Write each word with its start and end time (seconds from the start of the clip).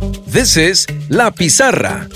This 0.00 0.56
is 0.56 0.86
La 1.10 1.30
Pizarra, 1.30 2.08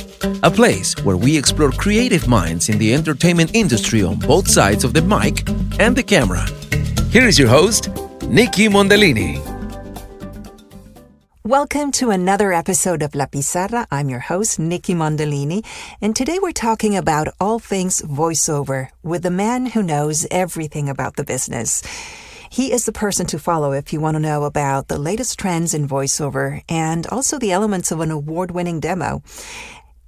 a 0.45 0.51
place 0.51 0.95
where 1.03 1.17
we 1.17 1.37
explore 1.37 1.73
creative 1.73 2.29
minds 2.29 2.69
in 2.69 2.79
the 2.79 2.95
entertainment 2.95 3.51
industry 3.55 4.05
on 4.05 4.21
both 4.21 4.49
sides 4.49 4.85
of 4.85 4.95
the 4.95 5.03
mic 5.03 5.49
and 5.81 5.97
the 5.97 6.03
camera. 6.03 6.47
Here 7.11 7.27
is 7.27 7.39
your 7.39 7.49
host, 7.49 7.89
Nikki 8.29 8.69
Mondellini. 8.69 9.41
Welcome 11.43 11.91
to 11.93 12.11
another 12.11 12.53
episode 12.53 13.03
of 13.03 13.17
La 13.17 13.27
Pizarra. 13.27 13.89
I'm 13.91 14.09
your 14.09 14.21
host, 14.21 14.61
Nikki 14.61 14.95
Mondellini, 14.95 15.67
and 16.01 16.15
today 16.15 16.39
we're 16.41 16.53
talking 16.53 16.97
about 16.97 17.35
all 17.41 17.59
things 17.59 18.01
voiceover 18.03 18.91
with 19.03 19.25
the 19.25 19.31
man 19.31 19.67
who 19.67 19.83
knows 19.83 20.25
everything 20.31 20.89
about 20.89 21.17
the 21.17 21.25
business. 21.25 21.83
He 22.53 22.71
is 22.71 22.85
the 22.85 22.93
person 22.93 23.25
to 23.29 23.39
follow 23.39 23.73
if 23.73 23.95
you 23.95 24.01
want 24.03 24.17
to 24.17 24.21
know 24.21 24.45
about 24.45 24.89
the 24.89 24.99
latest 24.99 25.39
trends 25.39 25.73
in 25.73 25.89
voiceover 25.89 26.61
and 26.69 27.07
also 27.07 27.39
the 27.39 27.51
elements 27.51 27.91
of 27.91 28.01
an 28.01 28.11
award 28.11 28.51
winning 28.51 28.79
demo 28.79 29.23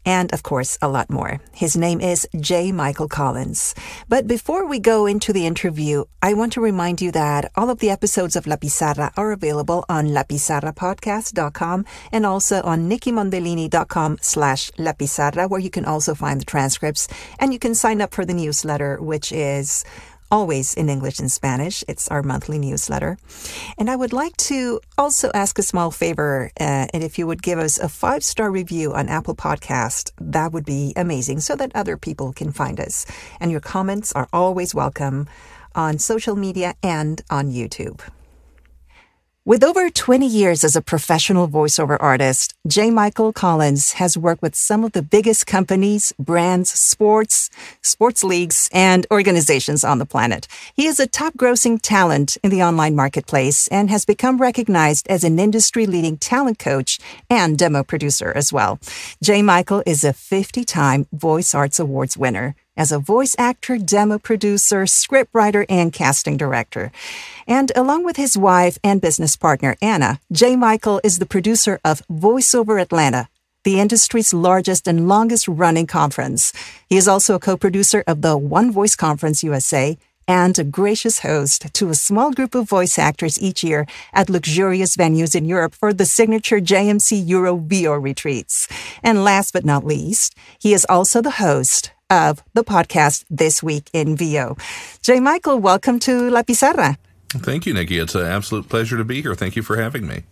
and 0.06 0.32
of 0.34 0.42
course, 0.42 0.76
a 0.82 0.88
lot 0.88 1.08
more. 1.08 1.40
His 1.52 1.76
name 1.76 2.00
is 2.00 2.28
J. 2.38 2.72
Michael 2.72 3.08
Collins. 3.08 3.74
But 4.06 4.26
before 4.26 4.66
we 4.66 4.78
go 4.78 5.06
into 5.06 5.32
the 5.32 5.46
interview, 5.46 6.04
I 6.20 6.34
want 6.34 6.52
to 6.52 6.60
remind 6.60 7.00
you 7.00 7.10
that 7.12 7.50
all 7.56 7.70
of 7.70 7.78
the 7.78 7.88
episodes 7.88 8.36
of 8.36 8.46
La 8.46 8.56
Pizarra 8.56 9.12
are 9.16 9.32
available 9.32 9.84
on 9.88 10.08
lapizarrapodcast.com 10.08 11.86
and 12.12 12.26
also 12.26 12.60
on 12.62 12.90
nikkimondellini.com 12.90 14.18
slash 14.20 14.70
La 14.76 14.92
Pizarra, 14.92 15.48
where 15.48 15.60
you 15.60 15.70
can 15.70 15.86
also 15.86 16.14
find 16.14 16.40
the 16.40 16.44
transcripts 16.44 17.08
and 17.38 17.52
you 17.54 17.58
can 17.58 17.74
sign 17.74 18.02
up 18.02 18.12
for 18.12 18.26
the 18.26 18.34
newsletter, 18.34 19.00
which 19.00 19.32
is 19.32 19.84
always 20.30 20.74
in 20.74 20.88
English 20.88 21.18
and 21.18 21.30
Spanish. 21.30 21.84
It's 21.88 22.08
our 22.08 22.22
monthly 22.22 22.58
newsletter. 22.58 23.18
And 23.78 23.90
I 23.90 23.96
would 23.96 24.12
like 24.12 24.36
to 24.48 24.80
also 24.96 25.30
ask 25.34 25.58
a 25.58 25.62
small 25.62 25.90
favor, 25.90 26.50
uh, 26.60 26.86
and 26.92 27.02
if 27.02 27.18
you 27.18 27.26
would 27.26 27.42
give 27.42 27.58
us 27.58 27.78
a 27.78 27.88
five 27.88 28.24
star 28.24 28.50
review 28.50 28.92
on 28.92 29.08
Apple 29.08 29.36
Podcast, 29.36 30.12
that 30.20 30.52
would 30.52 30.64
be 30.64 30.92
amazing 30.96 31.40
so 31.40 31.56
that 31.56 31.72
other 31.74 31.96
people 31.96 32.32
can 32.32 32.52
find 32.52 32.80
us. 32.80 33.06
And 33.40 33.50
your 33.50 33.60
comments 33.60 34.12
are 34.12 34.28
always 34.32 34.74
welcome 34.74 35.28
on 35.74 35.98
social 35.98 36.36
media 36.36 36.74
and 36.82 37.22
on 37.30 37.50
YouTube. 37.50 38.00
With 39.46 39.62
over 39.62 39.90
20 39.90 40.26
years 40.26 40.64
as 40.64 40.74
a 40.74 40.80
professional 40.80 41.46
voiceover 41.48 41.98
artist, 42.00 42.54
J. 42.66 42.90
Michael 42.90 43.30
Collins 43.30 43.92
has 44.00 44.16
worked 44.16 44.40
with 44.40 44.54
some 44.54 44.84
of 44.84 44.92
the 44.92 45.02
biggest 45.02 45.46
companies, 45.46 46.14
brands, 46.18 46.70
sports, 46.70 47.50
sports 47.82 48.24
leagues, 48.24 48.70
and 48.72 49.06
organizations 49.10 49.84
on 49.84 49.98
the 49.98 50.06
planet. 50.06 50.48
He 50.74 50.86
is 50.86 50.98
a 50.98 51.06
top 51.06 51.34
grossing 51.34 51.78
talent 51.78 52.38
in 52.42 52.50
the 52.50 52.62
online 52.62 52.96
marketplace 52.96 53.68
and 53.68 53.90
has 53.90 54.06
become 54.06 54.38
recognized 54.40 55.06
as 55.08 55.24
an 55.24 55.38
industry 55.38 55.84
leading 55.84 56.16
talent 56.16 56.58
coach 56.58 56.98
and 57.28 57.58
demo 57.58 57.82
producer 57.82 58.32
as 58.34 58.50
well. 58.50 58.78
J. 59.22 59.42
Michael 59.42 59.82
is 59.84 60.04
a 60.04 60.14
50 60.14 60.64
time 60.64 61.06
Voice 61.12 61.54
Arts 61.54 61.78
Awards 61.78 62.16
winner 62.16 62.56
as 62.76 62.92
a 62.92 62.98
voice 62.98 63.36
actor, 63.38 63.78
demo 63.78 64.18
producer, 64.18 64.84
scriptwriter, 64.84 65.64
and 65.68 65.92
casting 65.92 66.36
director. 66.36 66.90
And 67.46 67.70
along 67.76 68.04
with 68.04 68.16
his 68.16 68.36
wife 68.36 68.78
and 68.82 69.00
business 69.00 69.36
partner, 69.36 69.76
Anna, 69.80 70.20
J. 70.32 70.56
Michael 70.56 71.00
is 71.04 71.18
the 71.18 71.26
producer 71.26 71.80
of 71.84 72.02
VoiceOver 72.08 72.80
Atlanta, 72.80 73.28
the 73.64 73.80
industry's 73.80 74.34
largest 74.34 74.86
and 74.86 75.08
longest 75.08 75.48
running 75.48 75.86
conference. 75.86 76.52
He 76.88 76.96
is 76.96 77.08
also 77.08 77.34
a 77.34 77.40
co-producer 77.40 78.02
of 78.06 78.22
the 78.22 78.36
One 78.36 78.70
Voice 78.70 78.96
Conference 78.96 79.42
USA 79.42 79.96
and 80.26 80.58
a 80.58 80.64
gracious 80.64 81.20
host 81.20 81.72
to 81.74 81.90
a 81.90 81.94
small 81.94 82.32
group 82.32 82.54
of 82.54 82.68
voice 82.68 82.98
actors 82.98 83.40
each 83.40 83.62
year 83.62 83.86
at 84.12 84.30
luxurious 84.30 84.96
venues 84.96 85.34
in 85.34 85.44
Europe 85.44 85.74
for 85.74 85.92
the 85.92 86.06
signature 86.06 86.60
JMC 86.60 87.28
Euro 87.28 87.56
VO 87.56 87.92
retreats. 87.92 88.68
And 89.02 89.24
last 89.24 89.52
but 89.52 89.64
not 89.64 89.84
least, 89.84 90.34
he 90.58 90.72
is 90.72 90.86
also 90.88 91.20
the 91.20 91.32
host 91.32 91.90
of 92.14 92.42
the 92.54 92.62
podcast 92.62 93.24
This 93.28 93.62
Week 93.62 93.90
in 93.92 94.16
VO. 94.16 94.56
J. 95.02 95.20
Michael, 95.20 95.58
welcome 95.58 95.98
to 96.00 96.30
La 96.30 96.42
Pizarra. 96.42 96.96
Thank 97.30 97.66
you, 97.66 97.74
Nikki. 97.74 97.98
It's 97.98 98.14
an 98.14 98.26
absolute 98.26 98.68
pleasure 98.68 98.96
to 98.96 99.04
be 99.04 99.20
here. 99.20 99.34
Thank 99.34 99.56
you 99.56 99.62
for 99.62 99.76
having 99.76 100.06
me. 100.06 100.22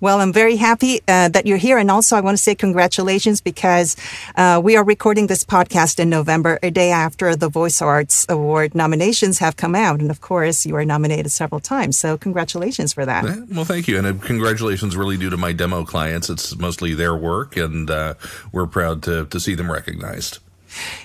Well, 0.00 0.20
I'm 0.20 0.32
very 0.32 0.56
happy 0.56 1.00
uh, 1.08 1.28
that 1.28 1.46
you're 1.46 1.58
here. 1.58 1.78
And 1.78 1.90
also, 1.90 2.16
I 2.16 2.20
want 2.20 2.36
to 2.36 2.42
say 2.42 2.54
congratulations 2.54 3.40
because 3.40 3.96
uh, 4.36 4.60
we 4.62 4.76
are 4.76 4.84
recording 4.84 5.26
this 5.26 5.44
podcast 5.44 5.98
in 5.98 6.08
November, 6.08 6.58
a 6.62 6.70
day 6.70 6.90
after 6.90 7.36
the 7.36 7.48
Voice 7.48 7.82
Arts 7.82 8.24
Award 8.28 8.74
nominations 8.74 9.38
have 9.38 9.56
come 9.56 9.74
out. 9.74 10.00
And 10.00 10.10
of 10.10 10.20
course, 10.20 10.64
you 10.64 10.74
were 10.74 10.84
nominated 10.84 11.30
several 11.32 11.60
times. 11.60 11.98
So, 11.98 12.16
congratulations 12.16 12.92
for 12.92 13.04
that. 13.04 13.24
Well, 13.50 13.64
thank 13.64 13.88
you. 13.88 13.98
And 13.98 14.06
uh, 14.06 14.14
congratulations 14.24 14.96
really 14.96 15.16
due 15.16 15.30
to 15.30 15.36
my 15.36 15.52
demo 15.52 15.84
clients. 15.84 16.30
It's 16.30 16.56
mostly 16.56 16.94
their 16.94 17.14
work, 17.14 17.56
and 17.56 17.90
uh, 17.90 18.14
we're 18.52 18.66
proud 18.66 19.02
to, 19.04 19.26
to 19.26 19.40
see 19.40 19.54
them 19.54 19.70
recognized. 19.70 20.38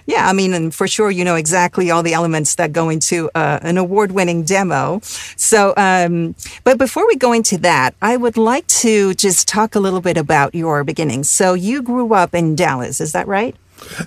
Yeah, 0.05 0.27
I 0.27 0.33
mean, 0.33 0.53
and 0.53 0.73
for 0.73 0.87
sure, 0.87 1.11
you 1.11 1.23
know 1.23 1.35
exactly 1.35 1.91
all 1.91 2.03
the 2.03 2.13
elements 2.13 2.55
that 2.55 2.71
go 2.73 2.89
into 2.89 3.29
uh, 3.35 3.59
an 3.61 3.77
award 3.77 4.11
winning 4.11 4.43
demo. 4.43 4.99
So, 5.35 5.73
um, 5.77 6.35
but 6.63 6.77
before 6.77 7.07
we 7.07 7.15
go 7.15 7.33
into 7.33 7.57
that, 7.59 7.95
I 8.01 8.17
would 8.17 8.37
like 8.37 8.67
to 8.67 9.13
just 9.13 9.47
talk 9.47 9.75
a 9.75 9.79
little 9.79 10.01
bit 10.01 10.17
about 10.17 10.53
your 10.55 10.83
beginnings. 10.83 11.29
So, 11.29 11.53
you 11.53 11.81
grew 11.81 12.13
up 12.13 12.33
in 12.35 12.55
Dallas, 12.55 12.99
is 13.01 13.11
that 13.13 13.27
right? 13.27 13.55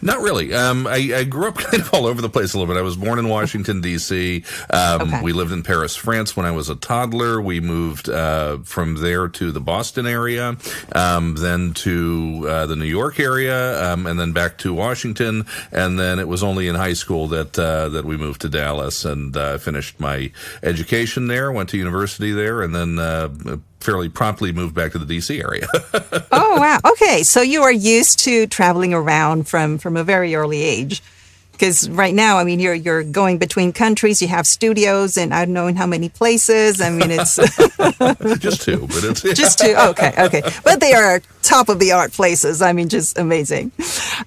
Not 0.03 0.21
really. 0.21 0.53
Um, 0.53 0.87
I, 0.87 1.13
I, 1.15 1.25
grew 1.25 1.49
up 1.49 1.55
kind 1.59 1.83
of 1.83 1.93
all 1.95 2.07
over 2.07 2.21
the 2.23 2.29
place 2.29 2.55
a 2.55 2.59
little 2.59 2.73
bit. 2.73 2.79
I 2.79 2.83
was 2.83 2.97
born 2.97 3.19
in 3.19 3.29
Washington 3.29 3.81
D.C. 3.81 4.45
Um, 4.71 5.03
okay. 5.03 5.23
We 5.23 5.33
lived 5.33 5.53
in 5.53 5.63
Paris, 5.63 5.97
France, 5.97 6.37
when 6.37 6.47
I 6.47 6.51
was 6.51 6.69
a 6.69 6.77
toddler. 6.77 7.41
We 7.41 7.61
moved 7.61 8.09
uh, 8.09 8.59
from 8.59 8.97
there 8.97 9.29
to 9.29 9.53
the 9.53 9.61
Boston 9.61 10.07
area, 10.07 10.57
um, 10.93 11.35
then 11.37 11.75
to 11.75 12.47
uh, 12.49 12.67
the 12.67 12.77
New 12.77 12.85
York 12.85 13.21
area, 13.21 13.93
um, 13.93 14.07
and 14.07 14.19
then 14.19 14.33
back 14.33 14.59
to 14.59 14.73
Washington. 14.73 15.47
And 15.73 15.99
then 15.99 16.19
it 16.19 16.29
was 16.29 16.43
only 16.43 16.69
in 16.69 16.75
high 16.75 16.95
school 16.95 17.29
that 17.29 17.59
uh, 17.59 17.89
that 17.91 18.05
we 18.05 18.17
moved 18.17 18.43
to 18.43 18.49
Dallas 18.49 19.05
and 19.05 19.37
uh, 19.37 19.59
finished 19.59 20.01
my 20.01 20.31
education 20.63 21.29
there. 21.29 21.53
Went 21.53 21.71
to 21.71 21.79
university 21.79 22.33
there, 22.33 22.63
and 22.63 22.75
then 22.75 22.99
uh, 22.99 23.29
fairly 23.87 24.09
promptly 24.09 24.51
moved 24.51 24.75
back 24.75 24.91
to 24.93 24.99
the 24.99 25.17
DC 25.17 25.41
area. 25.41 25.69
oh 26.33 26.61
wow. 26.61 26.81
Okay, 26.93 27.23
so 27.23 27.41
you 27.41 27.63
are 27.63 27.73
used 27.73 28.19
to 28.19 28.49
traveling 28.49 28.93
around 28.93 29.47
from 29.49 29.79
from 29.79 29.97
a 29.97 30.03
very 30.03 30.35
early 30.35 30.63
age. 30.63 31.03
Because 31.53 31.89
right 31.89 32.13
now, 32.13 32.37
I 32.37 32.45
mean, 32.45 32.61
you're 32.61 32.75
you're 32.75 33.03
going 33.03 33.39
between 33.39 33.73
countries. 33.73 34.21
You 34.21 34.29
have 34.29 34.47
studios, 34.47 35.17
and 35.17 35.33
I 35.33 35.47
don't 35.47 35.55
know 35.55 35.69
in 35.69 35.77
how 35.77 35.87
many 35.87 36.11
places. 36.11 36.83
I 36.83 36.91
mean, 36.91 37.11
it's 37.11 37.37
just 38.41 38.61
two, 38.61 38.87
but 38.89 39.05
it's 39.05 39.23
just 39.23 39.61
two. 39.61 39.75
Okay, 39.75 40.13
okay, 40.19 40.43
but 40.65 40.81
they 40.81 40.93
are 40.93 41.23
top 41.43 41.71
of 41.71 41.79
the 41.79 41.93
art 41.93 42.13
places. 42.13 42.61
I 42.61 42.73
mean, 42.75 42.91
just 42.91 43.17
amazing. 43.17 43.73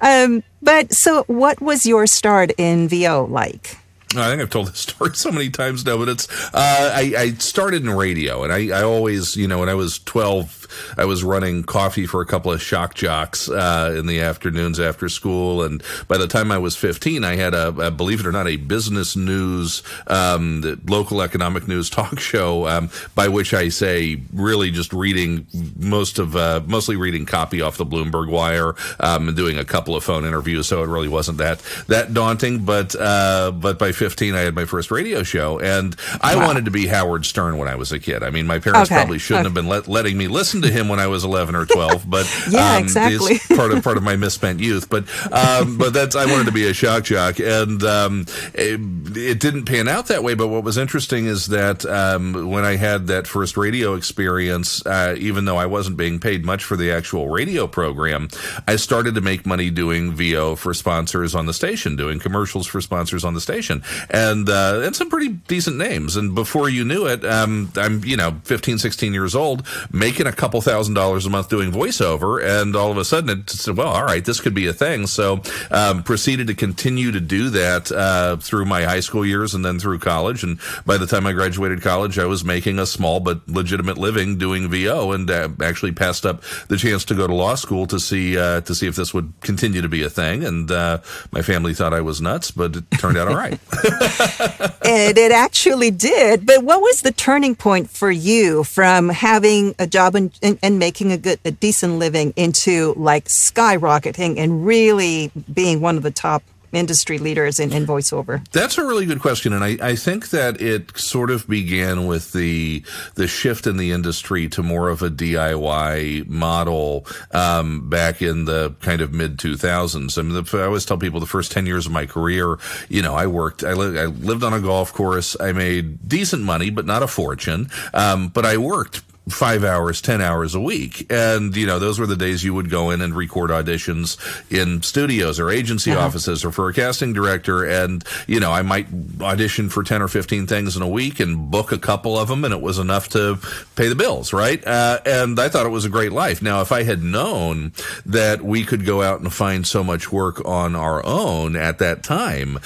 Um, 0.01 0.41
but 0.63 0.91
so, 0.93 1.23
what 1.27 1.61
was 1.61 1.85
your 1.85 2.07
start 2.07 2.51
in 2.57 2.87
VO 2.87 3.25
like? 3.25 3.77
I 4.15 4.29
think 4.29 4.41
I've 4.41 4.49
told 4.49 4.67
this 4.67 4.79
story 4.89 5.15
so 5.15 5.31
many 5.31 5.49
times 5.49 5.85
now, 5.85 5.97
but 5.97 6.09
it's 6.09 6.27
uh, 6.53 6.91
I, 6.95 7.13
I, 7.17 7.31
started 7.33 7.83
in 7.83 7.89
radio, 7.91 8.43
and 8.43 8.51
I, 8.51 8.79
I, 8.79 8.83
always, 8.83 9.35
you 9.35 9.47
know, 9.47 9.59
when 9.59 9.69
I 9.69 9.75
was 9.75 9.99
twelve, 9.99 10.58
I 10.97 11.05
was 11.05 11.23
running 11.23 11.63
coffee 11.63 12.05
for 12.05 12.21
a 12.21 12.25
couple 12.25 12.51
of 12.51 12.61
shock 12.61 12.95
jocks 12.95 13.49
uh, 13.49 13.95
in 13.97 14.07
the 14.07 14.21
afternoons 14.21 14.79
after 14.79 15.09
school, 15.09 15.63
and 15.63 15.83
by 16.07 16.17
the 16.17 16.27
time 16.27 16.51
I 16.51 16.57
was 16.57 16.75
fifteen, 16.75 17.23
I 17.23 17.35
had 17.35 17.53
a, 17.53 17.67
a 17.67 17.91
believe 17.91 18.19
it 18.19 18.25
or 18.25 18.31
not, 18.31 18.47
a 18.47 18.55
business 18.55 19.15
news, 19.15 19.83
um, 20.07 20.81
local 20.87 21.21
economic 21.21 21.67
news 21.67 21.89
talk 21.99 22.19
show, 22.19 22.67
um, 22.67 22.89
by 23.15 23.27
which 23.27 23.53
I 23.53 23.69
say 23.69 24.21
really 24.33 24.71
just 24.71 24.93
reading 24.93 25.47
most 25.77 26.19
of 26.19 26.35
uh, 26.35 26.61
mostly 26.65 26.95
reading 26.95 27.25
copy 27.25 27.61
off 27.61 27.77
the 27.77 27.85
Bloomberg 27.85 28.29
Wire 28.29 28.75
um, 28.99 29.27
and 29.27 29.37
doing 29.37 29.57
a 29.57 29.65
couple 29.65 29.95
of 29.95 30.03
phone 30.03 30.25
interviews, 30.25 30.67
so 30.67 30.83
it 30.83 30.87
really 30.87 31.07
wasn't 31.07 31.37
that 31.39 31.61
that 31.87 32.13
daunting, 32.13 32.65
but 32.65 32.95
uh, 32.95 33.51
but 33.51 33.79
by 33.79 33.91
15, 33.91 34.35
I 34.35 34.41
had 34.41 34.55
my 34.55 34.65
first 34.65 34.91
radio 34.91 35.23
show, 35.23 35.59
and 35.59 35.95
I 36.21 36.35
wow. 36.35 36.47
wanted 36.47 36.65
to 36.65 36.71
be 36.71 36.87
Howard 36.87 37.25
Stern 37.25 37.57
when 37.57 37.67
I 37.67 37.75
was 37.75 37.91
a 37.91 37.99
kid. 37.99 38.23
I 38.23 38.29
mean, 38.29 38.47
my 38.47 38.59
parents 38.59 38.89
okay. 38.89 38.99
probably 38.99 39.19
shouldn't 39.19 39.47
okay. 39.47 39.49
have 39.49 39.53
been 39.53 39.67
let, 39.67 39.87
letting 39.87 40.17
me 40.17 40.27
listen 40.27 40.58
to 40.61 40.71
him 40.71 40.87
when 40.87 40.99
I 40.99 41.07
was 41.07 41.23
11 41.23 41.55
or 41.55 41.65
12, 41.65 42.09
but 42.09 42.29
yeah, 42.49 42.75
um, 42.75 42.83
exactly. 42.83 43.39
part 43.55 43.71
of 43.71 43.83
part 43.83 43.97
of 43.97 44.03
my 44.03 44.15
misspent 44.15 44.59
youth. 44.59 44.89
But 44.89 45.05
um, 45.31 45.77
but 45.77 45.93
that's 45.93 46.15
I 46.15 46.25
wanted 46.25 46.45
to 46.45 46.51
be 46.51 46.67
a 46.67 46.73
shock 46.73 47.03
jock, 47.03 47.39
and 47.39 47.83
um, 47.83 48.25
it, 48.53 48.79
it, 49.17 49.39
didn't 49.39 49.65
pan 49.65 49.87
out 49.87 50.07
that 50.07 50.23
way. 50.23 50.33
But 50.33 50.47
what 50.47 50.63
was 50.63 50.77
interesting 50.77 51.25
is 51.25 51.47
that 51.47 51.85
um, 51.85 52.49
when 52.49 52.65
I 52.65 52.75
had 52.75 53.07
that 53.07 53.27
first 53.27 53.57
radio 53.57 53.95
experience, 53.95 54.85
uh, 54.85 55.15
even 55.17 55.45
though 55.45 55.57
I 55.57 55.65
wasn't 55.65 55.97
being 55.97 56.19
paid 56.19 56.45
much 56.45 56.63
for 56.63 56.75
the 56.75 56.91
actual 56.91 57.29
radio 57.29 57.67
program, 57.67 58.29
I 58.67 58.75
started 58.75 59.15
to 59.15 59.21
make 59.21 59.45
money 59.45 59.69
doing 59.69 60.13
VO 60.13 60.55
for 60.55 60.73
sponsors 60.73 61.35
on 61.35 61.45
the 61.45 61.53
station, 61.53 61.95
doing 61.95 62.19
commercials 62.19 62.67
for 62.67 62.81
sponsors 62.81 63.23
on 63.23 63.33
the 63.33 63.41
station 63.41 63.83
and 64.09 64.49
uh, 64.49 64.81
and 64.83 64.95
some 64.95 65.09
pretty 65.09 65.29
decent 65.29 65.77
names. 65.77 66.15
And 66.15 66.35
before 66.35 66.69
you 66.69 66.83
knew 66.83 67.05
it, 67.05 67.23
um, 67.25 67.71
I'm 67.75 68.03
you 68.03 68.17
know 68.17 68.39
15, 68.43 68.77
16 68.77 69.13
years 69.13 69.35
old, 69.35 69.65
making 69.91 70.27
a 70.27 70.31
couple 70.31 70.48
couple 70.49 70.61
thousand 70.61 70.95
dollars 70.95 71.27
a 71.27 71.29
month 71.29 71.47
doing 71.47 71.71
voiceover, 71.71 72.43
and 72.43 72.75
all 72.75 72.89
of 72.89 72.97
a 72.97 73.05
sudden 73.05 73.29
it 73.29 73.47
said, 73.51 73.77
well, 73.77 73.89
all 73.89 74.03
right, 74.03 74.25
this 74.25 74.41
could 74.41 74.55
be 74.55 74.65
a 74.65 74.73
thing. 74.73 75.05
So 75.05 75.43
um, 75.69 76.01
proceeded 76.01 76.47
to 76.47 76.55
continue 76.55 77.11
to 77.11 77.19
do 77.19 77.51
that 77.51 77.91
uh, 77.91 78.37
through 78.37 78.65
my 78.65 78.81
high 78.81 79.01
school 79.01 79.23
years 79.23 79.53
and 79.53 79.63
then 79.63 79.77
through 79.77 79.99
college. 79.99 80.41
And 80.41 80.59
by 80.87 80.97
the 80.97 81.05
time 81.05 81.27
I 81.27 81.33
graduated 81.33 81.83
college, 81.83 82.17
I 82.17 82.25
was 82.25 82.43
making 82.43 82.79
a 82.79 82.87
small 82.87 83.19
but 83.19 83.47
legitimate 83.47 83.99
living 83.99 84.39
doing 84.39 84.71
VO, 84.71 85.11
and 85.11 85.29
uh, 85.29 85.49
actually 85.61 85.91
passed 85.91 86.25
up 86.25 86.41
the 86.67 86.77
chance 86.77 87.05
to 87.05 87.13
go 87.13 87.27
to 87.27 87.35
law 87.35 87.53
school 87.53 87.85
to 87.85 87.99
see 87.99 88.35
uh, 88.35 88.61
to 88.61 88.73
see 88.73 88.87
if 88.87 88.95
this 88.95 89.13
would 89.13 89.31
continue 89.41 89.83
to 89.83 89.89
be 89.89 90.01
a 90.01 90.09
thing. 90.09 90.43
And 90.43 90.71
uh, 90.71 90.97
my 91.31 91.43
family 91.43 91.75
thought 91.75 91.93
I 91.93 92.01
was 92.01 92.21
nuts, 92.21 92.49
but 92.49 92.75
it 92.75 92.89
turned 92.97 93.19
out 93.19 93.27
all 93.27 93.35
right. 93.35 93.59
and 94.83 95.15
it 95.15 95.31
actually 95.31 95.91
did. 95.91 96.47
But 96.47 96.63
what 96.63 96.81
was 96.81 97.03
the 97.03 97.11
turning 97.11 97.55
point 97.55 97.91
for 97.91 98.09
you 98.09 98.63
from 98.63 99.09
having 99.09 99.75
a 99.77 99.85
job 99.85 100.15
and, 100.15 100.38
and, 100.41 100.59
and 100.61 100.79
making 100.79 101.11
a 101.11 101.17
good, 101.17 101.39
a 101.45 101.51
decent 101.51 101.99
living 101.99 102.33
into 102.35 102.93
like 102.95 103.25
skyrocketing 103.25 104.37
and 104.37 104.65
really 104.65 105.31
being 105.51 105.81
one 105.81 105.97
of 105.97 106.03
the 106.03 106.11
top 106.11 106.43
industry 106.71 107.17
leaders 107.17 107.59
in, 107.59 107.71
in 107.71 107.85
voiceover? 107.85 108.47
That's 108.51 108.77
a 108.77 108.85
really 108.85 109.05
good 109.05 109.19
question, 109.19 109.53
and 109.53 109.63
I, 109.63 109.77
I 109.81 109.95
think 109.95 110.29
that 110.29 110.61
it 110.61 110.97
sort 110.97 111.31
of 111.31 111.47
began 111.47 112.05
with 112.05 112.31
the 112.33 112.83
the 113.15 113.27
shift 113.27 113.67
in 113.67 113.77
the 113.77 113.91
industry 113.91 114.47
to 114.49 114.63
more 114.63 114.89
of 114.89 115.01
a 115.01 115.09
DIY 115.09 116.27
model 116.27 117.05
um, 117.31 117.89
back 117.89 118.21
in 118.21 118.45
the 118.45 118.75
kind 118.81 119.01
of 119.01 119.13
mid 119.13 119.39
two 119.39 119.57
thousands. 119.57 120.17
I 120.17 120.21
mean, 120.21 120.43
the, 120.43 120.57
I 120.57 120.65
always 120.65 120.85
tell 120.85 120.97
people 120.97 121.19
the 121.19 121.25
first 121.25 121.51
ten 121.51 121.65
years 121.65 121.85
of 121.85 121.91
my 121.91 122.05
career, 122.05 122.57
you 122.87 123.01
know, 123.01 123.15
I 123.15 123.27
worked, 123.27 123.63
I, 123.63 123.73
li- 123.73 123.99
I 123.99 124.05
lived 124.05 124.43
on 124.43 124.53
a 124.53 124.59
golf 124.59 124.93
course, 124.93 125.35
I 125.39 125.51
made 125.51 126.07
decent 126.07 126.43
money, 126.43 126.69
but 126.69 126.85
not 126.85 127.03
a 127.03 127.07
fortune, 127.07 127.69
um, 127.93 128.29
but 128.29 128.45
I 128.45 128.57
worked 128.57 129.01
five 129.29 129.63
hours, 129.63 130.01
10 130.01 130.21
hours 130.21 130.55
a 130.55 130.59
week. 130.59 131.11
And, 131.11 131.55
you 131.55 131.65
know, 131.65 131.79
those 131.79 131.99
were 131.99 132.07
the 132.07 132.15
days 132.15 132.43
you 132.43 132.53
would 132.53 132.69
go 132.69 132.89
in 132.89 133.01
and 133.01 133.15
record 133.15 133.49
auditions 133.49 134.17
in 134.51 134.81
studios 134.81 135.39
or 135.39 135.49
agency 135.49 135.91
uh-huh. 135.91 136.05
offices 136.05 136.43
or 136.43 136.51
for 136.51 136.69
a 136.69 136.73
casting 136.73 137.13
director. 137.13 137.63
And, 137.63 138.03
you 138.27 138.39
know, 138.39 138.51
I 138.51 138.61
might 138.61 138.87
audition 139.21 139.69
for 139.69 139.83
10 139.83 140.01
or 140.01 140.07
15 140.07 140.47
things 140.47 140.75
in 140.75 140.81
a 140.81 140.87
week 140.87 141.19
and 141.19 141.49
book 141.51 141.71
a 141.71 141.77
couple 141.77 142.17
of 142.17 142.27
them 142.27 142.43
and 142.43 142.53
it 142.53 142.61
was 142.61 142.79
enough 142.79 143.09
to 143.09 143.39
pay 143.75 143.87
the 143.87 143.95
bills, 143.95 144.33
right? 144.33 144.65
Uh, 144.65 144.99
and 145.05 145.39
I 145.39 145.49
thought 145.49 145.65
it 145.65 145.69
was 145.69 145.85
a 145.85 145.89
great 145.89 146.11
life. 146.11 146.41
Now, 146.41 146.61
if 146.61 146.71
I 146.71 146.83
had 146.83 147.03
known 147.03 147.73
that 148.05 148.41
we 148.41 148.63
could 148.63 148.85
go 148.85 149.01
out 149.01 149.21
and 149.21 149.31
find 149.31 149.65
so 149.65 149.83
much 149.83 150.11
work 150.11 150.43
on 150.45 150.75
our 150.75 151.05
own 151.05 151.55
at 151.55 151.79
that 151.79 152.03
time, 152.03 152.57
um, 152.57 152.61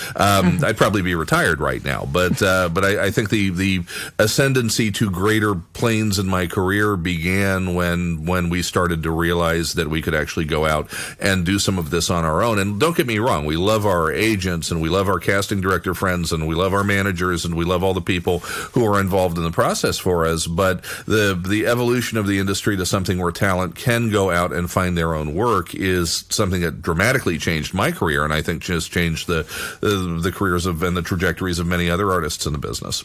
mm-hmm. 0.58 0.66
I'd 0.66 0.78
probably 0.78 1.02
be 1.02 1.16
retired 1.16 1.60
right 1.60 1.84
now. 1.84 2.08
But, 2.12 2.42
uh, 2.42 2.70
but 2.70 2.84
I, 2.84 3.06
I 3.06 3.12
think 3.12 3.30
the, 3.30 3.50
the 3.50 3.84
ascendancy 4.20 4.92
to 4.92 5.10
greater 5.10 5.56
planes 5.56 6.20
in 6.20 6.28
my 6.28 6.48
career 6.54 6.96
began 6.96 7.74
when 7.74 8.26
when 8.26 8.48
we 8.48 8.62
started 8.62 9.02
to 9.02 9.10
realize 9.10 9.74
that 9.74 9.90
we 9.90 10.04
could 10.04 10.14
actually 10.14 10.46
go 10.46 10.66
out 10.66 10.88
and 11.20 11.48
do 11.48 11.58
some 11.58 11.80
of 11.80 11.90
this 11.90 12.12
on 12.12 12.24
our 12.24 12.44
own. 12.44 12.60
And 12.60 12.80
don't 12.80 12.96
get 12.96 13.08
me 13.08 13.18
wrong, 13.18 13.46
we 13.46 13.58
love 13.58 13.88
our 13.88 14.12
agents 14.12 14.70
and 14.70 14.80
we 14.80 14.88
love 14.88 15.10
our 15.10 15.20
casting 15.20 15.62
director 15.62 15.96
friends 15.96 16.32
and 16.32 16.48
we 16.48 16.54
love 16.54 16.72
our 16.72 16.84
managers 16.84 17.44
and 17.44 17.56
we 17.56 17.66
love 17.66 17.84
all 17.84 17.96
the 17.96 18.02
people 18.02 18.40
who 18.74 18.86
are 18.86 19.00
involved 19.00 19.36
in 19.36 19.44
the 19.44 19.52
process 19.52 19.98
for 19.98 20.28
us. 20.28 20.46
But 20.46 20.84
the 21.08 21.34
the 21.34 21.66
evolution 21.66 22.20
of 22.20 22.28
the 22.28 22.38
industry 22.38 22.78
to 22.78 22.86
something 22.86 23.18
where 23.18 23.32
talent 23.32 23.76
can 23.76 24.12
go 24.12 24.30
out 24.30 24.54
and 24.54 24.70
find 24.70 24.96
their 24.96 25.16
own 25.16 25.34
work 25.34 25.74
is 25.74 26.26
something 26.30 26.62
that 26.62 26.84
dramatically 26.84 27.40
changed 27.40 27.74
my 27.74 27.92
career, 27.92 28.24
and 28.24 28.32
I 28.32 28.44
think 28.44 28.62
just 28.62 28.92
changed 28.92 29.26
the 29.26 29.44
the, 29.82 30.20
the 30.22 30.32
careers 30.32 30.68
of 30.68 30.84
and 30.84 30.96
the 30.96 31.02
trajectories 31.02 31.58
of 31.58 31.66
many 31.66 31.90
other 31.90 32.12
artists 32.12 32.46
in 32.46 32.54
the 32.54 32.60
business. 32.60 33.04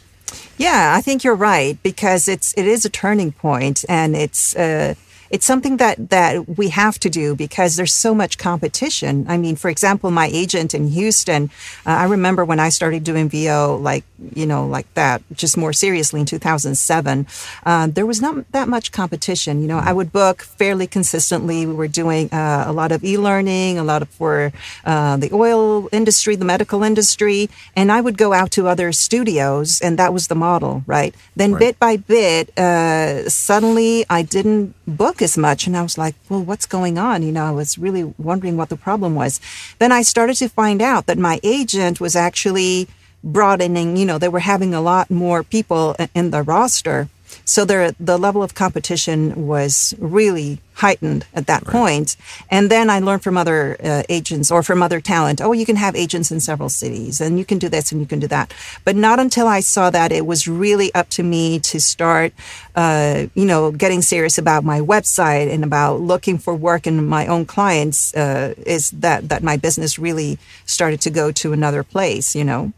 Yeah, 0.56 0.94
I 0.96 1.00
think 1.00 1.22
you're 1.22 1.36
right 1.36 1.80
because 1.82 2.28
it's 2.28 2.52
it 2.56 2.66
is 2.66 2.84
a 2.84 2.90
turning 2.90 3.32
point 3.32 3.84
and 3.88 4.16
it's 4.16 4.56
uh, 4.56 4.94
it's 5.30 5.46
something 5.46 5.76
that 5.78 6.10
that 6.10 6.58
we 6.58 6.68
have 6.70 6.98
to 7.00 7.10
do 7.10 7.34
because 7.34 7.76
there's 7.76 7.94
so 7.94 8.14
much 8.14 8.38
competition. 8.38 9.26
I 9.28 9.36
mean, 9.36 9.56
for 9.56 9.68
example, 9.70 10.10
my 10.10 10.28
agent 10.32 10.74
in 10.74 10.88
Houston, 10.88 11.50
uh, 11.86 11.90
I 11.90 12.04
remember 12.04 12.44
when 12.44 12.60
I 12.60 12.68
started 12.68 13.04
doing 13.04 13.28
VO, 13.28 13.76
like 13.76 14.04
you 14.34 14.46
know, 14.46 14.66
like 14.66 14.92
that, 14.94 15.22
just 15.32 15.56
more 15.56 15.72
seriously 15.72 16.20
in 16.20 16.26
2007. 16.26 17.26
Uh, 17.64 17.86
there 17.86 18.06
was 18.06 18.20
not 18.20 18.50
that 18.52 18.68
much 18.68 18.92
competition. 18.92 19.62
You 19.62 19.68
know, 19.68 19.78
I 19.78 19.92
would 19.92 20.12
book 20.12 20.42
fairly 20.42 20.86
consistently. 20.86 21.66
We 21.66 21.74
were 21.74 21.88
doing 21.88 22.32
uh, 22.32 22.64
a 22.66 22.72
lot 22.72 22.92
of 22.92 23.04
e-learning, 23.04 23.78
a 23.78 23.84
lot 23.84 24.02
of 24.02 24.08
for 24.08 24.52
uh, 24.84 25.16
the 25.16 25.30
oil 25.32 25.88
industry, 25.92 26.34
the 26.36 26.44
medical 26.44 26.82
industry, 26.82 27.48
and 27.76 27.92
I 27.92 28.00
would 28.00 28.18
go 28.18 28.32
out 28.32 28.50
to 28.52 28.66
other 28.66 28.92
studios, 28.92 29.80
and 29.80 29.98
that 29.98 30.12
was 30.12 30.26
the 30.26 30.34
model, 30.34 30.82
right? 30.86 31.14
Then 31.36 31.52
right. 31.52 31.60
bit 31.60 31.78
by 31.78 31.96
bit, 31.96 32.56
uh, 32.58 33.28
suddenly 33.28 34.04
I 34.10 34.22
didn't 34.22 34.74
book 34.86 35.17
as 35.22 35.38
much. 35.38 35.66
And 35.66 35.76
I 35.76 35.82
was 35.82 35.98
like, 35.98 36.14
well, 36.28 36.42
what's 36.42 36.66
going 36.66 36.98
on? 36.98 37.22
You 37.22 37.32
know, 37.32 37.44
I 37.44 37.50
was 37.50 37.78
really 37.78 38.04
wondering 38.18 38.56
what 38.56 38.68
the 38.68 38.76
problem 38.76 39.14
was. 39.14 39.40
Then 39.78 39.92
I 39.92 40.02
started 40.02 40.36
to 40.36 40.48
find 40.48 40.80
out 40.82 41.06
that 41.06 41.18
my 41.18 41.40
agent 41.42 42.00
was 42.00 42.16
actually 42.16 42.88
broadening, 43.22 43.96
you 43.96 44.06
know, 44.06 44.18
they 44.18 44.28
were 44.28 44.40
having 44.40 44.74
a 44.74 44.80
lot 44.80 45.10
more 45.10 45.42
people 45.42 45.96
in 46.14 46.30
the 46.30 46.42
roster. 46.42 47.08
So 47.44 47.64
there, 47.64 47.92
the 47.92 48.18
level 48.18 48.42
of 48.42 48.54
competition 48.54 49.46
was 49.46 49.94
really 49.98 50.60
heightened 50.78 51.26
at 51.34 51.46
that 51.46 51.66
right. 51.66 51.72
point. 51.72 52.16
And 52.50 52.70
then 52.70 52.88
I 52.88 53.00
learned 53.00 53.22
from 53.24 53.36
other 53.36 53.76
uh, 53.82 54.04
agents 54.08 54.50
or 54.50 54.62
from 54.62 54.80
other 54.80 55.00
talent, 55.00 55.40
oh, 55.40 55.52
you 55.52 55.66
can 55.66 55.76
have 55.76 55.96
agents 55.96 56.30
in 56.30 56.38
several 56.38 56.68
cities 56.68 57.20
and 57.20 57.36
you 57.38 57.44
can 57.44 57.58
do 57.58 57.68
this 57.68 57.90
and 57.90 58.00
you 58.00 58.06
can 58.06 58.20
do 58.20 58.28
that. 58.28 58.54
But 58.84 58.94
not 58.94 59.18
until 59.18 59.48
I 59.48 59.60
saw 59.60 59.90
that 59.90 60.12
it 60.12 60.24
was 60.24 60.46
really 60.46 60.94
up 60.94 61.08
to 61.10 61.22
me 61.24 61.58
to 61.60 61.80
start, 61.80 62.32
uh, 62.76 63.26
you 63.34 63.44
know, 63.44 63.72
getting 63.72 64.02
serious 64.02 64.38
about 64.38 64.62
my 64.62 64.80
website 64.80 65.52
and 65.52 65.64
about 65.64 66.00
looking 66.00 66.38
for 66.38 66.54
work 66.54 66.86
in 66.86 67.06
my 67.06 67.26
own 67.26 67.44
clients 67.44 68.14
uh, 68.14 68.54
is 68.58 68.90
that, 68.92 69.28
that 69.28 69.42
my 69.42 69.56
business 69.56 69.98
really 69.98 70.38
started 70.64 71.00
to 71.00 71.10
go 71.10 71.32
to 71.32 71.52
another 71.52 71.82
place, 71.82 72.36
you 72.36 72.44
know. 72.44 72.72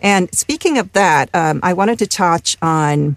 And 0.00 0.32
speaking 0.34 0.78
of 0.78 0.92
that, 0.92 1.30
um, 1.34 1.60
I 1.62 1.72
wanted 1.72 1.98
to 2.00 2.06
touch 2.06 2.56
on 2.62 3.16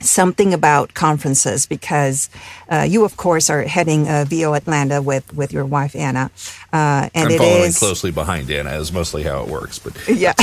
something 0.00 0.54
about 0.54 0.94
conferences 0.94 1.66
because 1.66 2.28
uh, 2.70 2.86
you, 2.88 3.04
of 3.04 3.16
course, 3.16 3.50
are 3.50 3.62
heading 3.62 4.08
uh, 4.08 4.24
VO 4.26 4.54
Atlanta 4.54 5.02
with, 5.02 5.34
with 5.34 5.52
your 5.52 5.64
wife 5.64 5.94
Anna, 5.96 6.30
uh, 6.72 7.10
and 7.14 7.28
I'm 7.28 7.30
it 7.32 7.38
following 7.38 7.64
is, 7.64 7.78
closely 7.78 8.10
behind 8.10 8.50
Anna 8.50 8.70
is 8.78 8.92
mostly 8.92 9.22
how 9.22 9.42
it 9.42 9.48
works. 9.48 9.78
But 9.78 9.96
yeah, 10.08 10.34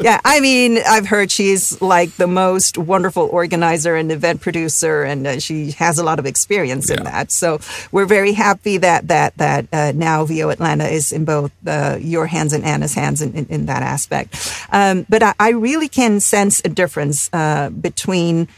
yeah. 0.00 0.20
I 0.24 0.40
mean, 0.40 0.78
I've 0.86 1.06
heard 1.06 1.30
she's 1.30 1.80
like 1.82 2.12
the 2.16 2.26
most 2.26 2.78
wonderful 2.78 3.28
organizer 3.30 3.96
and 3.96 4.12
event 4.12 4.40
producer, 4.40 5.02
and 5.02 5.26
uh, 5.26 5.40
she 5.40 5.72
has 5.72 5.98
a 5.98 6.04
lot 6.04 6.18
of 6.18 6.26
experience 6.26 6.88
yeah. 6.88 6.98
in 6.98 7.04
that. 7.04 7.32
So 7.32 7.58
we're 7.90 8.06
very 8.06 8.32
happy 8.32 8.78
that 8.78 9.08
that 9.08 9.36
that 9.38 9.66
uh, 9.72 9.92
now 9.94 10.24
VO 10.24 10.50
Atlanta 10.50 10.86
is 10.86 11.12
in 11.12 11.24
both 11.24 11.50
uh, 11.66 11.98
your 12.00 12.26
hands 12.26 12.52
and 12.52 12.64
Anna's 12.64 12.94
hands 12.94 13.20
in, 13.20 13.34
in, 13.34 13.46
in 13.46 13.66
that 13.66 13.82
aspect. 13.82 14.36
Um, 14.70 15.06
but 15.08 15.22
I, 15.22 15.34
I, 15.38 15.50
really 15.50 15.88
can 15.88 16.20
sense 16.20 16.62
a 16.64 16.68
difference 16.68 17.01
uh, 17.32 17.70
between 17.70 18.48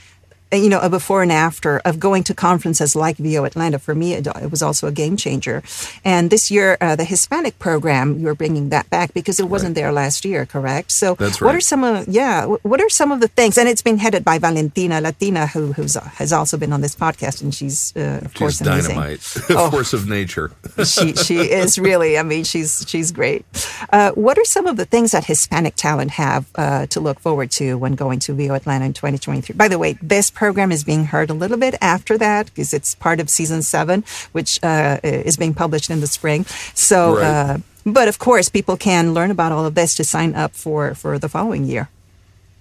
you 0.62 0.68
know, 0.68 0.80
a 0.80 0.88
before 0.88 1.22
and 1.22 1.32
after 1.32 1.78
of 1.84 1.98
going 1.98 2.22
to 2.24 2.34
conferences 2.34 2.94
like 2.96 3.16
VO 3.16 3.44
Atlanta. 3.44 3.78
For 3.78 3.94
me, 3.94 4.14
it, 4.14 4.26
it 4.26 4.50
was 4.50 4.62
also 4.62 4.87
a 4.87 4.92
game 4.92 5.16
changer. 5.16 5.62
And 6.04 6.30
this 6.30 6.50
year, 6.50 6.76
uh, 6.80 6.96
the 6.96 7.04
Hispanic 7.04 7.58
program, 7.58 8.18
you're 8.18 8.34
bringing 8.34 8.68
that 8.70 8.88
back 8.90 9.14
because 9.14 9.40
it 9.40 9.49
wasn't 9.49 9.70
right. 9.70 9.82
there 9.82 9.92
last 9.92 10.25
year, 10.25 10.46
correct? 10.46 10.92
So, 10.92 11.14
That's 11.14 11.40
right. 11.40 11.49
what 11.49 11.54
are 11.54 11.61
some 11.61 11.84
of 11.84 12.08
yeah, 12.08 12.46
what 12.46 12.80
are 12.80 12.88
some 12.88 13.12
of 13.12 13.20
the 13.20 13.28
things? 13.28 13.58
And 13.58 13.68
it's 13.68 13.82
been 13.82 13.99
headed 13.99 14.25
by 14.25 14.38
Valentina 14.38 15.00
Latina, 15.00 15.46
who 15.46 15.73
who's 15.73 15.94
has 15.94 16.32
also 16.32 16.56
been 16.56 16.73
on 16.73 16.80
this 16.80 16.94
podcast, 16.94 17.42
and 17.42 17.54
she's 17.54 17.94
uh, 17.96 18.20
of 18.25 18.32
she's 18.32 18.38
course 18.38 18.61
amazing. 18.61 18.96
dynamite, 18.96 19.37
oh, 19.50 19.70
force 19.70 19.92
of 19.92 20.08
nature. 20.08 20.52
she 20.84 21.14
she 21.14 21.37
is 21.38 21.78
really. 21.78 22.18
I 22.18 22.23
mean, 22.23 22.44
she's 22.44 22.84
she's 22.88 23.12
great. 23.12 23.44
Uh, 23.90 24.11
what 24.12 24.38
are 24.38 24.44
some 24.44 24.66
of 24.66 24.76
the 24.76 24.84
things 24.84 25.12
that 25.12 25.25
Hispanic 25.25 25.75
talent 25.75 26.12
have 26.12 26.46
uh, 26.54 26.87
to 26.87 27.00
look 27.00 27.20
forward 27.20 27.50
to 27.52 27.76
when 27.78 27.94
going 27.94 28.18
to 28.20 28.34
VO 28.34 28.54
Atlanta 28.54 28.84
in 28.84 28.92
2023? 28.92 29.56
By 29.56 29.68
the 29.68 29.78
way, 29.78 29.99
this 30.02 30.30
program 30.30 30.43
is 30.48 30.84
being 30.84 31.06
heard 31.06 31.30
a 31.30 31.34
little 31.34 31.56
bit 31.56 31.74
after 31.80 32.18
that 32.18 32.46
because 32.46 32.74
it's 32.74 32.94
part 32.94 33.20
of 33.20 33.30
season 33.30 33.62
seven, 33.62 34.04
which 34.32 34.62
uh, 34.62 35.00
is 35.02 35.36
being 35.36 35.54
published 35.54 35.90
in 35.90 36.00
the 36.00 36.06
spring. 36.06 36.44
So, 36.74 37.16
right. 37.16 37.24
uh, 37.24 37.58
but 37.86 38.08
of 38.08 38.18
course, 38.18 38.48
people 38.48 38.76
can 38.76 39.14
learn 39.14 39.30
about 39.30 39.52
all 39.52 39.66
of 39.66 39.74
this 39.74 39.94
to 39.96 40.04
sign 40.04 40.34
up 40.34 40.54
for 40.54 40.94
for 40.94 41.18
the 41.18 41.28
following 41.28 41.64
year. 41.64 41.88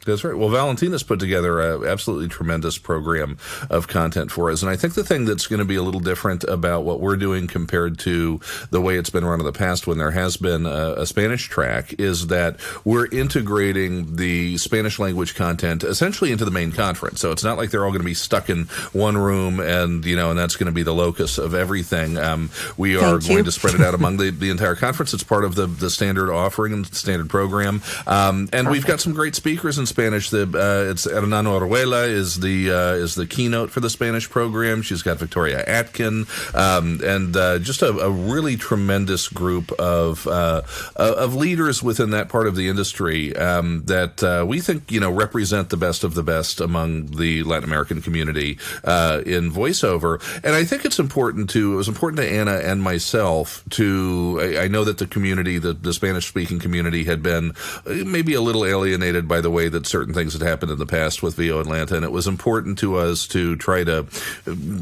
That's 0.06 0.24
right. 0.24 0.38
Well, 0.38 0.50
Valentina's 0.50 1.04
put 1.04 1.20
together 1.20 1.60
an 1.60 1.88
absolutely 1.88 2.28
tremendous 2.28 2.78
program 2.78 3.38
of 3.70 3.88
content 3.88 4.32
for 4.32 4.52
us. 4.52 4.62
And 4.62 4.70
I 4.70 4.76
think 4.76 4.94
the 4.94 5.04
thing 5.04 5.26
that's 5.26 5.48
going 5.48 5.60
to 5.60 5.66
be 5.66 5.76
a 5.76 5.84
little 5.84 6.00
different 6.00 6.44
about 6.44 6.84
what 6.84 7.00
we're 7.00 7.16
doing 7.16 7.48
compared 7.48 8.00
to 8.00 8.40
the 8.70 8.82
way 8.82 8.98
it's 8.98 9.10
been 9.10 9.26
run 9.26 9.40
in 9.40 9.46
the 9.46 9.54
past 9.54 9.88
when 9.88 9.98
there 9.98 10.12
has 10.12 10.38
been 10.38 10.66
a, 10.66 10.96
a 10.98 11.06
Spanish 11.06 11.48
track 11.48 11.94
is 12.00 12.28
that 12.28 12.58
we're 12.84 13.08
integrating 13.08 14.16
the 14.16 14.58
Spanish 14.58 15.00
language 15.00 15.36
content 15.36 15.84
essentially 15.84 16.32
into 16.32 16.46
the 16.46 16.52
main 16.52 16.72
conference. 16.72 17.22
So 17.22 17.32
it's 17.32 17.44
not 17.44 17.58
like 17.58 17.72
they're 17.72 17.86
all 17.86 17.92
going 17.92 18.02
to 18.02 18.06
be 18.06 18.14
stuck 18.14 18.50
in 18.50 18.66
one 18.92 19.18
room 19.18 19.60
and, 19.60 20.04
you 20.06 20.16
know, 20.16 20.30
and 20.30 20.40
that's 20.40 20.56
going 20.56 20.68
to 20.68 20.74
be 20.74 20.84
the 20.84 20.94
locus 20.94 21.38
of 21.38 21.54
everything. 21.54 22.18
Um, 22.18 22.50
we 22.78 22.98
are 22.98 23.20
going 23.20 23.46
to 23.46 23.52
spread 23.52 23.76
it 23.76 23.82
out 23.82 23.94
among 23.94 24.18
the, 24.18 24.32
the 24.32 24.50
entire 24.50 24.76
conference. 24.76 25.14
It's 25.14 25.24
part 25.24 25.46
of 25.46 25.56
the, 25.56 25.68
the 25.68 25.90
standard 25.90 26.32
offering 26.32 26.74
and 26.74 26.86
standard 26.94 27.30
program. 27.30 27.82
Um, 28.06 28.50
and 28.52 28.52
Perfect. 28.52 28.72
we've 28.72 28.86
got 28.86 29.00
some 29.00 29.14
great 29.14 29.36
speakers 29.36 29.78
and 29.78 29.88
Spanish. 29.94 30.32
The 30.32 30.44
uh, 30.44 30.90
it's 30.90 31.06
Hernando 31.06 31.60
Oruela 31.60 32.08
is 32.08 32.40
the 32.40 32.72
uh, 32.72 32.94
is 32.94 33.14
the 33.14 33.28
keynote 33.28 33.70
for 33.70 33.80
the 33.80 33.92
Spanish 33.92 34.28
program. 34.28 34.82
She's 34.82 35.04
got 35.04 35.18
Victoria 35.18 35.64
Atkin 35.68 36.26
um, 36.56 37.00
and 37.04 37.38
uh, 37.38 37.60
just 37.60 37.84
a, 37.84 37.90
a, 37.90 38.10
really 38.10 38.58
tremendous 38.58 39.28
group 39.28 39.72
of 39.74 40.26
uh, 40.26 40.64
of 40.96 41.36
leaders 41.36 41.84
within 41.84 42.10
that 42.10 42.28
part 42.28 42.48
of 42.48 42.56
the 42.56 42.70
industry 42.70 43.36
um, 43.36 43.84
that 43.86 44.24
uh, 44.24 44.44
we 44.48 44.62
think 44.62 44.92
you 44.92 45.00
know 45.00 45.12
represent 45.12 45.70
the 45.70 45.78
best 45.78 46.04
of 46.04 46.16
the 46.16 46.24
best 46.24 46.60
among 46.60 47.06
the 47.18 47.44
Latin 47.44 47.66
American 47.66 48.02
community 48.02 48.58
uh, 48.84 49.22
in 49.28 49.52
voiceover. 49.52 50.20
And 50.44 50.56
I 50.56 50.64
think 50.64 50.86
it's 50.86 51.00
important 51.00 51.52
to 51.52 51.74
it 51.74 51.76
was 51.76 51.88
important 51.88 52.18
to 52.22 52.28
Anna 52.28 52.56
and 52.56 52.82
myself 52.82 53.64
to 53.72 54.40
I, 54.42 54.64
I 54.64 54.68
know 54.68 54.84
that 54.86 54.98
the 54.98 55.08
community 55.08 55.60
the, 55.60 55.74
the 55.74 55.94
Spanish 55.94 56.28
speaking 56.28 56.58
community 56.58 57.04
had 57.04 57.22
been 57.22 57.54
maybe 57.86 58.34
a 58.34 58.42
little 58.42 58.66
alienated 58.66 59.28
by 59.28 59.40
the 59.40 59.52
way 59.52 59.70
that 59.70 59.83
certain 59.86 60.14
things 60.14 60.38
that 60.38 60.46
happened 60.46 60.72
in 60.72 60.78
the 60.78 60.86
past 60.86 61.24
with 61.24 61.36
VO 61.36 61.60
Atlanta, 61.60 61.96
and 61.96 62.06
it 62.06 62.12
was 62.12 62.28
important 62.28 62.78
to 62.80 62.98
us 62.98 63.28
to 63.28 63.56
try 63.56 63.84
to 63.84 64.06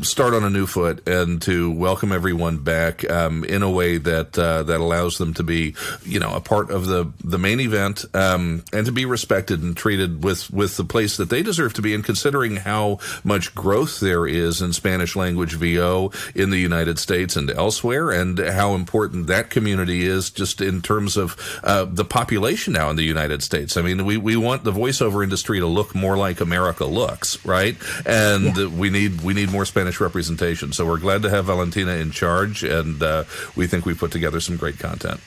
start 0.02 0.34
on 0.34 0.44
a 0.44 0.50
new 0.50 0.66
foot 0.66 1.08
and 1.08 1.42
to 1.44 1.72
welcome 1.72 2.12
everyone 2.12 2.58
back 2.58 3.10
um, 3.10 3.44
in 3.44 3.64
a 3.64 3.70
way 3.70 3.98
that 3.98 4.38
uh, 4.38 4.64
that 4.64 4.80
allows 4.80 5.18
them 5.18 5.34
to 5.34 5.44
be, 5.44 5.76
you 6.04 6.20
know, 6.20 6.34
a 6.34 6.42
part 6.42 6.70
of 6.72 6.86
the 6.88 7.12
the 7.24 7.40
main 7.40 7.60
event 7.60 8.06
um, 8.14 8.64
and 8.74 8.86
to 8.86 8.92
be 8.92 9.06
respected 9.06 9.62
and 9.62 9.76
treated 9.76 10.24
with 10.24 10.52
with 10.52 10.78
the 10.78 10.86
place 10.86 11.18
that 11.18 11.30
they 11.30 11.44
deserve 11.44 11.74
to 11.74 11.82
be. 11.82 11.94
And 11.94 12.04
considering 12.04 12.58
how 12.58 13.00
much 13.24 13.54
growth 13.56 14.00
there 14.00 14.26
is 14.26 14.62
in 14.62 14.74
Spanish 14.74 15.16
language 15.16 15.54
VO 15.54 16.12
in 16.36 16.50
the 16.50 16.58
United 16.58 17.00
States 17.00 17.36
and 17.36 17.50
elsewhere, 17.50 18.12
and 18.12 18.40
how 18.40 18.76
important 18.76 19.28
that 19.28 19.50
community 19.50 20.06
is 20.06 20.30
just 20.30 20.62
in 20.62 20.82
terms 20.82 21.18
of 21.18 21.60
uh, 21.64 21.86
the 21.86 22.06
population 22.06 22.74
now 22.74 22.90
in 22.90 22.96
the 22.96 23.04
United 23.04 23.44
States. 23.44 23.78
I 23.78 23.82
mean, 23.82 24.06
we, 24.06 24.18
we 24.18 24.36
want 24.36 24.64
the 24.64 24.72
voiceover 24.92 25.24
industry 25.24 25.60
to 25.60 25.66
look 25.66 25.96
more 25.96 26.18
like 26.18 26.42
America 26.42 26.86
looks, 26.86 27.44
right? 27.46 27.76
And 28.06 28.56
yeah. 28.56 28.68
we 28.68 28.90
need 28.90 29.22
we 29.22 29.34
need 29.34 29.52
more 29.52 29.66
Spanish 29.66 30.00
representation. 30.00 30.74
So 30.74 30.86
we're 30.86 31.00
glad 31.00 31.24
to 31.24 31.30
have 31.30 31.46
Valentina 31.46 31.94
in 31.94 32.12
charge, 32.12 32.64
and 32.64 33.02
uh, 33.02 33.24
we 33.56 33.68
think 33.68 33.86
we 33.86 33.94
put 33.94 34.12
together 34.12 34.40
some 34.40 34.58
great 34.58 34.80
content. 34.80 35.20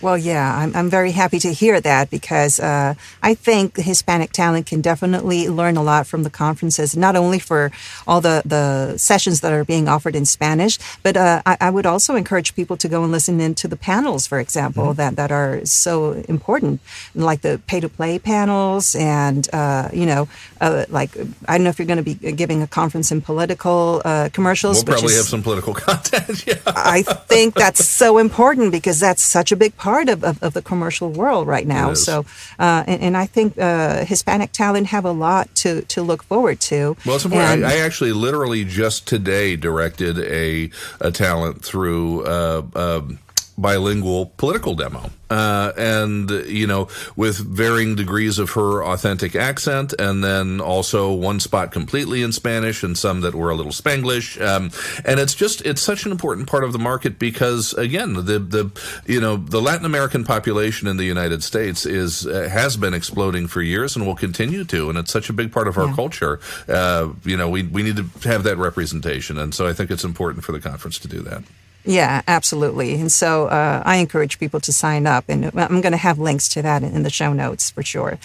Well, 0.00 0.18
yeah, 0.18 0.56
I'm, 0.56 0.74
I'm 0.74 0.88
very 0.88 1.12
happy 1.12 1.38
to 1.40 1.52
hear 1.52 1.80
that 1.80 2.10
because 2.10 2.58
uh, 2.58 2.94
I 3.22 3.34
think 3.34 3.76
Hispanic 3.76 4.32
talent 4.32 4.66
can 4.66 4.80
definitely 4.80 5.48
learn 5.48 5.76
a 5.76 5.82
lot 5.82 6.06
from 6.06 6.22
the 6.22 6.30
conferences, 6.30 6.96
not 6.96 7.16
only 7.16 7.38
for 7.38 7.70
all 8.06 8.20
the, 8.20 8.42
the 8.44 8.96
sessions 8.98 9.40
that 9.40 9.52
are 9.52 9.64
being 9.64 9.88
offered 9.88 10.16
in 10.16 10.24
Spanish, 10.24 10.78
but 11.02 11.16
uh, 11.16 11.42
I, 11.46 11.56
I, 11.60 11.70
would 11.70 11.86
also 11.86 12.16
encourage 12.16 12.54
people 12.54 12.76
to 12.78 12.88
go 12.88 13.02
and 13.02 13.12
listen 13.12 13.40
into 13.40 13.68
the 13.68 13.76
panels, 13.76 14.26
for 14.26 14.40
example, 14.40 14.86
mm-hmm. 14.86 14.96
that, 14.96 15.16
that 15.16 15.32
are 15.32 15.64
so 15.64 16.12
important, 16.28 16.80
like 17.14 17.42
the 17.42 17.60
pay 17.66 17.80
to 17.80 17.88
play 17.88 18.18
panels 18.18 18.94
and, 18.94 19.48
uh, 19.52 19.88
you 19.92 20.06
know, 20.06 20.28
uh, 20.60 20.84
like, 20.88 21.16
I 21.48 21.58
don't 21.58 21.64
know 21.64 21.70
if 21.70 21.78
you're 21.78 21.86
going 21.86 22.02
to 22.02 22.14
be 22.14 22.14
giving 22.32 22.62
a 22.62 22.66
conference 22.66 23.10
in 23.10 23.20
political 23.20 24.02
uh, 24.04 24.28
commercials. 24.32 24.78
We'll 24.78 24.94
probably 24.94 25.14
is, 25.14 25.18
have 25.18 25.26
some 25.26 25.42
political 25.42 25.74
content. 25.88 26.46
yeah. 26.46 26.54
I 26.66 27.02
think 27.02 27.54
that's 27.54 27.84
so 27.84 28.18
important 28.18 28.72
because 28.72 29.00
that's 29.00 29.22
such 29.22 29.52
a 29.52 29.56
big 29.56 29.76
part 29.82 30.08
of, 30.08 30.22
of, 30.22 30.40
of 30.44 30.52
the 30.52 30.62
commercial 30.62 31.08
world 31.08 31.48
right 31.48 31.66
now. 31.66 31.92
So, 31.92 32.24
uh, 32.56 32.84
and, 32.86 33.02
and, 33.02 33.16
I 33.16 33.26
think 33.26 33.58
uh, 33.58 34.04
Hispanic 34.04 34.52
talent 34.52 34.86
have 34.86 35.04
a 35.04 35.10
lot 35.10 35.52
to, 35.56 35.82
to 35.82 36.02
look 36.02 36.22
forward 36.22 36.60
to. 36.60 36.96
Well, 37.04 37.16
it's 37.16 37.24
important. 37.24 37.64
I, 37.64 37.74
I, 37.74 37.78
actually 37.78 38.12
literally 38.12 38.64
just 38.64 39.08
today 39.08 39.56
directed 39.56 40.20
a, 40.20 40.70
a 41.00 41.10
talent 41.10 41.64
through 41.64 42.24
uh, 42.26 42.62
um, 42.76 43.18
bilingual 43.62 44.26
political 44.36 44.74
demo. 44.74 45.10
Uh, 45.30 45.72
and, 45.78 46.28
you 46.46 46.66
know, 46.66 46.88
with 47.16 47.38
varying 47.38 47.94
degrees 47.94 48.38
of 48.38 48.50
her 48.50 48.84
authentic 48.84 49.34
accent, 49.34 49.94
and 49.98 50.22
then 50.22 50.60
also 50.60 51.10
one 51.10 51.40
spot 51.40 51.72
completely 51.72 52.20
in 52.20 52.32
Spanish 52.32 52.82
and 52.82 52.98
some 52.98 53.22
that 53.22 53.34
were 53.34 53.48
a 53.48 53.54
little 53.54 53.72
Spanglish. 53.72 54.38
Um, 54.46 54.70
and 55.06 55.18
it's 55.18 55.34
just, 55.34 55.64
it's 55.64 55.80
such 55.80 56.04
an 56.04 56.12
important 56.12 56.48
part 56.48 56.64
of 56.64 56.74
the 56.74 56.78
market 56.78 57.18
because, 57.18 57.72
again, 57.72 58.12
the, 58.12 58.38
the, 58.38 58.70
you 59.06 59.22
know, 59.22 59.38
the 59.38 59.62
Latin 59.62 59.86
American 59.86 60.22
population 60.22 60.86
in 60.86 60.98
the 60.98 61.04
United 61.04 61.42
States 61.42 61.86
is, 61.86 62.26
uh, 62.26 62.50
has 62.52 62.76
been 62.76 62.92
exploding 62.92 63.46
for 63.46 63.62
years 63.62 63.96
and 63.96 64.06
will 64.06 64.16
continue 64.16 64.64
to. 64.64 64.90
And 64.90 64.98
it's 64.98 65.12
such 65.12 65.30
a 65.30 65.32
big 65.32 65.50
part 65.50 65.66
of 65.66 65.78
our 65.78 65.86
yeah. 65.86 65.94
culture. 65.94 66.40
Uh, 66.68 67.08
you 67.24 67.38
know, 67.38 67.48
we, 67.48 67.62
we 67.62 67.82
need 67.82 67.96
to 67.96 68.04
have 68.28 68.42
that 68.42 68.58
representation. 68.58 69.38
And 69.38 69.54
so 69.54 69.66
I 69.66 69.72
think 69.72 69.90
it's 69.90 70.04
important 70.04 70.44
for 70.44 70.52
the 70.52 70.60
conference 70.60 70.98
to 70.98 71.08
do 71.08 71.22
that. 71.22 71.42
Yeah, 71.84 72.22
absolutely. 72.28 72.94
And 72.94 73.10
so 73.10 73.46
uh, 73.46 73.82
I 73.84 73.96
encourage 73.96 74.38
people 74.38 74.60
to 74.60 74.72
sign 74.72 75.06
up, 75.06 75.24
and 75.28 75.46
I'm 75.46 75.80
going 75.80 75.92
to 75.92 75.96
have 75.96 76.18
links 76.18 76.48
to 76.50 76.62
that 76.62 76.82
in 76.82 77.02
the 77.02 77.10
show 77.10 77.32
notes 77.32 77.70
for 77.70 77.82
sure. 77.82 78.18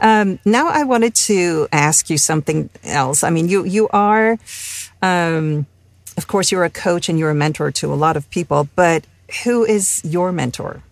Um, 0.00 0.38
now, 0.44 0.68
I 0.68 0.82
wanted 0.82 1.14
to 1.26 1.68
ask 1.70 2.10
you 2.10 2.18
something 2.18 2.68
else. 2.82 3.22
I 3.22 3.30
mean, 3.30 3.48
you 3.48 3.64
you 3.64 3.88
are, 3.88 4.38
um, 5.02 5.66
of 6.16 6.26
course, 6.26 6.50
you're 6.50 6.64
a 6.64 6.70
coach 6.70 7.08
and 7.08 7.18
you're 7.18 7.30
a 7.30 7.34
mentor 7.34 7.70
to 7.72 7.92
a 7.92 7.94
lot 7.94 8.16
of 8.16 8.28
people, 8.30 8.68
but 8.74 9.06
who 9.44 9.64
is 9.64 10.02
your 10.04 10.32
mentor? 10.32 10.82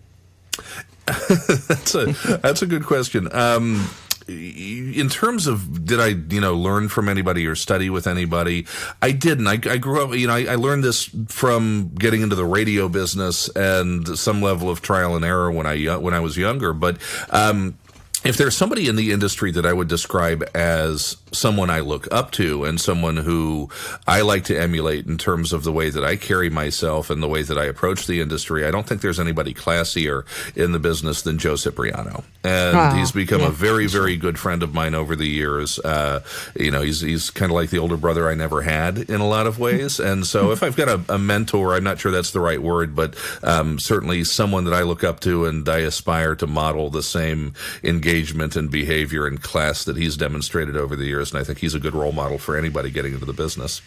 that's 1.05 1.95
a 1.95 2.05
that's 2.41 2.61
a 2.61 2.65
good 2.65 2.85
question. 2.85 3.27
Um, 3.33 3.89
in 4.27 5.09
terms 5.09 5.47
of 5.47 5.85
did 5.85 5.99
I 5.99 6.07
you 6.07 6.41
know 6.41 6.55
learn 6.55 6.89
from 6.89 7.09
anybody 7.09 7.45
or 7.45 7.55
study 7.55 7.89
with 7.89 8.07
anybody, 8.07 8.65
I 9.01 9.11
didn't. 9.11 9.47
I, 9.47 9.53
I 9.53 9.77
grew 9.77 10.03
up 10.03 10.15
you 10.15 10.27
know 10.27 10.33
I, 10.33 10.45
I, 10.45 10.55
learned 10.55 10.83
this 10.83 11.09
from 11.27 11.91
getting 11.95 12.21
into 12.21 12.35
the 12.35 12.45
radio 12.45 12.89
business 12.89 13.49
and 13.49 14.17
some 14.17 14.41
level 14.41 14.69
of 14.69 14.81
trial 14.81 15.15
and 15.15 15.23
error 15.23 15.51
when 15.51 15.65
I 15.65 15.97
when 15.97 16.13
I 16.13 16.19
was 16.19 16.37
younger. 16.37 16.73
But 16.73 16.97
um, 17.29 17.77
if 18.25 18.37
there's 18.37 18.57
somebody 18.57 18.87
in 18.87 18.95
the 18.95 19.11
industry 19.11 19.51
that 19.51 19.65
I 19.65 19.73
would 19.73 19.87
describe 19.87 20.43
as 20.55 21.17
someone 21.31 21.69
I 21.69 21.81
look 21.81 22.07
up 22.11 22.31
to 22.31 22.63
and 22.63 22.81
someone 22.81 23.17
who 23.17 23.69
I 24.07 24.21
like 24.21 24.45
to 24.45 24.59
emulate 24.59 25.05
in 25.05 25.17
terms 25.17 25.53
of 25.53 25.63
the 25.63 25.71
way 25.71 25.89
that 25.89 26.03
I 26.03 26.15
carry 26.15 26.49
myself 26.49 27.09
and 27.09 27.21
the 27.21 27.27
way 27.27 27.43
that 27.43 27.57
I 27.57 27.65
approach 27.65 28.07
the 28.07 28.21
industry, 28.21 28.65
I 28.65 28.71
don't 28.71 28.87
think 28.87 29.01
there's 29.01 29.19
anybody 29.19 29.53
classier 29.53 30.25
in 30.55 30.71
the 30.71 30.79
business 30.79 31.21
than 31.21 31.37
Joe 31.37 31.55
Cipriano. 31.55 32.23
And 32.43 32.77
wow. 32.77 32.95
he's 32.95 33.11
become 33.11 33.41
yeah. 33.41 33.47
a 33.47 33.51
very, 33.51 33.87
very 33.87 34.17
good 34.17 34.39
friend 34.39 34.63
of 34.63 34.73
mine 34.73 34.95
over 34.95 35.15
the 35.15 35.27
years. 35.27 35.77
Uh, 35.79 36.21
you 36.55 36.71
know, 36.71 36.81
he's, 36.81 37.01
he's 37.01 37.29
kind 37.29 37.51
of 37.51 37.55
like 37.55 37.69
the 37.69 37.79
older 37.79 37.97
brother 37.97 38.29
I 38.29 38.33
never 38.33 38.61
had 38.61 38.97
in 38.97 39.21
a 39.21 39.27
lot 39.27 39.45
of 39.45 39.59
ways. 39.59 39.99
And 39.99 40.25
so 40.25 40.51
if 40.51 40.63
I've 40.63 40.75
got 40.75 40.87
a, 40.87 41.13
a 41.13 41.17
mentor, 41.19 41.75
I'm 41.75 41.83
not 41.83 41.99
sure 41.99 42.11
that's 42.11 42.31
the 42.31 42.39
right 42.39 42.61
word, 42.61 42.95
but 42.95 43.15
um, 43.43 43.79
certainly 43.79 44.23
someone 44.23 44.63
that 44.65 44.73
I 44.73 44.81
look 44.81 45.03
up 45.03 45.19
to 45.21 45.45
and 45.45 45.67
I 45.67 45.79
aspire 45.79 46.35
to 46.35 46.47
model 46.47 46.89
the 46.89 47.03
same 47.03 47.53
engagement 47.83 48.14
engagement 48.15 48.55
and 48.55 48.71
behavior 48.71 49.27
and 49.27 49.41
class 49.41 49.83
that 49.83 49.97
he's 49.97 50.15
demonstrated 50.15 50.77
over 50.77 50.95
the 50.95 51.05
years. 51.05 51.31
And 51.31 51.39
I 51.39 51.43
think 51.43 51.59
he's 51.59 51.73
a 51.73 51.79
good 51.79 51.93
role 51.93 52.13
model 52.13 52.37
for 52.37 52.57
anybody 52.57 52.89
getting 52.89 53.13
into 53.13 53.25
the 53.25 53.33
business. 53.33 53.81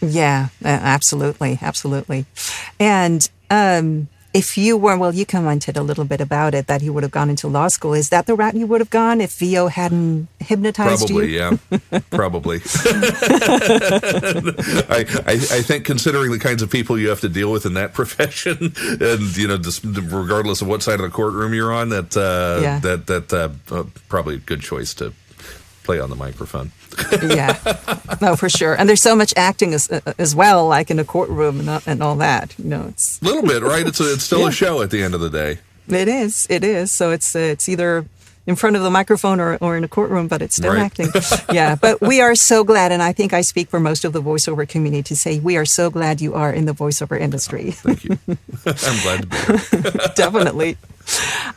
Yeah, 0.00 0.48
absolutely. 0.64 1.58
Absolutely. 1.60 2.24
And, 2.80 3.28
um, 3.50 4.08
if 4.36 4.58
you 4.58 4.76
were, 4.76 4.98
well, 4.98 5.14
you 5.14 5.24
commented 5.24 5.76
a 5.78 5.82
little 5.82 6.04
bit 6.04 6.20
about 6.20 6.54
it 6.54 6.66
that 6.66 6.82
he 6.82 6.90
would 6.90 7.02
have 7.02 7.10
gone 7.10 7.30
into 7.30 7.48
law 7.48 7.68
school. 7.68 7.94
Is 7.94 8.10
that 8.10 8.26
the 8.26 8.34
route 8.34 8.54
you 8.54 8.66
would 8.66 8.82
have 8.82 8.90
gone 8.90 9.22
if 9.22 9.32
VO 9.38 9.68
hadn't 9.68 10.28
hypnotized 10.40 11.06
Probably, 11.06 11.32
you? 11.32 11.38
yeah. 11.38 12.00
Probably. 12.10 12.60
I, 14.88 15.06
I, 15.26 15.32
I, 15.32 15.62
think 15.62 15.86
considering 15.86 16.32
the 16.32 16.38
kinds 16.38 16.60
of 16.60 16.70
people 16.70 16.98
you 16.98 17.08
have 17.08 17.20
to 17.20 17.30
deal 17.30 17.50
with 17.50 17.64
in 17.64 17.74
that 17.74 17.94
profession, 18.00 18.74
and 18.76 19.36
you 19.36 19.48
know, 19.48 19.58
regardless 19.84 20.60
of 20.60 20.68
what 20.68 20.82
side 20.82 21.00
of 21.00 21.02
the 21.02 21.10
courtroom 21.10 21.54
you're 21.54 21.72
on, 21.72 21.88
that 21.88 22.14
uh, 22.16 22.60
yeah. 22.60 22.78
that 22.80 23.06
that 23.06 23.32
uh, 23.32 23.48
uh, 23.74 23.84
probably 24.08 24.34
a 24.34 24.38
good 24.38 24.60
choice 24.60 24.92
to 24.94 25.14
play 25.86 26.00
on 26.00 26.10
the 26.10 26.16
microphone. 26.16 26.72
yeah, 27.22 27.56
no, 28.20 28.36
for 28.36 28.48
sure. 28.48 28.74
And 28.74 28.88
there's 28.88 29.00
so 29.00 29.16
much 29.16 29.32
acting 29.36 29.72
as 29.72 29.90
uh, 29.90 30.00
as 30.18 30.34
well, 30.34 30.66
like 30.66 30.90
in 30.90 30.98
a 30.98 31.04
courtroom 31.04 31.60
and, 31.60 31.82
and 31.86 32.02
all 32.02 32.16
that. 32.16 32.54
You 32.58 32.64
know, 32.66 32.86
it's 32.88 33.22
a 33.22 33.24
little 33.24 33.42
bit, 33.42 33.62
right? 33.62 33.86
It's 33.86 34.00
a, 34.00 34.12
it's 34.12 34.24
still 34.24 34.40
yeah. 34.40 34.48
a 34.48 34.52
show 34.52 34.82
at 34.82 34.90
the 34.90 35.02
end 35.02 35.14
of 35.14 35.20
the 35.20 35.30
day. 35.30 35.58
It 35.88 36.08
is. 36.08 36.46
It 36.50 36.64
is. 36.64 36.90
So 36.90 37.12
it's 37.12 37.34
uh, 37.34 37.38
it's 37.38 37.68
either 37.68 38.04
in 38.46 38.54
front 38.54 38.76
of 38.76 38.82
the 38.82 38.90
microphone 38.90 39.40
or, 39.40 39.56
or 39.60 39.76
in 39.76 39.84
a 39.84 39.88
courtroom, 39.88 40.28
but 40.28 40.40
it's 40.40 40.56
still 40.56 40.72
right. 40.72 40.82
acting. 40.82 41.08
yeah, 41.52 41.74
but 41.74 42.00
we 42.00 42.20
are 42.20 42.34
so 42.34 42.64
glad, 42.64 42.92
and 42.92 43.02
I 43.02 43.12
think 43.12 43.32
I 43.32 43.40
speak 43.40 43.68
for 43.68 43.80
most 43.80 44.04
of 44.04 44.12
the 44.12 44.22
voiceover 44.22 44.68
community 44.68 45.02
to 45.04 45.16
say 45.16 45.40
we 45.40 45.56
are 45.56 45.64
so 45.64 45.90
glad 45.90 46.20
you 46.20 46.34
are 46.34 46.52
in 46.52 46.64
the 46.64 46.72
voiceover 46.72 47.18
industry. 47.20 47.68
Oh, 47.68 47.72
thank 47.72 48.04
you. 48.04 48.18
I'm 48.28 49.02
glad 49.02 49.22
to 49.22 49.26
be 49.26 49.36
here. 49.36 50.08
Definitely. 50.14 50.76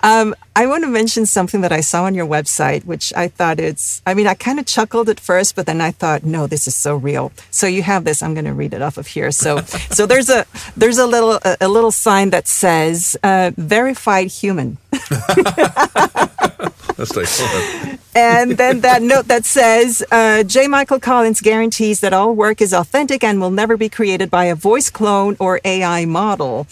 Um, 0.01 0.35
I 0.55 0.67
want 0.67 0.83
to 0.83 0.89
mention 0.89 1.25
something 1.25 1.61
that 1.61 1.71
I 1.71 1.81
saw 1.81 2.03
on 2.03 2.15
your 2.15 2.25
website, 2.25 2.85
which 2.85 3.13
I 3.15 3.27
thought 3.27 3.59
it's, 3.59 4.01
I 4.05 4.13
mean, 4.13 4.27
I 4.27 4.33
kind 4.33 4.59
of 4.59 4.65
chuckled 4.65 5.09
at 5.09 5.19
first, 5.19 5.55
but 5.55 5.65
then 5.65 5.81
I 5.81 5.91
thought, 5.91 6.23
no, 6.23 6.47
this 6.47 6.67
is 6.67 6.75
so 6.75 6.95
real. 6.95 7.31
So 7.51 7.67
you 7.67 7.81
have 7.83 8.03
this, 8.03 8.21
I'm 8.21 8.33
going 8.33 8.45
to 8.45 8.53
read 8.53 8.73
it 8.73 8.81
off 8.81 8.97
of 8.97 9.07
here. 9.07 9.31
So, 9.31 9.59
so 9.91 10.05
there's 10.05 10.29
a, 10.29 10.45
there's 10.75 10.97
a 10.97 11.07
little, 11.07 11.39
a, 11.43 11.57
a 11.61 11.67
little 11.67 11.91
sign 11.91 12.29
that 12.31 12.47
says, 12.47 13.17
uh, 13.23 13.51
verified 13.57 14.27
human. 14.27 14.77
That's 16.99 17.15
nice. 17.15 17.39
and 18.13 18.57
then 18.57 18.81
that 18.81 19.01
note 19.01 19.27
that 19.27 19.45
says, 19.45 20.03
uh, 20.11 20.43
J. 20.43 20.67
Michael 20.67 20.99
Collins 20.99 21.39
guarantees 21.39 22.01
that 22.01 22.11
all 22.11 22.35
work 22.35 22.61
is 22.61 22.73
authentic 22.73 23.23
and 23.23 23.39
will 23.39 23.51
never 23.51 23.77
be 23.77 23.87
created 23.87 24.29
by 24.29 24.45
a 24.45 24.55
voice 24.55 24.89
clone 24.89 25.37
or 25.39 25.61
AI 25.63 26.03
model. 26.03 26.67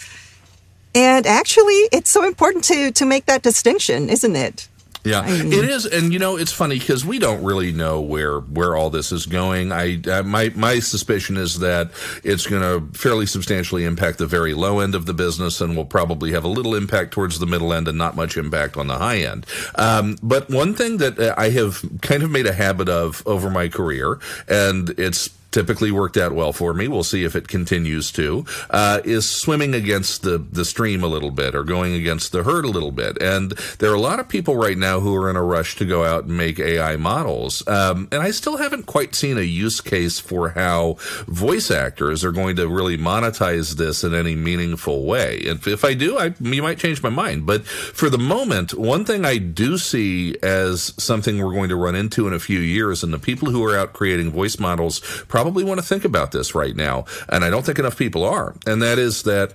And 0.98 1.28
actually, 1.28 1.80
it's 1.92 2.10
so 2.10 2.24
important 2.24 2.64
to 2.64 2.90
to 2.90 3.06
make 3.06 3.26
that 3.26 3.42
distinction, 3.42 4.10
isn't 4.10 4.34
it? 4.34 4.68
Yeah, 5.04 5.20
I 5.20 5.42
mean, 5.42 5.52
it 5.52 5.64
is, 5.64 5.86
and 5.86 6.12
you 6.12 6.18
know, 6.18 6.36
it's 6.36 6.50
funny 6.50 6.76
because 6.76 7.04
we 7.04 7.20
don't 7.20 7.44
really 7.44 7.72
know 7.72 8.00
where 8.00 8.40
where 8.40 8.74
all 8.74 8.90
this 8.90 9.12
is 9.12 9.26
going. 9.26 9.70
I 9.70 10.00
uh, 10.02 10.24
my 10.24 10.50
my 10.56 10.80
suspicion 10.80 11.36
is 11.36 11.60
that 11.60 11.92
it's 12.24 12.48
going 12.48 12.62
to 12.62 12.98
fairly 12.98 13.26
substantially 13.26 13.84
impact 13.84 14.18
the 14.18 14.26
very 14.26 14.54
low 14.54 14.80
end 14.80 14.96
of 14.96 15.06
the 15.06 15.14
business, 15.14 15.60
and 15.60 15.76
will 15.76 15.84
probably 15.84 16.32
have 16.32 16.42
a 16.42 16.48
little 16.48 16.74
impact 16.74 17.12
towards 17.12 17.38
the 17.38 17.46
middle 17.46 17.72
end, 17.72 17.86
and 17.86 17.96
not 17.96 18.16
much 18.16 18.36
impact 18.36 18.76
on 18.76 18.88
the 18.88 18.98
high 18.98 19.18
end. 19.18 19.46
Um, 19.76 20.18
but 20.20 20.50
one 20.50 20.74
thing 20.74 20.96
that 20.96 21.16
uh, 21.16 21.32
I 21.38 21.50
have 21.50 21.80
kind 22.02 22.24
of 22.24 22.30
made 22.32 22.46
a 22.46 22.52
habit 22.52 22.88
of 22.88 23.22
over 23.24 23.50
my 23.50 23.68
career, 23.68 24.18
and 24.48 24.90
it's 24.98 25.30
typically 25.50 25.90
worked 25.90 26.16
out 26.16 26.32
well 26.32 26.52
for 26.52 26.74
me. 26.74 26.88
We'll 26.88 27.04
see 27.04 27.24
if 27.24 27.34
it 27.34 27.48
continues 27.48 28.12
to. 28.12 28.44
Uh, 28.70 29.00
is 29.04 29.28
swimming 29.28 29.74
against 29.74 30.22
the 30.22 30.38
the 30.38 30.64
stream 30.64 31.02
a 31.02 31.06
little 31.06 31.30
bit 31.30 31.54
or 31.54 31.64
going 31.64 31.94
against 31.94 32.32
the 32.32 32.42
herd 32.42 32.64
a 32.64 32.68
little 32.68 32.92
bit. 32.92 33.20
And 33.22 33.52
there 33.78 33.90
are 33.90 33.94
a 33.94 34.00
lot 34.00 34.20
of 34.20 34.28
people 34.28 34.56
right 34.56 34.76
now 34.76 35.00
who 35.00 35.14
are 35.14 35.30
in 35.30 35.36
a 35.36 35.42
rush 35.42 35.76
to 35.76 35.84
go 35.84 36.04
out 36.04 36.24
and 36.24 36.36
make 36.36 36.58
AI 36.58 36.96
models. 36.96 37.66
Um, 37.66 38.08
and 38.12 38.22
I 38.22 38.30
still 38.30 38.56
haven't 38.56 38.86
quite 38.86 39.14
seen 39.14 39.38
a 39.38 39.42
use 39.42 39.80
case 39.80 40.18
for 40.18 40.50
how 40.50 40.96
voice 41.26 41.70
actors 41.70 42.24
are 42.24 42.32
going 42.32 42.56
to 42.56 42.68
really 42.68 42.98
monetize 42.98 43.76
this 43.76 44.04
in 44.04 44.14
any 44.14 44.34
meaningful 44.34 45.04
way. 45.04 45.36
If, 45.38 45.66
if 45.66 45.84
I 45.84 45.94
do, 45.94 46.18
I 46.18 46.34
you 46.40 46.62
might 46.62 46.78
change 46.78 47.02
my 47.02 47.08
mind. 47.10 47.46
But 47.46 47.66
for 47.66 48.10
the 48.10 48.18
moment, 48.18 48.74
one 48.74 49.04
thing 49.04 49.24
I 49.24 49.38
do 49.38 49.78
see 49.78 50.36
as 50.42 50.94
something 51.02 51.38
we're 51.38 51.52
going 51.52 51.68
to 51.70 51.76
run 51.76 51.94
into 51.94 52.26
in 52.26 52.32
a 52.34 52.38
few 52.38 52.60
years, 52.60 53.02
and 53.02 53.12
the 53.12 53.18
people 53.18 53.50
who 53.50 53.64
are 53.64 53.76
out 53.76 53.92
creating 53.92 54.30
voice 54.30 54.58
models 54.58 55.00
probably 55.42 55.64
want 55.64 55.80
to 55.80 55.86
think 55.86 56.04
about 56.04 56.32
this 56.32 56.54
right 56.54 56.74
now. 56.74 57.04
And 57.28 57.44
I 57.44 57.50
don't 57.50 57.64
think 57.64 57.78
enough 57.78 57.96
people 57.96 58.24
are. 58.24 58.54
And 58.66 58.82
that 58.82 58.98
is 58.98 59.22
that 59.22 59.54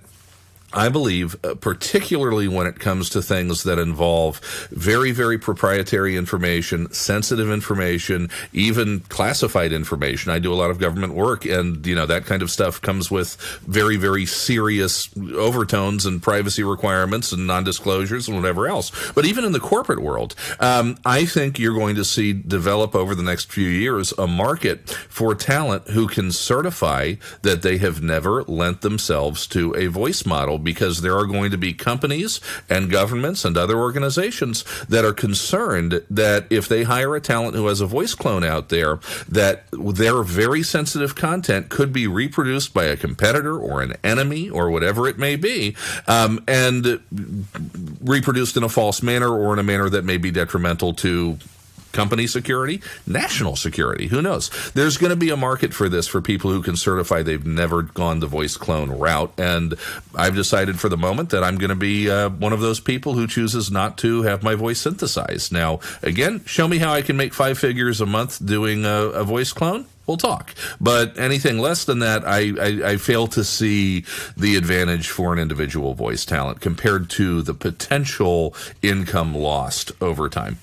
I 0.73 0.89
believe, 0.89 1.35
uh, 1.43 1.55
particularly 1.55 2.47
when 2.47 2.67
it 2.67 2.79
comes 2.79 3.09
to 3.11 3.21
things 3.21 3.63
that 3.63 3.77
involve 3.77 4.39
very, 4.71 5.11
very 5.11 5.37
proprietary 5.37 6.17
information, 6.17 6.91
sensitive 6.91 7.51
information, 7.51 8.29
even 8.51 9.01
classified 9.01 9.71
information. 9.71 10.31
I 10.31 10.39
do 10.39 10.51
a 10.51 10.55
lot 10.55 10.71
of 10.71 10.79
government 10.79 11.13
work, 11.13 11.45
and 11.45 11.85
you 11.85 11.95
know 11.95 12.05
that 12.05 12.25
kind 12.25 12.41
of 12.41 12.49
stuff 12.49 12.81
comes 12.81 13.11
with 13.11 13.35
very, 13.67 13.97
very 13.97 14.25
serious 14.25 15.09
overtones 15.35 16.05
and 16.05 16.21
privacy 16.21 16.63
requirements 16.63 17.31
and 17.31 17.45
non-disclosures 17.45 18.27
and 18.27 18.37
whatever 18.37 18.67
else. 18.67 18.91
But 19.13 19.25
even 19.25 19.45
in 19.45 19.51
the 19.51 19.59
corporate 19.59 20.01
world, 20.01 20.35
um, 20.59 20.97
I 21.05 21.25
think 21.25 21.59
you're 21.59 21.77
going 21.77 21.95
to 21.95 22.05
see 22.05 22.33
develop 22.33 22.95
over 22.95 23.13
the 23.13 23.23
next 23.23 23.51
few 23.51 23.67
years 23.67 24.11
a 24.17 24.27
market 24.27 24.89
for 24.89 25.35
talent 25.35 25.89
who 25.89 26.07
can 26.07 26.31
certify 26.31 27.13
that 27.43 27.61
they 27.61 27.77
have 27.77 28.01
never 28.01 28.43
lent 28.43 28.81
themselves 28.81 29.45
to 29.47 29.75
a 29.75 29.87
voice 29.87 30.25
model 30.25 30.57
because 30.63 31.01
there 31.01 31.17
are 31.17 31.25
going 31.25 31.51
to 31.51 31.57
be 31.57 31.73
companies 31.73 32.39
and 32.69 32.89
governments 32.89 33.45
and 33.45 33.57
other 33.57 33.77
organizations 33.77 34.63
that 34.85 35.05
are 35.05 35.13
concerned 35.13 36.03
that 36.09 36.45
if 36.49 36.67
they 36.67 36.83
hire 36.83 37.15
a 37.15 37.21
talent 37.21 37.55
who 37.55 37.67
has 37.67 37.81
a 37.81 37.85
voice 37.85 38.15
clone 38.15 38.43
out 38.43 38.69
there, 38.69 38.99
that 39.27 39.65
their 39.71 40.23
very 40.23 40.63
sensitive 40.63 41.15
content 41.15 41.69
could 41.69 41.91
be 41.91 42.07
reproduced 42.07 42.73
by 42.73 42.85
a 42.85 42.97
competitor 42.97 43.57
or 43.57 43.81
an 43.81 43.95
enemy 44.03 44.49
or 44.49 44.69
whatever 44.69 45.07
it 45.07 45.17
may 45.17 45.35
be, 45.35 45.75
um, 46.07 46.43
and 46.47 46.99
reproduced 48.01 48.57
in 48.57 48.63
a 48.63 48.69
false 48.69 49.01
manner 49.01 49.29
or 49.29 49.53
in 49.53 49.59
a 49.59 49.63
manner 49.63 49.89
that 49.89 50.05
may 50.05 50.17
be 50.17 50.31
detrimental 50.31 50.93
to 50.93 51.37
company 51.93 52.27
security, 52.27 52.81
national 53.07 53.55
security. 53.55 54.07
Who 54.07 54.21
knows? 54.21 54.49
There's 54.73 54.97
going 54.97 55.11
to 55.11 55.15
be 55.15 55.29
a 55.29 55.37
market 55.37 55.73
for 55.73 55.87
this 55.87 56.07
for 56.07 56.21
people 56.21 56.51
who 56.51 56.61
can 56.61 56.75
certify 56.75 57.21
they've 57.21 57.45
never 57.45 57.83
gone 57.83 58.19
the 58.19 58.27
voice 58.27 58.57
clone 58.57 58.91
route. 58.91 59.31
And 59.37 59.75
I've 60.15 60.35
decided 60.35 60.79
for 60.79 60.89
the 60.89 60.97
moment 60.97 61.29
that 61.29 61.43
I'm 61.43 61.57
going 61.57 61.69
to 61.69 61.75
be 61.75 62.09
uh, 62.09 62.29
one 62.29 62.51
of 62.51 62.59
those 62.59 62.79
people 62.79 63.13
who 63.13 63.27
chooses 63.27 63.71
not 63.71 63.97
to 63.99 64.23
have 64.23 64.43
my 64.43 64.55
voice 64.55 64.81
synthesized. 64.81 65.53
Now, 65.53 65.79
again, 66.01 66.43
show 66.45 66.67
me 66.67 66.79
how 66.79 66.91
I 66.91 67.01
can 67.01 67.15
make 67.15 67.33
five 67.33 67.57
figures 67.57 68.01
a 68.01 68.05
month 68.05 68.45
doing 68.45 68.85
a, 68.85 68.89
a 68.89 69.23
voice 69.23 69.53
clone 69.53 69.85
we'll 70.05 70.17
talk. 70.17 70.53
But 70.81 71.17
anything 71.17 71.59
less 71.59 71.85
than 71.85 71.99
that, 71.99 72.25
I, 72.25 72.51
I, 72.59 72.91
I, 72.91 72.97
fail 72.97 73.27
to 73.27 73.43
see 73.43 74.03
the 74.35 74.55
advantage 74.57 75.09
for 75.09 75.31
an 75.33 75.39
individual 75.39 75.93
voice 75.93 76.25
talent 76.25 76.59
compared 76.59 77.09
to 77.11 77.41
the 77.41 77.53
potential 77.53 78.53
income 78.81 79.33
lost 79.33 79.91
over 80.01 80.29
time. 80.29 80.57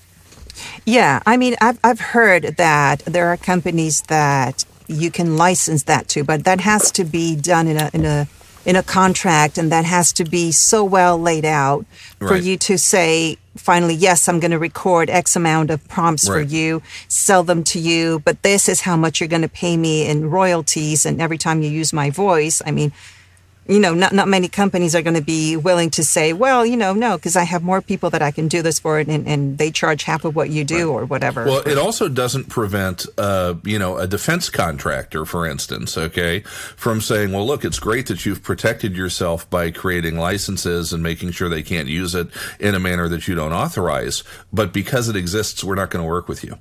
Yeah, 0.91 1.21
I 1.25 1.37
mean, 1.37 1.55
I've 1.61 1.79
I've 1.85 2.01
heard 2.01 2.43
that 2.57 2.99
there 3.05 3.27
are 3.27 3.37
companies 3.37 4.01
that 4.09 4.65
you 4.87 5.09
can 5.09 5.37
license 5.37 5.83
that 5.83 6.09
to, 6.09 6.25
but 6.25 6.43
that 6.43 6.59
has 6.59 6.91
to 6.91 7.05
be 7.05 7.33
done 7.33 7.67
in 7.67 7.77
a 7.77 7.89
in 7.93 8.03
a 8.03 8.27
in 8.65 8.75
a 8.75 8.83
contract, 8.83 9.57
and 9.57 9.71
that 9.71 9.85
has 9.85 10.11
to 10.11 10.25
be 10.25 10.51
so 10.51 10.83
well 10.83 11.17
laid 11.17 11.45
out 11.45 11.85
for 12.19 12.31
right. 12.31 12.43
you 12.43 12.57
to 12.57 12.77
say 12.77 13.37
finally, 13.55 13.93
yes, 13.93 14.27
I'm 14.27 14.41
going 14.41 14.51
to 14.51 14.59
record 14.59 15.09
X 15.09 15.37
amount 15.37 15.69
of 15.69 15.87
prompts 15.87 16.27
right. 16.27 16.35
for 16.35 16.41
you, 16.41 16.81
sell 17.07 17.43
them 17.43 17.63
to 17.71 17.79
you, 17.79 18.19
but 18.25 18.43
this 18.43 18.67
is 18.67 18.81
how 18.81 18.97
much 18.97 19.21
you're 19.21 19.29
going 19.29 19.43
to 19.43 19.49
pay 19.49 19.77
me 19.77 20.05
in 20.05 20.29
royalties, 20.29 21.05
and 21.05 21.21
every 21.21 21.37
time 21.37 21.61
you 21.61 21.69
use 21.69 21.93
my 21.93 22.09
voice, 22.09 22.61
I 22.65 22.71
mean 22.71 22.91
you 23.71 23.79
know, 23.79 23.93
not, 23.93 24.11
not 24.11 24.27
many 24.27 24.49
companies 24.49 24.95
are 24.95 25.01
going 25.01 25.15
to 25.15 25.21
be 25.21 25.55
willing 25.55 25.89
to 25.91 26.03
say, 26.03 26.33
well, 26.33 26.65
you 26.65 26.75
know, 26.75 26.93
no, 26.93 27.15
because 27.15 27.37
I 27.37 27.43
have 27.43 27.63
more 27.63 27.81
people 27.81 28.09
that 28.09 28.21
I 28.21 28.29
can 28.31 28.49
do 28.49 28.61
this 28.61 28.79
for 28.79 28.99
and, 28.99 29.09
and 29.25 29.57
they 29.57 29.71
charge 29.71 30.03
half 30.03 30.25
of 30.25 30.35
what 30.35 30.49
you 30.49 30.65
do 30.65 30.91
right. 30.91 31.01
or 31.01 31.05
whatever. 31.05 31.45
Well, 31.45 31.65
it 31.65 31.77
also 31.77 32.09
doesn't 32.09 32.49
prevent, 32.49 33.05
uh, 33.17 33.55
you 33.63 33.79
know, 33.79 33.97
a 33.97 34.07
defense 34.07 34.49
contractor, 34.49 35.23
for 35.25 35.45
instance, 35.45 35.97
okay, 35.97 36.41
from 36.41 36.99
saying, 36.99 37.31
well, 37.31 37.47
look, 37.47 37.63
it's 37.63 37.79
great 37.79 38.07
that 38.07 38.25
you've 38.25 38.43
protected 38.43 38.97
yourself 38.97 39.49
by 39.49 39.71
creating 39.71 40.17
licenses 40.17 40.91
and 40.91 41.01
making 41.01 41.31
sure 41.31 41.47
they 41.47 41.63
can't 41.63 41.87
use 41.87 42.13
it 42.13 42.27
in 42.59 42.75
a 42.75 42.79
manner 42.79 43.07
that 43.07 43.25
you 43.29 43.35
don't 43.35 43.53
authorize. 43.53 44.23
But 44.51 44.73
because 44.73 45.07
it 45.07 45.15
exists, 45.15 45.63
we're 45.63 45.75
not 45.75 45.91
going 45.91 46.03
to 46.03 46.09
work 46.09 46.27
with 46.27 46.43
you 46.43 46.57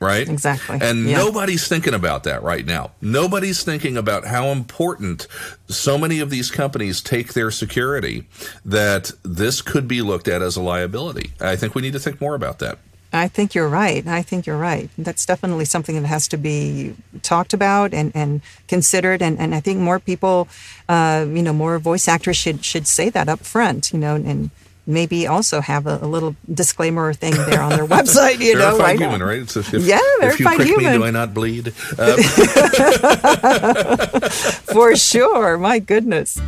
right? 0.00 0.28
Exactly. 0.28 0.78
And 0.80 1.08
yeah. 1.08 1.18
nobody's 1.18 1.66
thinking 1.66 1.94
about 1.94 2.24
that 2.24 2.42
right 2.42 2.64
now. 2.64 2.92
Nobody's 3.00 3.62
thinking 3.64 3.96
about 3.96 4.24
how 4.24 4.46
important 4.46 5.26
so 5.68 5.98
many 5.98 6.20
of 6.20 6.30
these 6.30 6.50
companies 6.50 7.00
take 7.00 7.34
their 7.34 7.50
security 7.50 8.26
that 8.64 9.12
this 9.22 9.62
could 9.62 9.88
be 9.88 10.02
looked 10.02 10.28
at 10.28 10.42
as 10.42 10.56
a 10.56 10.62
liability. 10.62 11.32
I 11.40 11.56
think 11.56 11.74
we 11.74 11.82
need 11.82 11.92
to 11.94 12.00
think 12.00 12.20
more 12.20 12.34
about 12.34 12.58
that. 12.60 12.78
I 13.12 13.26
think 13.28 13.54
you're 13.54 13.68
right. 13.68 14.06
I 14.06 14.20
think 14.20 14.46
you're 14.46 14.58
right. 14.58 14.90
That's 14.98 15.24
definitely 15.24 15.64
something 15.64 16.00
that 16.00 16.06
has 16.06 16.28
to 16.28 16.36
be 16.36 16.94
talked 17.22 17.54
about 17.54 17.94
and, 17.94 18.12
and 18.14 18.42
considered. 18.66 19.22
And, 19.22 19.38
and 19.38 19.54
I 19.54 19.60
think 19.60 19.80
more 19.80 19.98
people, 19.98 20.46
uh, 20.88 21.24
you 21.26 21.42
know, 21.42 21.54
more 21.54 21.78
voice 21.78 22.06
actors 22.06 22.36
should 22.36 22.64
should 22.64 22.86
say 22.86 23.08
that 23.08 23.28
up 23.28 23.40
front, 23.40 23.94
you 23.94 23.98
know, 23.98 24.14
and 24.14 24.50
maybe 24.88 25.26
also 25.26 25.60
have 25.60 25.86
a, 25.86 25.98
a, 26.02 26.08
little 26.08 26.34
disclaimer 26.52 27.12
thing 27.12 27.34
there 27.34 27.60
on 27.60 27.70
their 27.70 27.86
website. 27.86 28.40
You 28.40 28.56
know, 28.56 28.78
right? 28.78 28.98
human, 28.98 29.22
right? 29.22 29.48
So 29.48 29.60
if, 29.60 29.72
yeah, 29.74 30.00
verified 30.18 30.30
if 30.32 30.40
you 30.40 30.46
prick 30.46 30.68
human. 30.68 30.92
Me, 30.92 30.98
do 30.98 31.04
I 31.04 31.10
not 31.10 31.34
bleed? 31.34 31.68
Um. 31.98 32.18
For 34.74 34.96
sure. 34.96 35.58
My 35.58 35.78
goodness. 35.78 36.40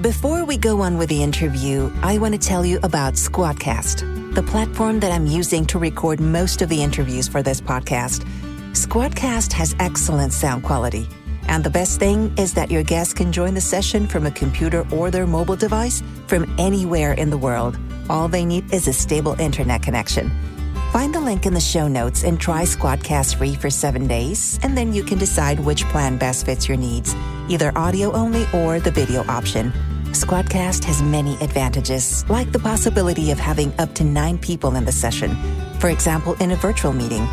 Before 0.00 0.44
we 0.44 0.58
go 0.58 0.82
on 0.82 0.98
with 0.98 1.08
the 1.08 1.22
interview, 1.22 1.90
I 2.02 2.18
want 2.18 2.34
to 2.34 2.38
tell 2.38 2.66
you 2.66 2.78
about 2.82 3.14
Squadcast, 3.14 4.34
the 4.34 4.42
platform 4.42 5.00
that 5.00 5.12
I'm 5.12 5.26
using 5.26 5.64
to 5.66 5.78
record 5.78 6.20
most 6.20 6.60
of 6.60 6.68
the 6.68 6.82
interviews 6.82 7.28
for 7.28 7.42
this 7.42 7.60
podcast. 7.60 8.26
Squadcast 8.72 9.52
has 9.52 9.76
excellent 9.78 10.32
sound 10.32 10.64
quality. 10.64 11.08
And 11.48 11.62
the 11.62 11.70
best 11.70 11.98
thing 11.98 12.32
is 12.38 12.54
that 12.54 12.70
your 12.70 12.82
guests 12.82 13.14
can 13.14 13.32
join 13.32 13.54
the 13.54 13.60
session 13.60 14.06
from 14.06 14.26
a 14.26 14.30
computer 14.30 14.86
or 14.92 15.10
their 15.10 15.26
mobile 15.26 15.56
device 15.56 16.02
from 16.26 16.52
anywhere 16.58 17.12
in 17.12 17.30
the 17.30 17.38
world. 17.38 17.78
All 18.08 18.28
they 18.28 18.44
need 18.44 18.72
is 18.72 18.88
a 18.88 18.92
stable 18.92 19.38
internet 19.40 19.82
connection. 19.82 20.30
Find 20.92 21.14
the 21.14 21.20
link 21.20 21.44
in 21.44 21.54
the 21.54 21.60
show 21.60 21.88
notes 21.88 22.22
and 22.22 22.40
try 22.40 22.62
Squadcast 22.62 23.36
free 23.36 23.54
for 23.56 23.68
seven 23.68 24.06
days, 24.06 24.60
and 24.62 24.76
then 24.76 24.92
you 24.92 25.02
can 25.02 25.18
decide 25.18 25.58
which 25.60 25.84
plan 25.86 26.18
best 26.18 26.46
fits 26.46 26.68
your 26.68 26.76
needs, 26.76 27.14
either 27.48 27.72
audio 27.76 28.12
only 28.12 28.46
or 28.54 28.78
the 28.78 28.92
video 28.92 29.24
option. 29.26 29.72
Squadcast 30.12 30.84
has 30.84 31.02
many 31.02 31.34
advantages, 31.40 32.24
like 32.30 32.52
the 32.52 32.60
possibility 32.60 33.32
of 33.32 33.40
having 33.40 33.72
up 33.80 33.92
to 33.94 34.04
nine 34.04 34.38
people 34.38 34.76
in 34.76 34.84
the 34.84 34.92
session, 34.92 35.36
for 35.80 35.90
example, 35.90 36.34
in 36.34 36.52
a 36.52 36.56
virtual 36.56 36.92
meeting 36.92 37.26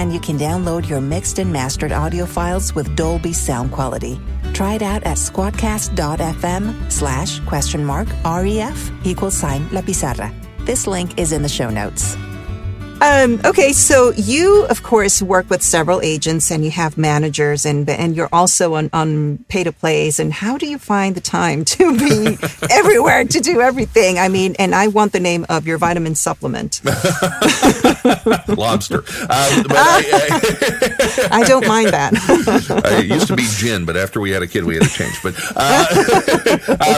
and 0.00 0.14
you 0.14 0.18
can 0.18 0.38
download 0.38 0.88
your 0.88 1.02
mixed 1.02 1.38
and 1.38 1.52
mastered 1.52 1.92
audio 1.92 2.24
files 2.24 2.74
with 2.74 2.96
Dolby 2.96 3.34
sound 3.34 3.70
quality. 3.70 4.18
Try 4.54 4.74
it 4.74 4.82
out 4.82 5.04
at 5.04 5.18
squadcast.fm 5.18 6.90
slash 6.90 7.38
question 7.40 7.84
mark 7.84 8.08
REF 8.24 8.90
equals 9.04 9.36
sign 9.36 9.68
La 9.70 9.82
Pizarra. 9.82 10.32
This 10.60 10.86
link 10.86 11.18
is 11.18 11.32
in 11.32 11.42
the 11.42 11.50
show 11.50 11.68
notes. 11.68 12.16
Um, 13.02 13.40
okay, 13.46 13.72
so 13.72 14.12
you, 14.12 14.66
of 14.66 14.82
course, 14.82 15.22
work 15.22 15.48
with 15.48 15.62
several 15.62 16.02
agents 16.02 16.50
and 16.50 16.62
you 16.62 16.70
have 16.70 16.98
managers, 16.98 17.64
and 17.64 17.88
and 17.88 18.14
you're 18.14 18.28
also 18.30 18.74
on, 18.74 18.90
on 18.92 19.38
pay 19.48 19.64
to 19.64 19.72
plays. 19.72 20.20
And 20.20 20.32
how 20.32 20.58
do 20.58 20.66
you 20.66 20.78
find 20.78 21.14
the 21.14 21.20
time 21.20 21.64
to 21.76 21.96
be 21.96 22.36
everywhere 22.70 23.24
to 23.24 23.40
do 23.40 23.60
everything? 23.60 24.18
I 24.18 24.28
mean, 24.28 24.54
and 24.58 24.74
I 24.74 24.88
want 24.88 25.12
the 25.12 25.20
name 25.20 25.46
of 25.48 25.66
your 25.66 25.78
vitamin 25.78 26.14
supplement. 26.14 26.82
Lobster. 28.48 28.98
Um, 28.98 29.66
I, 29.70 30.02
I, 30.12 31.28
I, 31.40 31.44
don't 31.44 31.66
mind 31.66 31.88
that. 31.88 32.12
it 33.00 33.06
used 33.06 33.28
to 33.28 33.36
be 33.36 33.46
gin, 33.56 33.86
but 33.86 33.96
after 33.96 34.20
we 34.20 34.30
had 34.30 34.42
a 34.42 34.46
kid, 34.46 34.64
we 34.64 34.74
had 34.74 34.84
to 34.84 34.90
change. 34.90 35.22
But 35.22 35.34
uh, 35.56 35.86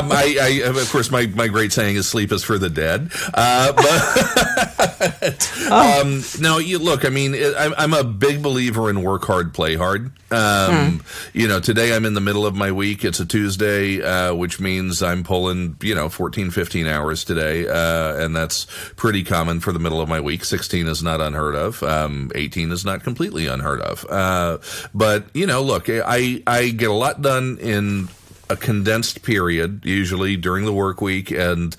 um, 0.01 0.11
I, 0.13 0.63
of 0.65 0.91
course, 0.91 1.11
my, 1.11 1.27
my 1.27 1.49
great 1.49 1.73
saying 1.73 1.97
is 1.97 2.09
"sleep 2.09 2.33
is 2.33 2.43
for 2.43 2.59
the 2.59 2.71
dead." 2.71 3.11
Uh, 3.35 3.73
but, 3.73 5.53
oh. 5.71 5.92
Um, 6.01 6.23
now, 6.41 6.59
you 6.59 6.79
look. 6.79 7.05
I 7.05 7.09
mean, 7.09 7.35
I'm, 7.35 7.75
I'm, 7.77 7.93
a 7.95 8.05
big 8.05 8.43
believer 8.43 8.89
in 8.89 9.03
work 9.03 9.25
hard, 9.25 9.53
play 9.53 9.77
hard. 9.77 10.13
Um, 10.31 11.01
hmm. 11.01 11.39
You 11.39 11.49
know, 11.49 11.61
today 11.61 11.95
I'm 11.95 12.05
in 12.05 12.15
the 12.15 12.21
middle 12.21 12.47
of 12.47 12.55
my 12.55 12.73
week. 12.73 13.05
It's 13.05 13.21
a 13.21 13.27
Tuesday, 13.27 14.03
uh, 14.03 14.35
which 14.35 14.61
means 14.61 15.03
I'm 15.03 15.25
pulling, 15.25 15.77
you 15.83 15.95
know, 15.95 16.09
14, 16.09 16.51
15 16.51 16.87
hours 16.87 17.25
today, 17.25 17.69
uh, 17.69 18.17
and 18.17 18.35
that's 18.35 18.67
pretty 18.97 19.25
common 19.25 19.61
for 19.61 19.73
the 19.73 19.79
middle 19.79 20.01
of 20.01 20.09
my 20.09 20.21
week. 20.21 20.45
16 20.45 20.87
is 20.89 21.03
not 21.03 21.21
unheard 21.21 21.55
of. 21.55 21.83
Um, 21.83 22.31
18 22.35 22.73
is 22.73 22.85
not 22.85 23.05
completely 23.05 23.47
unheard 23.47 23.81
of. 23.81 24.07
Uh, 24.09 24.59
but 24.95 25.27
you 25.35 25.47
know, 25.47 25.63
look, 25.63 25.89
I 25.89 26.43
I 26.47 26.71
get 26.71 26.91
a 26.91 26.95
lot 26.95 27.21
done 27.21 27.59
in 27.59 28.09
a 28.53 28.57
condensed 28.57 29.23
period, 29.23 29.81
usually 29.85 30.37
during 30.37 30.65
the 30.65 30.73
work 30.73 31.01
week. 31.01 31.31
And 31.31 31.75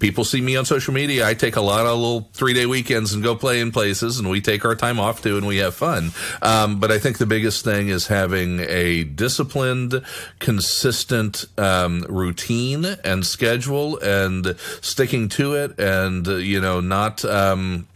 people 0.00 0.24
see 0.24 0.40
me 0.40 0.56
on 0.56 0.64
social 0.64 0.92
media. 0.92 1.26
I 1.26 1.34
take 1.34 1.56
a 1.56 1.60
lot 1.60 1.86
of 1.86 1.96
little 1.98 2.28
three 2.32 2.52
day 2.52 2.66
weekends 2.66 3.12
and 3.12 3.22
go 3.22 3.36
play 3.36 3.60
in 3.60 3.70
places, 3.70 4.18
and 4.18 4.28
we 4.28 4.40
take 4.40 4.64
our 4.64 4.74
time 4.74 4.98
off 4.98 5.22
too, 5.22 5.36
and 5.36 5.46
we 5.46 5.58
have 5.58 5.74
fun. 5.74 6.10
Um, 6.42 6.80
but 6.80 6.90
I 6.90 6.98
think 6.98 7.18
the 7.18 7.26
biggest 7.26 7.64
thing 7.64 7.88
is 7.88 8.08
having 8.08 8.60
a 8.60 9.04
disciplined, 9.04 10.02
consistent 10.40 11.44
um, 11.56 12.04
routine 12.08 12.84
and 12.84 13.24
schedule, 13.24 13.98
and 13.98 14.56
sticking 14.80 15.28
to 15.30 15.54
it, 15.54 15.78
and 15.78 16.26
uh, 16.26 16.34
you 16.36 16.60
know, 16.60 16.80
not. 16.80 17.24
Um, 17.24 17.86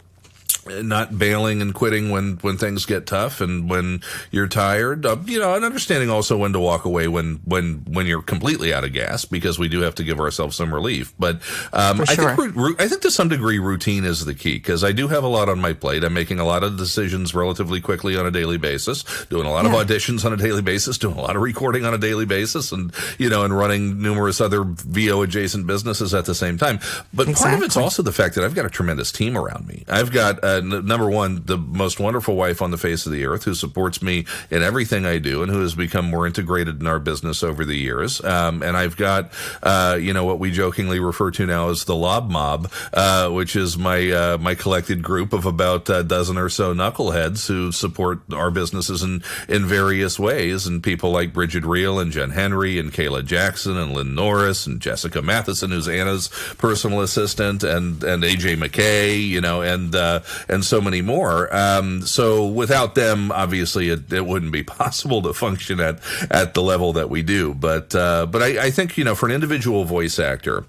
not 0.67 1.17
bailing 1.17 1.61
and 1.61 1.73
quitting 1.73 2.11
when 2.11 2.37
when 2.37 2.57
things 2.57 2.85
get 2.85 3.07
tough 3.07 3.41
and 3.41 3.69
when 3.69 4.01
you're 4.29 4.47
tired 4.47 5.05
uh, 5.05 5.17
you 5.25 5.39
know 5.39 5.55
and 5.55 5.65
understanding 5.65 6.09
also 6.09 6.37
when 6.37 6.53
to 6.53 6.59
walk 6.59 6.85
away 6.85 7.07
when 7.07 7.39
when 7.45 7.83
when 7.91 8.05
you're 8.05 8.21
completely 8.21 8.73
out 8.73 8.83
of 8.83 8.93
gas 8.93 9.25
because 9.25 9.57
we 9.57 9.67
do 9.67 9.81
have 9.81 9.95
to 9.95 10.03
give 10.03 10.19
ourselves 10.19 10.55
some 10.55 10.73
relief 10.73 11.13
but 11.17 11.41
um, 11.73 11.97
sure. 12.05 12.29
I 12.29 12.35
think 12.35 12.79
I 12.79 12.87
think 12.87 13.01
to 13.01 13.11
some 13.11 13.29
degree 13.29 13.57
routine 13.57 14.05
is 14.05 14.25
the 14.25 14.35
key 14.35 14.53
because 14.53 14.83
I 14.83 14.91
do 14.91 15.07
have 15.07 15.23
a 15.23 15.27
lot 15.27 15.49
on 15.49 15.59
my 15.59 15.73
plate 15.73 16.03
I'm 16.03 16.13
making 16.13 16.39
a 16.39 16.45
lot 16.45 16.63
of 16.63 16.77
decisions 16.77 17.33
relatively 17.33 17.81
quickly 17.81 18.15
on 18.15 18.25
a 18.25 18.31
daily 18.31 18.57
basis 18.57 19.03
doing 19.25 19.47
a 19.47 19.51
lot 19.51 19.65
yeah. 19.65 19.75
of 19.75 19.87
auditions 19.87 20.25
on 20.25 20.33
a 20.33 20.37
daily 20.37 20.61
basis 20.61 20.97
doing 20.97 21.17
a 21.17 21.21
lot 21.21 21.35
of 21.35 21.41
recording 21.41 21.85
on 21.85 21.93
a 21.93 21.97
daily 21.97 22.25
basis 22.25 22.71
and 22.71 22.93
you 23.17 23.29
know 23.29 23.43
and 23.43 23.57
running 23.57 23.99
numerous 24.01 24.39
other 24.39 24.63
VO 24.63 25.23
adjacent 25.23 25.65
businesses 25.65 26.13
at 26.13 26.25
the 26.25 26.35
same 26.35 26.57
time 26.57 26.79
but 27.13 27.27
exactly. 27.27 27.49
part 27.49 27.57
of 27.57 27.63
it's 27.65 27.77
also 27.77 28.03
the 28.03 28.11
fact 28.11 28.35
that 28.35 28.43
I've 28.43 28.55
got 28.55 28.65
a 28.65 28.69
tremendous 28.69 29.11
team 29.11 29.35
around 29.35 29.67
me 29.67 29.83
I've 29.87 30.11
got 30.11 30.43
uh, 30.43 30.50
number 30.59 31.09
one, 31.09 31.43
the 31.45 31.57
most 31.57 31.99
wonderful 31.99 32.35
wife 32.35 32.61
on 32.61 32.71
the 32.71 32.77
face 32.77 33.05
of 33.05 33.11
the 33.11 33.25
earth 33.25 33.43
who 33.43 33.53
supports 33.53 34.01
me 34.01 34.25
in 34.49 34.61
everything 34.61 35.05
I 35.05 35.17
do 35.17 35.43
and 35.43 35.51
who 35.51 35.61
has 35.61 35.75
become 35.75 36.09
more 36.09 36.27
integrated 36.27 36.81
in 36.81 36.87
our 36.87 36.99
business 36.99 37.43
over 37.43 37.63
the 37.63 37.75
years. 37.75 38.23
Um, 38.23 38.61
and 38.63 38.75
I've 38.75 38.97
got, 38.97 39.31
uh, 39.63 39.97
you 39.99 40.13
know, 40.13 40.25
what 40.25 40.39
we 40.39 40.51
jokingly 40.51 40.99
refer 40.99 41.31
to 41.31 41.45
now 41.45 41.69
as 41.69 41.85
the 41.85 41.95
Lob 41.95 42.29
Mob, 42.29 42.71
uh, 42.93 43.29
which 43.29 43.55
is 43.55 43.77
my 43.77 44.11
uh, 44.11 44.37
my 44.37 44.55
collected 44.55 45.01
group 45.01 45.33
of 45.33 45.45
about 45.45 45.89
a 45.89 46.03
dozen 46.03 46.37
or 46.37 46.49
so 46.49 46.73
knuckleheads 46.73 47.47
who 47.47 47.71
support 47.71 48.19
our 48.33 48.51
businesses 48.51 49.03
in 49.03 49.23
in 49.47 49.65
various 49.65 50.19
ways. 50.19 50.67
And 50.67 50.83
people 50.83 51.11
like 51.11 51.33
Bridget 51.33 51.63
Reel 51.63 51.99
and 51.99 52.11
Jen 52.11 52.31
Henry 52.31 52.79
and 52.79 52.91
Kayla 52.91 53.25
Jackson 53.25 53.77
and 53.77 53.93
Lynn 53.93 54.15
Norris 54.15 54.65
and 54.67 54.79
Jessica 54.79 55.21
Matheson, 55.21 55.71
who's 55.71 55.87
Anna's 55.87 56.29
personal 56.57 57.01
assistant, 57.01 57.63
and 57.63 58.03
and 58.03 58.23
AJ 58.23 58.57
McKay, 58.57 59.25
you 59.27 59.41
know, 59.41 59.61
and 59.61 59.95
uh, 59.95 60.21
and 60.47 60.63
so 60.63 60.81
many 60.81 61.01
more. 61.01 61.53
Um, 61.55 62.01
so 62.01 62.45
without 62.45 62.95
them, 62.95 63.31
obviously, 63.31 63.89
it, 63.89 64.11
it, 64.11 64.25
wouldn't 64.25 64.51
be 64.51 64.63
possible 64.81 65.21
to 65.23 65.33
function 65.33 65.79
at 65.79 65.99
at 66.29 66.53
the 66.53 66.61
level 66.61 66.93
that 66.93 67.09
we 67.09 67.23
do. 67.23 67.53
But 67.53 67.93
uh, 67.95 68.25
but 68.25 68.41
I, 68.41 68.65
I 68.65 68.71
think 68.71 68.97
you 68.97 69.03
know, 69.03 69.15
for 69.15 69.27
an 69.27 69.33
individual 69.33 69.83
voice 69.85 70.19
actor, 70.19 70.65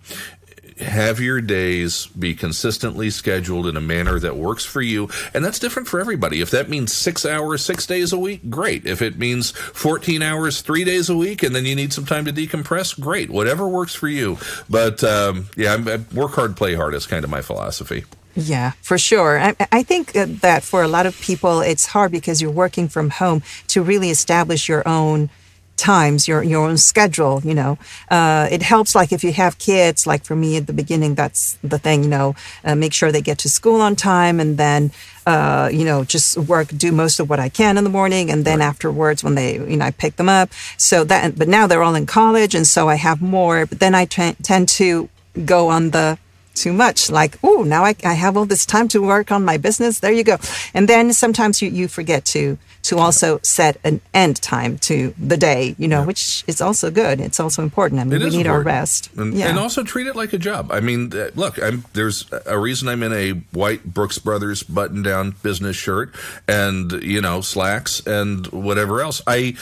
have 0.83 1.21
your 1.21 1.41
days 1.41 2.07
be 2.07 2.35
consistently 2.35 3.11
scheduled 3.11 3.67
in 3.67 3.77
a 3.77 3.81
manner 3.81 4.19
that 4.19 4.37
works 4.37 4.65
for 4.65 4.83
you. 4.83 5.09
And 5.35 5.45
that's 5.45 5.59
different 5.59 5.89
for 5.89 6.01
everybody. 6.01 6.41
If 6.41 6.51
that 6.51 6.69
means 6.69 6.93
six 6.93 7.25
hours, 7.25 7.65
six 7.65 7.87
days 7.87 8.13
a 8.13 8.19
week, 8.19 8.51
great. 8.51 8.87
If 8.87 9.03
it 9.03 9.19
means 9.19 9.51
14 9.51 10.23
hours, 10.23 10.61
three 10.61 10.85
days 10.85 11.09
a 11.09 11.17
week, 11.17 11.43
and 11.43 11.55
then 11.55 11.67
you 11.67 11.75
need 11.75 11.93
some 11.93 12.07
time 12.07 12.25
to 12.25 12.33
decompress, 12.33 12.99
great. 12.99 13.31
Whatever 13.31 13.69
works 13.69 13.95
for 13.95 14.09
you. 14.09 14.39
But 14.69 15.03
um, 15.05 15.49
yeah, 15.57 15.99
work 16.13 16.33
hard, 16.33 16.57
play 16.57 16.75
hard 16.75 16.95
is 16.95 17.07
kind 17.07 17.25
of 17.25 17.31
my 17.31 17.43
philosophy. 17.43 18.05
Yeah, 18.35 18.73
for 18.81 18.97
sure. 18.97 19.39
I, 19.39 19.55
I, 19.71 19.83
think 19.83 20.13
that 20.13 20.63
for 20.63 20.83
a 20.83 20.89
lot 20.89 21.05
of 21.05 21.21
people, 21.21 21.61
it's 21.61 21.87
hard 21.87 22.13
because 22.13 22.41
you're 22.41 22.51
working 22.51 22.89
from 22.89 23.11
home 23.11 23.43
to 23.69 23.83
really 23.83 24.09
establish 24.09 24.71
your 24.71 24.87
own 24.89 25.29
times, 25.77 26.29
your 26.29 26.43
your 26.43 26.67
own 26.67 26.79
schedule. 26.79 27.43
You 27.45 27.55
know, 27.55 27.79
uh, 28.11 28.49
it 28.51 28.63
helps. 28.63 28.95
Like 28.95 29.13
if 29.13 29.23
you 29.23 29.33
have 29.33 29.59
kids, 29.59 30.07
like 30.07 30.25
for 30.25 30.37
me 30.37 30.57
at 30.57 30.67
the 30.67 30.73
beginning, 30.73 31.15
that's 31.15 31.59
the 31.63 31.79
thing. 31.79 32.05
You 32.05 32.09
know, 32.09 32.35
uh, 32.65 32.75
make 32.75 32.95
sure 32.95 33.13
they 33.13 33.21
get 33.21 33.39
to 33.39 33.51
school 33.51 33.81
on 33.81 33.97
time, 33.97 34.41
and 34.41 34.57
then 34.57 34.93
uh, 35.27 35.69
you 35.73 35.85
know 35.85 36.05
just 36.05 36.39
work, 36.39 36.69
do 36.69 36.93
most 36.93 37.21
of 37.21 37.29
what 37.29 37.41
I 37.41 37.49
can 37.49 37.77
in 37.77 37.85
the 37.85 37.91
morning, 37.91 38.31
and 38.31 38.45
then 38.45 38.61
right. 38.61 38.67
afterwards 38.67 39.23
when 39.23 39.35
they 39.35 39.55
you 39.55 39.77
know 39.77 39.85
I 39.85 39.91
pick 39.91 40.17
them 40.17 40.29
up. 40.29 40.51
So 40.79 41.05
that, 41.05 41.39
but 41.39 41.49
now 41.49 41.67
they're 41.67 41.83
all 41.83 41.95
in 41.95 42.07
college, 42.07 42.55
and 42.55 42.67
so 42.67 42.89
I 42.89 42.95
have 42.95 43.21
more. 43.21 43.67
But 43.67 43.81
then 43.81 43.95
I 43.95 44.07
t- 44.07 44.37
tend 44.43 44.69
to 44.81 45.09
go 45.45 45.69
on 45.69 45.91
the 45.91 46.19
too 46.55 46.73
much. 46.73 47.11
Like, 47.11 47.39
oh, 47.43 47.63
now 47.63 47.85
I, 47.85 47.95
I 48.05 48.15
have 48.15 48.37
all 48.37 48.47
this 48.47 48.67
time 48.67 48.89
to 48.89 49.03
work 49.03 49.31
on 49.31 49.45
my 49.45 49.57
business. 49.57 50.01
There 50.01 50.13
you 50.13 50.25
go. 50.25 50.39
And 50.75 50.89
then 50.89 51.13
sometimes 51.13 51.63
you, 51.63 51.71
you 51.71 51.89
forget 51.89 52.25
to 52.27 52.59
to 52.83 52.99
also 52.99 53.39
set 53.43 53.79
an 53.85 54.01
end 54.13 54.43
time 54.43 54.77
to 54.77 55.15
the 55.17 55.37
day, 55.37 55.75
you 55.79 55.87
know, 55.87 56.01
yeah. 56.01 56.07
which 56.07 56.45
is 56.47 56.61
also 56.61 56.91
good. 56.91 57.21
It's 57.21 57.39
also 57.39 57.63
important. 57.63 58.01
I 58.01 58.05
mean, 58.05 58.19
we 58.19 58.25
need 58.31 58.47
important. 58.47 58.49
our 58.49 58.61
rest. 58.63 59.11
And, 59.17 59.35
yeah. 59.35 59.49
and, 59.49 59.59
also 59.59 59.85
treat 59.85 60.09
it 60.09 60.17
like 60.17 60.33
a 60.33 60.39
job. 60.39 60.73
I 60.73 60.81
mean, 60.81 61.17
uh, 61.17 61.31
look, 61.37 61.63
I'm, 61.63 61.85
there's 61.93 62.27
a 62.45 62.59
reason 62.59 62.89
I'm 62.89 63.03
in 63.05 63.13
a 63.13 63.31
white 63.57 63.85
Brooks 63.85 64.19
Brothers 64.19 64.65
button 64.65 65.03
down 65.03 65.37
business 65.43 65.77
shirt 65.77 66.13
and, 66.49 66.91
you 67.05 67.21
know, 67.21 67.41
slacks 67.41 68.05
and 68.05 68.47
whatever 68.49 69.01
else. 69.01 69.23
I, 69.27 69.57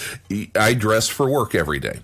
I 0.56 0.72
dress 0.72 1.08
for 1.08 1.28
work 1.28 1.54
every 1.54 1.78
day. 1.78 2.00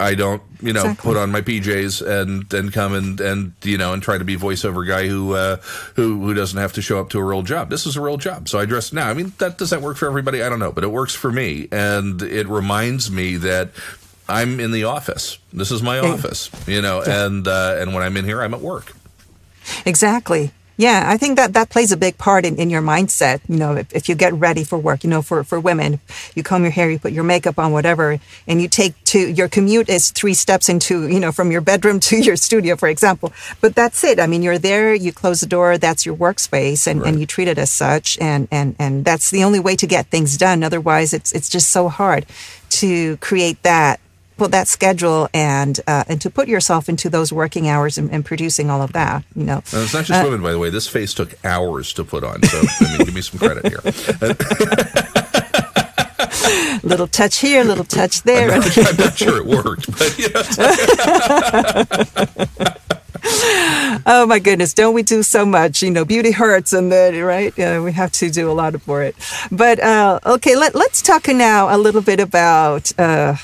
I 0.00 0.14
don't, 0.14 0.42
you 0.62 0.72
know, 0.72 0.80
exactly. 0.80 1.12
put 1.12 1.16
on 1.18 1.30
my 1.30 1.42
PJs 1.42 2.06
and 2.06 2.48
then 2.48 2.70
come 2.70 2.94
and 2.94 3.20
and 3.20 3.52
you 3.62 3.76
know 3.76 3.92
and 3.92 4.02
try 4.02 4.16
to 4.16 4.24
be 4.24 4.36
voiceover 4.36 4.86
guy 4.86 5.06
who 5.06 5.34
uh, 5.34 5.56
who 5.94 6.24
who 6.24 6.32
doesn't 6.32 6.58
have 6.58 6.72
to 6.72 6.82
show 6.82 6.98
up 6.98 7.10
to 7.10 7.18
a 7.18 7.24
real 7.24 7.42
job. 7.42 7.68
This 7.68 7.84
is 7.84 7.96
a 7.96 8.00
real 8.00 8.16
job, 8.16 8.48
so 8.48 8.58
I 8.58 8.64
dress 8.64 8.92
now. 8.94 9.10
I 9.10 9.14
mean, 9.14 9.34
that 9.38 9.58
does 9.58 9.70
that 9.70 9.82
work 9.82 9.98
for 9.98 10.06
everybody? 10.06 10.42
I 10.42 10.48
don't 10.48 10.58
know, 10.58 10.72
but 10.72 10.84
it 10.84 10.90
works 10.90 11.14
for 11.14 11.30
me, 11.30 11.68
and 11.70 12.22
it 12.22 12.48
reminds 12.48 13.10
me 13.10 13.36
that 13.36 13.72
I'm 14.26 14.58
in 14.58 14.70
the 14.70 14.84
office. 14.84 15.38
This 15.52 15.70
is 15.70 15.82
my 15.82 15.98
office, 15.98 16.50
you 16.66 16.80
know, 16.80 17.02
and 17.02 17.46
uh, 17.46 17.76
and 17.78 17.92
when 17.92 18.02
I'm 18.02 18.16
in 18.16 18.24
here, 18.24 18.40
I'm 18.40 18.54
at 18.54 18.60
work. 18.60 18.94
Exactly. 19.84 20.52
Yeah, 20.80 21.04
I 21.06 21.18
think 21.18 21.36
that 21.36 21.52
that 21.52 21.68
plays 21.68 21.92
a 21.92 21.96
big 21.98 22.16
part 22.16 22.46
in, 22.46 22.56
in 22.56 22.70
your 22.70 22.80
mindset. 22.80 23.42
You 23.50 23.58
know, 23.58 23.76
if, 23.76 23.94
if 23.94 24.08
you 24.08 24.14
get 24.14 24.32
ready 24.32 24.64
for 24.64 24.78
work, 24.78 25.04
you 25.04 25.10
know, 25.10 25.20
for, 25.20 25.44
for 25.44 25.60
women, 25.60 26.00
you 26.34 26.42
comb 26.42 26.62
your 26.62 26.70
hair, 26.70 26.88
you 26.88 26.98
put 26.98 27.12
your 27.12 27.22
makeup 27.22 27.58
on, 27.58 27.70
whatever, 27.72 28.18
and 28.48 28.62
you 28.62 28.66
take 28.66 28.94
to 29.12 29.18
your 29.18 29.46
commute 29.46 29.90
is 29.90 30.10
three 30.10 30.32
steps 30.32 30.70
into, 30.70 31.06
you 31.06 31.20
know, 31.20 31.32
from 31.32 31.52
your 31.52 31.60
bedroom 31.60 32.00
to 32.08 32.16
your 32.18 32.34
studio, 32.34 32.76
for 32.76 32.88
example. 32.88 33.30
But 33.60 33.74
that's 33.74 34.02
it. 34.04 34.18
I 34.18 34.26
mean, 34.26 34.42
you're 34.42 34.56
there, 34.56 34.94
you 34.94 35.12
close 35.12 35.40
the 35.40 35.46
door, 35.46 35.76
that's 35.76 36.06
your 36.06 36.16
workspace, 36.16 36.86
and, 36.86 37.02
right. 37.02 37.10
and 37.10 37.20
you 37.20 37.26
treat 37.26 37.48
it 37.48 37.58
as 37.58 37.70
such. 37.70 38.16
And, 38.18 38.48
and, 38.50 38.74
and 38.78 39.04
that's 39.04 39.30
the 39.30 39.44
only 39.44 39.60
way 39.60 39.76
to 39.76 39.86
get 39.86 40.06
things 40.06 40.38
done. 40.38 40.64
Otherwise, 40.64 41.12
it's, 41.12 41.30
it's 41.32 41.50
just 41.50 41.68
so 41.68 41.90
hard 41.90 42.24
to 42.70 43.18
create 43.18 43.62
that 43.64 44.00
put 44.40 44.50
that 44.52 44.68
schedule 44.68 45.28
and 45.34 45.80
uh, 45.86 46.04
and 46.08 46.22
to 46.22 46.30
put 46.30 46.48
yourself 46.48 46.88
into 46.88 47.10
those 47.10 47.30
working 47.30 47.68
hours 47.68 47.98
and, 47.98 48.10
and 48.10 48.24
producing 48.24 48.70
all 48.70 48.80
of 48.80 48.94
that. 48.94 49.22
You 49.36 49.44
know, 49.44 49.58
it's 49.58 49.92
not 49.92 50.06
just 50.06 50.12
uh, 50.12 50.22
women, 50.24 50.40
by 50.40 50.52
the 50.52 50.58
way. 50.58 50.70
This 50.70 50.88
face 50.88 51.12
took 51.12 51.34
hours 51.44 51.92
to 51.92 52.04
put 52.04 52.24
on. 52.24 52.42
So 52.44 52.58
I 52.58 52.96
mean, 52.96 53.04
give 53.04 53.14
me 53.14 53.20
some 53.20 53.38
credit 53.38 53.68
here. 53.68 53.80
little 56.82 57.06
touch 57.06 57.40
here, 57.40 57.64
little 57.64 57.84
touch 57.84 58.22
there. 58.22 58.50
I'm 58.50 58.60
not, 58.60 58.78
I'm 58.78 58.96
not 58.96 59.18
sure 59.18 59.36
it 59.36 59.44
worked, 59.44 59.90
but 59.90 60.16
oh 64.06 64.24
my 64.26 64.38
goodness, 64.38 64.72
don't 64.72 64.94
we 64.94 65.02
do 65.02 65.22
so 65.22 65.44
much? 65.44 65.82
You 65.82 65.90
know, 65.90 66.06
beauty 66.06 66.30
hurts, 66.30 66.72
and 66.72 66.90
then 66.90 67.22
right, 67.22 67.52
yeah, 67.58 67.78
we 67.82 67.92
have 67.92 68.10
to 68.12 68.30
do 68.30 68.50
a 68.50 68.54
lot 68.54 68.80
for 68.80 69.02
it. 69.02 69.14
But 69.52 69.80
uh, 69.80 70.18
okay, 70.24 70.56
let, 70.56 70.74
let's 70.74 71.02
talk 71.02 71.28
now 71.28 71.76
a 71.76 71.76
little 71.76 72.00
bit 72.00 72.20
about. 72.20 72.98
Uh, 72.98 73.36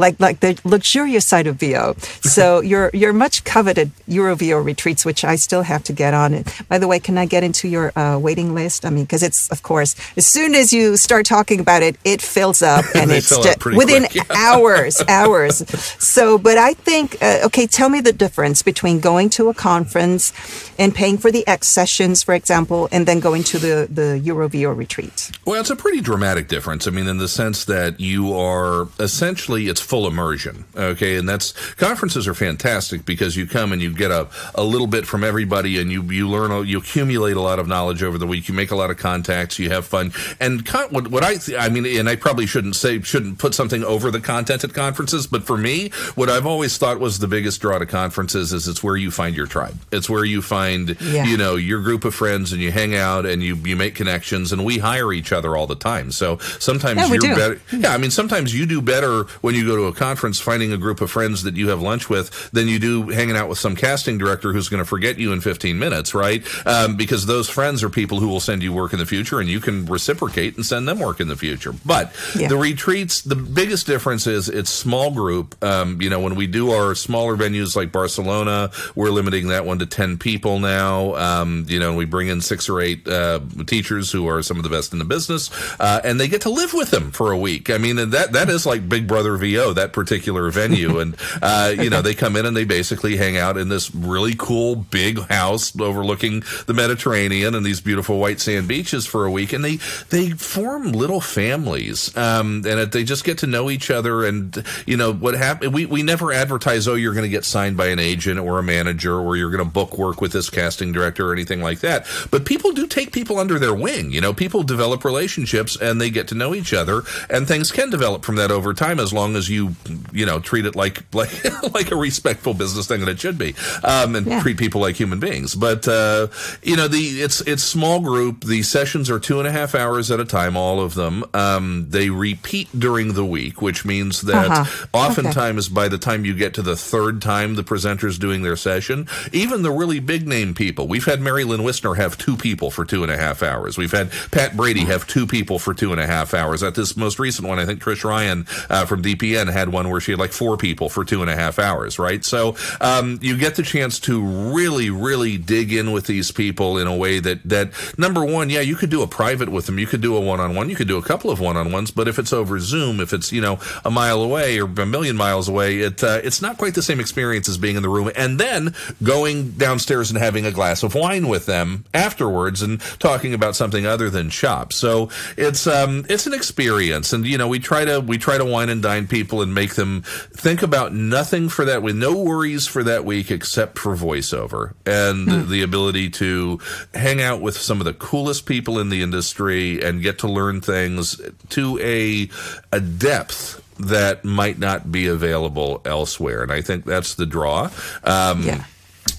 like 0.00 0.18
like 0.18 0.40
the 0.40 0.58
luxurious 0.64 1.26
side 1.26 1.46
of 1.46 1.56
VO. 1.56 1.94
So 2.22 2.60
your 2.72 2.90
your 2.92 3.12
much 3.12 3.44
coveted 3.44 3.92
Euro 4.06 4.34
VO 4.34 4.58
retreats, 4.58 5.04
which 5.04 5.24
I 5.24 5.36
still 5.36 5.62
have 5.62 5.84
to 5.84 5.92
get 5.92 6.14
on. 6.14 6.34
And 6.34 6.52
by 6.68 6.78
the 6.78 6.88
way, 6.88 6.98
can 6.98 7.18
I 7.18 7.26
get 7.26 7.44
into 7.44 7.68
your 7.68 7.96
uh, 7.96 8.18
waiting 8.18 8.54
list? 8.54 8.84
I 8.84 8.90
mean, 8.90 9.04
because 9.04 9.22
it's 9.22 9.48
of 9.50 9.62
course 9.62 9.94
as 10.16 10.26
soon 10.26 10.54
as 10.54 10.72
you 10.72 10.96
start 10.96 11.26
talking 11.26 11.60
about 11.60 11.82
it, 11.82 11.96
it 12.04 12.22
fills 12.22 12.62
up, 12.62 12.84
and 12.94 13.10
it's 13.10 13.28
just, 13.28 13.64
within 13.64 14.06
yeah. 14.12 14.22
hours, 14.30 15.02
hours. 15.08 15.68
So, 16.02 16.38
but 16.38 16.58
I 16.58 16.74
think 16.74 17.22
uh, 17.22 17.40
okay, 17.44 17.66
tell 17.66 17.88
me 17.88 18.00
the 18.00 18.12
difference 18.12 18.62
between 18.62 19.00
going 19.00 19.30
to 19.30 19.48
a 19.48 19.54
conference 19.54 20.32
and 20.78 20.94
paying 20.94 21.18
for 21.18 21.30
the 21.30 21.46
X 21.46 21.68
sessions, 21.68 22.22
for 22.22 22.34
example, 22.34 22.88
and 22.90 23.06
then 23.06 23.20
going 23.20 23.44
to 23.44 23.58
the 23.58 23.86
the 23.90 24.18
Euro 24.20 24.48
VO 24.48 24.72
retreat. 24.72 25.30
Well, 25.44 25.60
it's 25.60 25.70
a 25.70 25.76
pretty 25.76 26.00
dramatic 26.00 26.48
difference. 26.48 26.86
I 26.86 26.90
mean, 26.90 27.06
in 27.06 27.18
the 27.18 27.28
sense 27.28 27.64
that 27.66 28.00
you 28.00 28.34
are 28.34 28.88
essentially 28.98 29.68
it's 29.68 29.80
full 29.90 30.06
immersion. 30.06 30.64
Okay, 30.76 31.16
and 31.16 31.28
that's 31.28 31.50
conferences 31.74 32.28
are 32.28 32.34
fantastic 32.34 33.04
because 33.04 33.36
you 33.36 33.44
come 33.44 33.72
and 33.72 33.82
you 33.82 33.92
get 33.92 34.12
a, 34.12 34.28
a 34.54 34.62
little 34.62 34.86
bit 34.86 35.04
from 35.04 35.24
everybody, 35.24 35.80
and 35.80 35.90
you 35.90 36.04
you 36.04 36.28
learn 36.28 36.64
you 36.66 36.78
accumulate 36.78 37.36
a 37.36 37.40
lot 37.40 37.58
of 37.58 37.66
knowledge 37.66 38.04
over 38.04 38.16
the 38.16 38.26
week. 38.26 38.48
You 38.48 38.54
make 38.54 38.70
a 38.70 38.76
lot 38.76 38.92
of 38.92 38.98
contacts. 38.98 39.58
You 39.58 39.68
have 39.70 39.84
fun. 39.84 40.12
And 40.38 40.64
con- 40.64 40.90
what, 40.90 41.08
what 41.08 41.24
I 41.24 41.34
th- 41.34 41.58
I 41.58 41.68
mean, 41.70 41.84
and 41.86 42.08
I 42.08 42.14
probably 42.14 42.46
shouldn't 42.46 42.76
say 42.76 43.02
shouldn't 43.02 43.38
put 43.38 43.52
something 43.52 43.82
over 43.82 44.12
the 44.12 44.20
content 44.20 44.62
at 44.62 44.72
conferences, 44.72 45.26
but 45.26 45.42
for 45.42 45.56
me, 45.56 45.90
what 46.14 46.30
I've 46.30 46.46
always 46.46 46.78
thought 46.78 47.00
was 47.00 47.18
the 47.18 47.26
biggest 47.26 47.60
draw 47.60 47.76
to 47.76 47.86
conferences 47.86 48.52
is 48.52 48.68
it's 48.68 48.84
where 48.84 48.96
you 48.96 49.10
find 49.10 49.34
your 49.34 49.46
tribe. 49.48 49.76
It's 49.90 50.08
where 50.08 50.24
you 50.24 50.40
find 50.40 50.96
yeah. 51.00 51.24
you 51.24 51.36
know 51.36 51.56
your 51.56 51.82
group 51.82 52.04
of 52.04 52.14
friends, 52.14 52.52
and 52.52 52.62
you 52.62 52.70
hang 52.70 52.94
out 52.94 53.26
and 53.26 53.42
you 53.42 53.56
you 53.56 53.74
make 53.74 53.96
connections. 53.96 54.52
And 54.52 54.64
we 54.64 54.78
hire 54.78 55.12
each 55.12 55.32
other 55.32 55.56
all 55.56 55.66
the 55.66 55.74
time. 55.74 56.12
So 56.12 56.38
sometimes 56.38 57.00
yeah, 57.00 57.08
you're 57.08 57.36
better. 57.36 57.60
Yeah, 57.72 57.92
I 57.92 57.98
mean, 57.98 58.12
sometimes 58.12 58.54
you 58.54 58.66
do 58.66 58.80
better 58.80 59.24
when 59.40 59.56
you 59.56 59.66
go 59.66 59.74
to 59.74 59.79
a 59.86 59.92
conference 59.92 60.40
finding 60.40 60.72
a 60.72 60.76
group 60.76 61.00
of 61.00 61.10
friends 61.10 61.42
that 61.42 61.56
you 61.56 61.68
have 61.68 61.80
lunch 61.80 62.08
with 62.08 62.50
than 62.50 62.68
you 62.68 62.78
do 62.78 63.08
hanging 63.08 63.36
out 63.36 63.48
with 63.48 63.58
some 63.58 63.76
casting 63.76 64.18
director 64.18 64.52
who's 64.52 64.68
going 64.68 64.82
to 64.82 64.88
forget 64.88 65.18
you 65.18 65.32
in 65.32 65.40
15 65.40 65.78
minutes, 65.78 66.14
right? 66.14 66.46
Um, 66.66 66.96
because 66.96 67.26
those 67.26 67.48
friends 67.48 67.82
are 67.82 67.90
people 67.90 68.20
who 68.20 68.28
will 68.28 68.40
send 68.40 68.62
you 68.62 68.72
work 68.72 68.92
in 68.92 68.98
the 68.98 69.06
future 69.06 69.40
and 69.40 69.48
you 69.48 69.60
can 69.60 69.86
reciprocate 69.86 70.56
and 70.56 70.64
send 70.64 70.88
them 70.88 70.98
work 70.98 71.20
in 71.20 71.28
the 71.28 71.36
future. 71.36 71.72
But 71.84 72.14
yeah. 72.36 72.48
the 72.48 72.56
retreats, 72.56 73.22
the 73.22 73.36
biggest 73.36 73.86
difference 73.86 74.26
is 74.26 74.48
it's 74.48 74.70
small 74.70 75.10
group. 75.10 75.62
Um, 75.62 76.00
you 76.00 76.10
know, 76.10 76.20
when 76.20 76.34
we 76.34 76.46
do 76.46 76.70
our 76.72 76.94
smaller 76.94 77.36
venues 77.36 77.76
like 77.76 77.92
Barcelona, 77.92 78.70
we're 78.94 79.10
limiting 79.10 79.48
that 79.48 79.64
one 79.64 79.78
to 79.78 79.86
10 79.86 80.18
people 80.18 80.58
now. 80.58 81.14
Um, 81.16 81.66
you 81.68 81.78
know, 81.78 81.94
we 81.94 82.04
bring 82.04 82.28
in 82.28 82.40
six 82.40 82.68
or 82.68 82.80
eight 82.80 83.06
uh, 83.06 83.40
teachers 83.66 84.10
who 84.10 84.28
are 84.28 84.42
some 84.42 84.56
of 84.56 84.62
the 84.62 84.70
best 84.70 84.92
in 84.92 84.98
the 84.98 85.04
business, 85.04 85.50
uh, 85.80 86.00
and 86.04 86.18
they 86.18 86.28
get 86.28 86.42
to 86.42 86.50
live 86.50 86.72
with 86.72 86.90
them 86.90 87.10
for 87.10 87.32
a 87.32 87.38
week. 87.38 87.70
I 87.70 87.78
mean, 87.78 87.96
that 87.96 88.32
that 88.32 88.48
is 88.48 88.66
like 88.66 88.88
Big 88.88 89.06
Brother 89.06 89.36
VO, 89.36 89.59
that 89.74 89.92
particular 89.92 90.50
venue, 90.50 90.98
and 90.98 91.16
uh, 91.42 91.74
you 91.78 91.90
know 91.90 92.02
they 92.02 92.14
come 92.14 92.36
in 92.36 92.46
and 92.46 92.56
they 92.56 92.64
basically 92.64 93.16
hang 93.16 93.36
out 93.36 93.56
in 93.56 93.68
this 93.68 93.94
really 93.94 94.34
cool 94.36 94.76
big 94.76 95.18
house 95.28 95.78
overlooking 95.78 96.42
the 96.66 96.74
Mediterranean 96.74 97.54
and 97.54 97.64
these 97.64 97.80
beautiful 97.80 98.18
white 98.18 98.40
sand 98.40 98.66
beaches 98.66 99.06
for 99.06 99.26
a 99.26 99.30
week, 99.30 99.52
and 99.52 99.64
they 99.64 99.76
they 100.10 100.30
form 100.30 100.92
little 100.92 101.20
families, 101.20 102.16
um, 102.16 102.62
and 102.66 102.80
it, 102.80 102.92
they 102.92 103.04
just 103.04 103.24
get 103.24 103.38
to 103.38 103.46
know 103.46 103.70
each 103.70 103.90
other. 103.90 104.24
And 104.24 104.64
you 104.86 104.96
know 104.96 105.12
what 105.12 105.34
happened? 105.34 105.74
We 105.74 105.86
we 105.86 106.02
never 106.02 106.32
advertise, 106.32 106.88
oh, 106.88 106.94
you're 106.94 107.14
going 107.14 107.24
to 107.24 107.28
get 107.28 107.44
signed 107.44 107.76
by 107.76 107.86
an 107.86 107.98
agent 107.98 108.40
or 108.40 108.58
a 108.58 108.62
manager, 108.62 109.18
or 109.18 109.36
you're 109.36 109.50
going 109.50 109.64
to 109.64 109.70
book 109.70 109.98
work 109.98 110.20
with 110.20 110.32
this 110.32 110.50
casting 110.50 110.92
director 110.92 111.28
or 111.28 111.32
anything 111.32 111.60
like 111.60 111.80
that. 111.80 112.06
But 112.30 112.44
people 112.44 112.72
do 112.72 112.86
take 112.86 113.12
people 113.12 113.38
under 113.38 113.58
their 113.58 113.74
wing. 113.74 114.10
You 114.10 114.20
know, 114.20 114.32
people 114.32 114.62
develop 114.62 115.04
relationships 115.04 115.76
and 115.80 116.00
they 116.00 116.10
get 116.10 116.28
to 116.28 116.34
know 116.34 116.54
each 116.54 116.72
other, 116.72 117.02
and 117.28 117.46
things 117.46 117.72
can 117.72 117.90
develop 117.90 118.24
from 118.24 118.36
that 118.36 118.50
over 118.50 118.72
time 118.72 118.98
as 118.98 119.12
long 119.12 119.36
as 119.36 119.49
you, 119.50 119.74
you 120.12 120.26
know, 120.26 120.40
treat 120.40 120.66
it 120.66 120.76
like 120.76 121.02
like 121.14 121.32
like 121.74 121.90
a 121.90 121.96
respectful 121.96 122.54
business 122.54 122.86
thing 122.86 123.00
that 123.00 123.08
it 123.08 123.20
should 123.20 123.38
be, 123.38 123.54
um, 123.84 124.14
and 124.14 124.26
yeah. 124.26 124.40
treat 124.40 124.56
people 124.56 124.80
like 124.80 124.96
human 124.96 125.20
beings. 125.20 125.54
But 125.54 125.86
uh, 125.88 126.28
you 126.62 126.76
know, 126.76 126.88
the 126.88 126.98
it's 126.98 127.40
it's 127.42 127.62
small 127.62 128.00
group. 128.00 128.44
The 128.44 128.62
sessions 128.62 129.10
are 129.10 129.18
two 129.18 129.38
and 129.38 129.48
a 129.48 129.52
half 129.52 129.74
hours 129.74 130.10
at 130.10 130.20
a 130.20 130.24
time, 130.24 130.56
all 130.56 130.80
of 130.80 130.94
them. 130.94 131.24
Um, 131.34 131.86
they 131.88 132.10
repeat 132.10 132.68
during 132.78 133.14
the 133.14 133.24
week, 133.24 133.60
which 133.60 133.84
means 133.84 134.22
that 134.22 134.50
uh-huh. 134.50 134.86
oftentimes 134.92 135.66
okay. 135.66 135.74
by 135.74 135.88
the 135.88 135.98
time 135.98 136.24
you 136.24 136.34
get 136.34 136.54
to 136.54 136.62
the 136.62 136.76
third 136.76 137.22
time 137.22 137.54
the 137.54 137.62
presenter's 137.62 138.18
doing 138.18 138.42
their 138.42 138.56
session, 138.56 139.06
even 139.32 139.62
the 139.62 139.70
really 139.70 140.00
big 140.00 140.26
name 140.26 140.54
people, 140.54 140.88
we've 140.88 141.04
had 141.04 141.20
Mary 141.20 141.44
Lynn 141.44 141.60
Wissner 141.60 141.96
have 141.96 142.16
two 142.18 142.36
people 142.36 142.70
for 142.70 142.84
two 142.84 143.02
and 143.02 143.12
a 143.12 143.16
half 143.16 143.42
hours. 143.42 143.76
We've 143.76 143.92
had 143.92 144.10
Pat 144.30 144.56
Brady 144.56 144.84
have 144.84 145.06
two 145.06 145.26
people 145.26 145.58
for 145.58 145.74
two 145.74 145.92
and 145.92 146.00
a 146.00 146.06
half 146.06 146.34
hours. 146.34 146.62
At 146.62 146.74
this 146.74 146.96
most 146.96 147.18
recent 147.18 147.46
one, 147.46 147.58
I 147.58 147.66
think 147.66 147.82
Trish 147.82 148.04
Ryan 148.04 148.46
uh, 148.68 148.86
from 148.86 149.02
DPN 149.02 149.39
had 149.48 149.70
one 149.70 149.88
where 149.88 150.00
she 150.00 150.12
had 150.12 150.20
like 150.20 150.32
four 150.32 150.56
people 150.56 150.88
for 150.88 151.04
two 151.04 151.22
and 151.22 151.30
a 151.30 151.36
half 151.36 151.58
hours, 151.58 151.98
right? 151.98 152.24
So 152.24 152.56
um, 152.80 153.18
you 153.22 153.36
get 153.36 153.56
the 153.56 153.62
chance 153.62 153.98
to 154.00 154.22
really, 154.22 154.90
really 154.90 155.38
dig 155.38 155.72
in 155.72 155.92
with 155.92 156.06
these 156.06 156.30
people 156.30 156.78
in 156.78 156.86
a 156.86 156.96
way 156.96 157.18
that 157.20 157.42
that 157.44 157.72
number 157.98 158.24
one, 158.24 158.50
yeah, 158.50 158.60
you 158.60 158.76
could 158.76 158.90
do 158.90 159.02
a 159.02 159.06
private 159.06 159.48
with 159.48 159.66
them, 159.66 159.78
you 159.78 159.86
could 159.86 160.00
do 160.00 160.16
a 160.16 160.20
one 160.20 160.40
on 160.40 160.54
one, 160.54 160.68
you 160.68 160.76
could 160.76 160.88
do 160.88 160.98
a 160.98 161.02
couple 161.02 161.30
of 161.30 161.40
one 161.40 161.56
on 161.56 161.72
ones, 161.72 161.90
but 161.90 162.08
if 162.08 162.18
it's 162.18 162.32
over 162.32 162.58
Zoom, 162.58 163.00
if 163.00 163.12
it's 163.12 163.32
you 163.32 163.40
know 163.40 163.58
a 163.84 163.90
mile 163.90 164.22
away 164.22 164.60
or 164.60 164.64
a 164.64 164.86
million 164.86 165.16
miles 165.16 165.48
away, 165.48 165.80
it 165.80 166.02
uh, 166.02 166.20
it's 166.22 166.42
not 166.42 166.58
quite 166.58 166.74
the 166.74 166.82
same 166.82 167.00
experience 167.00 167.48
as 167.48 167.58
being 167.58 167.76
in 167.76 167.82
the 167.82 167.88
room 167.88 168.10
and 168.16 168.38
then 168.38 168.74
going 169.02 169.50
downstairs 169.52 170.10
and 170.10 170.18
having 170.18 170.44
a 170.46 170.50
glass 170.50 170.82
of 170.82 170.94
wine 170.94 171.28
with 171.28 171.46
them 171.46 171.84
afterwards 171.94 172.62
and 172.62 172.80
talking 172.98 173.34
about 173.34 173.56
something 173.56 173.86
other 173.86 174.10
than 174.10 174.30
shop. 174.30 174.72
So 174.72 175.08
it's 175.36 175.66
um, 175.66 176.04
it's 176.08 176.26
an 176.26 176.34
experience, 176.34 177.12
and 177.12 177.26
you 177.26 177.38
know 177.38 177.48
we 177.48 177.58
try 177.58 177.84
to 177.84 178.00
we 178.00 178.18
try 178.18 178.38
to 178.38 178.44
wine 178.44 178.68
and 178.68 178.82
dine 178.82 179.06
people 179.06 179.29
and 179.38 179.54
make 179.54 179.74
them 179.74 180.02
think 180.02 180.62
about 180.62 180.92
nothing 180.92 181.48
for 181.48 181.64
that 181.64 181.82
with 181.82 181.96
no 181.96 182.16
worries 182.16 182.66
for 182.66 182.82
that 182.82 183.04
week 183.04 183.30
except 183.30 183.78
for 183.78 183.94
voiceover 183.94 184.74
and 184.84 185.28
mm. 185.28 185.48
the 185.48 185.62
ability 185.62 186.10
to 186.10 186.58
hang 186.94 187.22
out 187.22 187.40
with 187.40 187.56
some 187.56 187.80
of 187.80 187.84
the 187.84 187.94
coolest 187.94 188.46
people 188.46 188.78
in 188.78 188.88
the 188.88 189.02
industry 189.02 189.82
and 189.82 190.02
get 190.02 190.18
to 190.18 190.28
learn 190.28 190.60
things 190.60 191.20
to 191.48 191.78
a 191.80 192.28
a 192.72 192.80
depth 192.80 193.62
that 193.78 194.24
might 194.24 194.58
not 194.58 194.92
be 194.92 195.06
available 195.06 195.80
elsewhere. 195.84 196.42
And 196.42 196.52
I 196.52 196.60
think 196.60 196.84
that's 196.84 197.14
the 197.14 197.26
draw. 197.26 197.70
Um, 198.04 198.42
yeah 198.42 198.64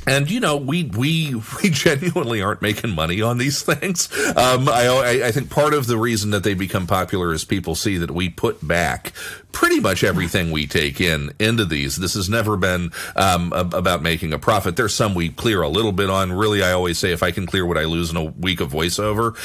and 0.08 0.30
you 0.32 0.40
know 0.40 0.58
we 0.58 0.84
we 0.84 1.36
we 1.64 1.70
genuinely 1.70 2.42
aren't 2.42 2.62
making 2.62 2.92
money 2.92 3.22
on 3.22 3.38
these 3.38 3.62
things. 3.62 4.10
Um, 4.36 4.68
I 4.70 5.24
I 5.26 5.32
think 5.32 5.50
part 5.50 5.74
of 5.74 5.88
the 5.88 5.98
reason 5.98 6.32
that 6.32 6.44
they 6.44 6.54
become 6.54 6.88
popular 6.88 7.34
is 7.34 7.46
people 7.46 7.76
see 7.76 7.98
that 7.98 8.12
we 8.12 8.30
put 8.30 8.66
back 8.66 9.14
pretty 9.52 9.80
much 9.80 10.04
everything 10.04 10.52
we 10.52 10.68
take 10.68 11.02
in 11.02 11.34
into 11.40 11.66
these. 11.66 11.98
This 11.98 12.14
has 12.14 12.30
never 12.30 12.58
been 12.58 12.92
um, 13.16 13.54
about 13.54 14.02
making 14.02 14.34
a 14.34 14.40
profit. 14.40 14.76
There's 14.76 14.94
some 14.94 15.14
we 15.16 15.30
clear 15.30 15.62
a 15.62 15.70
little 15.70 15.92
bit 15.92 16.10
on. 16.10 16.32
Really, 16.34 16.64
I 16.64 16.72
always 16.72 16.98
say 16.98 17.12
if 17.12 17.24
I 17.24 17.32
can 17.32 17.46
clear 17.46 17.66
what 17.66 17.78
I 17.78 17.86
lose 17.86 18.12
in 18.12 18.18
a 18.18 18.24
week 18.24 18.62
of 18.62 18.72
voiceover, 18.72 19.36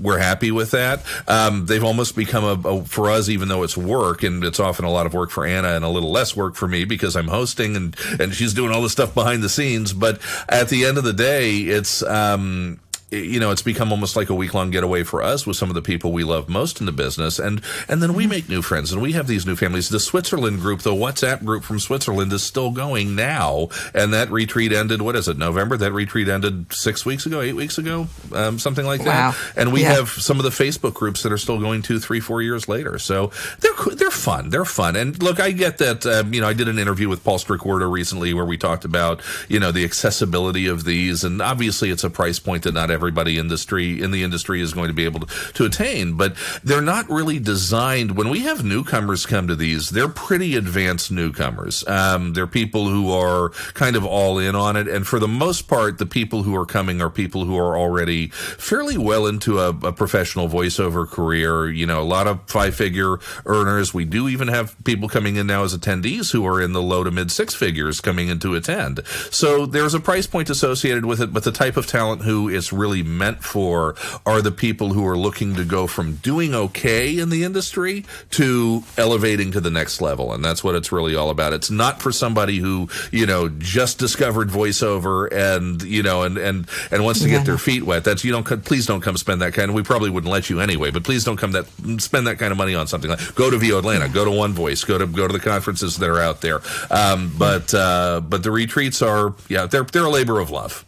we're 0.00 0.18
happy 0.18 0.50
with 0.50 0.72
that. 0.72 1.02
Um, 1.28 1.66
they've 1.66 1.84
almost 1.84 2.16
become 2.16 2.44
a, 2.44 2.68
a, 2.68 2.84
for 2.84 3.10
us, 3.10 3.28
even 3.28 3.48
though 3.48 3.62
it's 3.62 3.76
work 3.76 4.22
and 4.22 4.44
it's 4.44 4.60
often 4.60 4.84
a 4.84 4.90
lot 4.90 5.06
of 5.06 5.14
work 5.14 5.30
for 5.30 5.46
Anna 5.46 5.68
and 5.68 5.84
a 5.84 5.88
little 5.88 6.10
less 6.10 6.36
work 6.36 6.54
for 6.54 6.68
me 6.68 6.84
because 6.84 7.16
I'm 7.16 7.28
hosting 7.28 7.76
and 7.76 7.96
and 8.20 8.34
she's 8.34 8.54
doing 8.54 8.72
all 8.72 8.82
the 8.82 8.90
stuff 8.90 9.14
behind 9.14 9.42
the 9.42 9.48
scenes. 9.48 9.92
But 9.92 10.20
at 10.48 10.68
the 10.68 10.84
end 10.84 10.98
of 10.98 11.04
the 11.04 11.12
day, 11.12 11.56
it's 11.58 12.02
um, 12.02 12.80
you 13.10 13.38
know, 13.38 13.52
it's 13.52 13.62
become 13.62 13.92
almost 13.92 14.16
like 14.16 14.30
a 14.30 14.34
week 14.34 14.52
long 14.52 14.70
getaway 14.70 15.04
for 15.04 15.22
us 15.22 15.46
with 15.46 15.56
some 15.56 15.68
of 15.68 15.76
the 15.76 15.82
people 15.82 16.10
we 16.10 16.24
love 16.24 16.48
most 16.48 16.80
in 16.80 16.86
the 16.86 16.92
business. 16.92 17.38
And, 17.38 17.62
and 17.88 18.02
then 18.02 18.14
we 18.14 18.24
mm-hmm. 18.24 18.30
make 18.30 18.48
new 18.48 18.62
friends 18.62 18.92
and 18.92 19.00
we 19.00 19.12
have 19.12 19.28
these 19.28 19.46
new 19.46 19.54
families. 19.54 19.88
The 19.88 20.00
Switzerland 20.00 20.60
group, 20.60 20.82
the 20.82 20.90
WhatsApp 20.90 21.44
group 21.44 21.62
from 21.62 21.78
Switzerland 21.78 22.32
is 22.32 22.42
still 22.42 22.72
going 22.72 23.14
now. 23.14 23.68
And 23.94 24.12
that 24.12 24.30
retreat 24.30 24.72
ended, 24.72 25.02
what 25.02 25.14
is 25.14 25.28
it, 25.28 25.38
November? 25.38 25.76
That 25.76 25.92
retreat 25.92 26.28
ended 26.28 26.72
six 26.72 27.06
weeks 27.06 27.26
ago, 27.26 27.40
eight 27.40 27.54
weeks 27.54 27.78
ago, 27.78 28.08
um, 28.32 28.58
something 28.58 28.84
like 28.84 29.04
that. 29.04 29.34
Wow. 29.34 29.34
And 29.54 29.72
we 29.72 29.82
yeah. 29.82 29.94
have 29.94 30.08
some 30.08 30.40
of 30.40 30.44
the 30.44 30.50
Facebook 30.50 30.94
groups 30.94 31.22
that 31.22 31.30
are 31.30 31.38
still 31.38 31.60
going 31.60 31.82
two, 31.82 32.00
three, 32.00 32.18
four 32.18 32.42
years 32.42 32.68
later. 32.68 32.98
So 32.98 33.30
they're, 33.60 33.94
they're 33.94 34.10
fun. 34.10 34.50
They're 34.50 34.64
fun. 34.64 34.96
And 34.96 35.22
look, 35.22 35.38
I 35.38 35.52
get 35.52 35.78
that, 35.78 36.04
um, 36.06 36.34
you 36.34 36.40
know, 36.40 36.48
I 36.48 36.54
did 36.54 36.66
an 36.66 36.78
interview 36.78 37.08
with 37.08 37.22
Paul 37.22 37.38
Strikwerda 37.38 37.88
recently 37.88 38.34
where 38.34 38.44
we 38.44 38.58
talked 38.58 38.84
about, 38.84 39.22
you 39.48 39.60
know, 39.60 39.70
the 39.70 39.84
accessibility 39.84 40.66
of 40.66 40.84
these. 40.84 41.22
And 41.22 41.40
obviously 41.40 41.90
it's 41.90 42.02
a 42.02 42.10
price 42.10 42.40
point 42.40 42.64
that 42.64 42.74
not 42.74 42.90
everybody 42.96 43.38
industry 43.38 44.02
in 44.02 44.10
the 44.10 44.22
industry 44.22 44.60
is 44.60 44.72
going 44.72 44.88
to 44.88 44.94
be 44.94 45.04
able 45.04 45.20
to, 45.20 45.52
to 45.52 45.64
attain. 45.66 46.14
But 46.14 46.34
they're 46.64 46.80
not 46.80 47.08
really 47.10 47.38
designed. 47.38 48.16
When 48.16 48.30
we 48.30 48.40
have 48.40 48.64
newcomers 48.64 49.26
come 49.26 49.46
to 49.48 49.54
these, 49.54 49.90
they're 49.90 50.08
pretty 50.08 50.56
advanced 50.56 51.12
newcomers. 51.12 51.86
Um, 51.86 52.32
they're 52.32 52.46
people 52.46 52.88
who 52.88 53.12
are 53.12 53.50
kind 53.74 53.96
of 53.96 54.04
all 54.04 54.38
in 54.38 54.54
on 54.54 54.76
it, 54.76 54.88
and 54.88 55.06
for 55.06 55.18
the 55.18 55.28
most 55.28 55.68
part, 55.68 55.98
the 55.98 56.06
people 56.06 56.42
who 56.42 56.56
are 56.56 56.66
coming 56.66 57.02
are 57.02 57.10
people 57.10 57.44
who 57.44 57.56
are 57.58 57.76
already 57.76 58.28
fairly 58.28 58.96
well 58.96 59.26
into 59.26 59.58
a, 59.58 59.68
a 59.68 59.92
professional 59.92 60.48
voiceover 60.48 61.06
career. 61.06 61.68
You 61.70 61.86
know, 61.86 62.00
a 62.00 62.08
lot 62.16 62.26
of 62.26 62.40
five 62.48 62.74
figure 62.74 63.18
earners. 63.44 63.92
We 63.92 64.04
do 64.06 64.28
even 64.28 64.48
have 64.48 64.74
people 64.84 65.08
coming 65.08 65.36
in 65.36 65.46
now 65.46 65.64
as 65.64 65.76
attendees 65.76 66.32
who 66.32 66.46
are 66.46 66.62
in 66.62 66.72
the 66.72 66.82
low 66.82 67.04
to 67.04 67.10
mid 67.10 67.30
six 67.30 67.54
figures 67.54 68.00
coming 68.00 68.28
in 68.28 68.38
to 68.40 68.54
attend. 68.54 69.06
So 69.30 69.66
there's 69.66 69.94
a 69.94 70.00
price 70.00 70.26
point 70.26 70.48
associated 70.48 71.04
with 71.04 71.20
it, 71.20 71.32
but 71.32 71.44
the 71.44 71.52
type 71.52 71.76
of 71.76 71.86
talent 71.86 72.22
who 72.22 72.48
is 72.48 72.72
really 72.72 72.85
really 72.86 73.02
meant 73.02 73.42
for 73.42 73.96
are 74.24 74.40
the 74.40 74.52
people 74.52 74.92
who 74.92 75.04
are 75.06 75.18
looking 75.18 75.56
to 75.56 75.64
go 75.64 75.88
from 75.88 76.14
doing 76.16 76.54
okay 76.54 77.18
in 77.18 77.30
the 77.30 77.42
industry 77.42 78.04
to 78.30 78.84
elevating 78.96 79.50
to 79.50 79.60
the 79.60 79.70
next 79.70 80.00
level. 80.00 80.32
And 80.32 80.44
that's 80.44 80.62
what 80.62 80.76
it's 80.76 80.92
really 80.92 81.16
all 81.16 81.30
about. 81.30 81.52
It's 81.52 81.68
not 81.68 82.00
for 82.00 82.12
somebody 82.12 82.58
who, 82.58 82.88
you 83.10 83.26
know, 83.26 83.48
just 83.48 83.98
discovered 83.98 84.48
voiceover 84.50 85.32
and, 85.32 85.82
you 85.82 86.04
know, 86.04 86.22
and, 86.22 86.38
and, 86.38 86.68
and 86.92 87.04
wants 87.04 87.22
to 87.22 87.28
yeah. 87.28 87.38
get 87.38 87.46
their 87.46 87.58
feet 87.58 87.82
wet. 87.82 88.04
That's, 88.04 88.22
you 88.22 88.30
don't, 88.30 88.44
please 88.64 88.86
don't 88.86 89.00
come 89.00 89.16
spend 89.16 89.42
that 89.42 89.52
kind 89.52 89.68
of, 89.68 89.74
we 89.74 89.82
probably 89.82 90.10
wouldn't 90.10 90.32
let 90.32 90.48
you 90.48 90.60
anyway, 90.60 90.92
but 90.92 91.02
please 91.02 91.24
don't 91.24 91.36
come 91.36 91.50
that, 91.52 91.66
spend 92.00 92.28
that 92.28 92.38
kind 92.38 92.52
of 92.52 92.58
money 92.58 92.76
on 92.76 92.86
something 92.86 93.10
like, 93.10 93.34
go 93.34 93.50
to 93.50 93.58
VO 93.58 93.78
Atlanta, 93.78 94.08
go 94.08 94.24
to 94.24 94.30
One 94.30 94.52
Voice, 94.52 94.84
go 94.84 94.96
to, 94.96 95.06
go 95.08 95.26
to 95.26 95.32
the 95.32 95.40
conferences 95.40 95.96
that 95.96 96.08
are 96.08 96.20
out 96.20 96.40
there. 96.40 96.60
Um, 96.90 97.32
but, 97.36 97.74
uh, 97.74 98.20
but 98.20 98.44
the 98.44 98.52
retreats 98.52 99.02
are, 99.02 99.34
yeah, 99.48 99.66
they're, 99.66 99.82
they're 99.82 100.04
a 100.04 100.10
labor 100.10 100.38
of 100.38 100.50
love. 100.50 100.84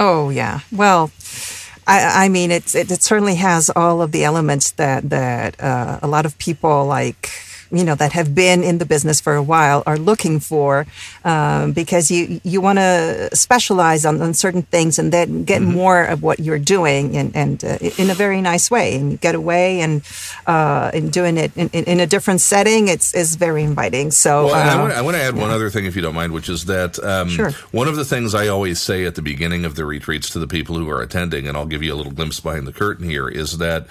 Oh, 0.00 0.30
yeah. 0.30 0.60
Well, 0.70 1.10
I, 1.86 2.26
I 2.26 2.28
mean, 2.28 2.50
it, 2.50 2.74
it, 2.74 3.02
certainly 3.02 3.36
has 3.36 3.70
all 3.74 4.02
of 4.02 4.12
the 4.12 4.24
elements 4.24 4.72
that, 4.72 5.08
that 5.10 5.60
uh, 5.60 5.98
a 6.02 6.06
lot 6.06 6.26
of 6.26 6.38
people 6.38 6.86
like 6.86 7.30
you 7.70 7.84
know 7.84 7.94
that 7.94 8.12
have 8.12 8.34
been 8.34 8.62
in 8.62 8.78
the 8.78 8.86
business 8.86 9.20
for 9.20 9.34
a 9.34 9.42
while 9.42 9.82
are 9.86 9.98
looking 9.98 10.40
for 10.40 10.86
um, 11.24 11.72
because 11.72 12.10
you 12.10 12.40
you 12.44 12.60
want 12.60 12.78
to 12.78 13.28
specialize 13.34 14.04
on, 14.04 14.20
on, 14.22 14.34
certain 14.34 14.62
things 14.62 14.98
and 14.98 15.12
then 15.12 15.44
get 15.44 15.60
mm-hmm. 15.60 15.72
more 15.72 16.04
of 16.04 16.22
what 16.22 16.38
you're 16.38 16.58
doing 16.58 17.16
and, 17.16 17.34
and 17.34 17.64
uh, 17.64 17.78
in 17.98 18.10
a 18.10 18.14
very 18.14 18.40
nice 18.40 18.70
way 18.70 18.96
and 18.96 19.20
get 19.20 19.34
away 19.34 19.80
and 19.80 20.02
uh, 20.46 20.90
and 20.94 21.12
doing 21.12 21.36
it 21.36 21.54
in, 21.56 21.68
in, 21.70 22.00
a 22.00 22.06
different 22.06 22.40
setting 22.40 22.88
it's 22.88 23.14
is 23.14 23.36
very 23.36 23.62
inviting 23.62 24.10
so 24.10 24.46
well, 24.46 24.54
uh, 24.54 24.58
I, 24.58 24.80
want, 24.80 24.92
I, 24.92 25.02
want, 25.02 25.16
to 25.16 25.22
add 25.22 25.34
yeah. 25.34 25.42
one 25.42 25.50
other 25.50 25.70
thing 25.70 25.84
if 25.84 25.96
you 25.96 26.02
don't 26.02 26.14
mind 26.14 26.32
which 26.32 26.48
is 26.48 26.66
that 26.66 27.02
um, 27.04 27.28
sure. 27.28 27.50
one 27.72 27.88
of 27.88 27.96
the 27.96 28.04
things 28.04 28.34
I 28.34 28.48
always 28.48 28.80
say 28.80 29.04
at 29.04 29.14
the 29.14 29.22
beginning 29.22 29.64
of 29.64 29.74
the 29.74 29.84
retreats 29.84 30.30
to 30.30 30.38
the 30.38 30.46
people 30.46 30.76
who 30.76 30.88
are 30.88 31.02
attending 31.02 31.46
and 31.46 31.56
I'll 31.56 31.66
give 31.66 31.82
you 31.82 31.92
a 31.92 31.96
little 31.96 32.12
glimpse 32.12 32.40
behind 32.40 32.66
the 32.66 32.72
curtain 32.72 33.08
here 33.08 33.28
is 33.28 33.58
that 33.58 33.86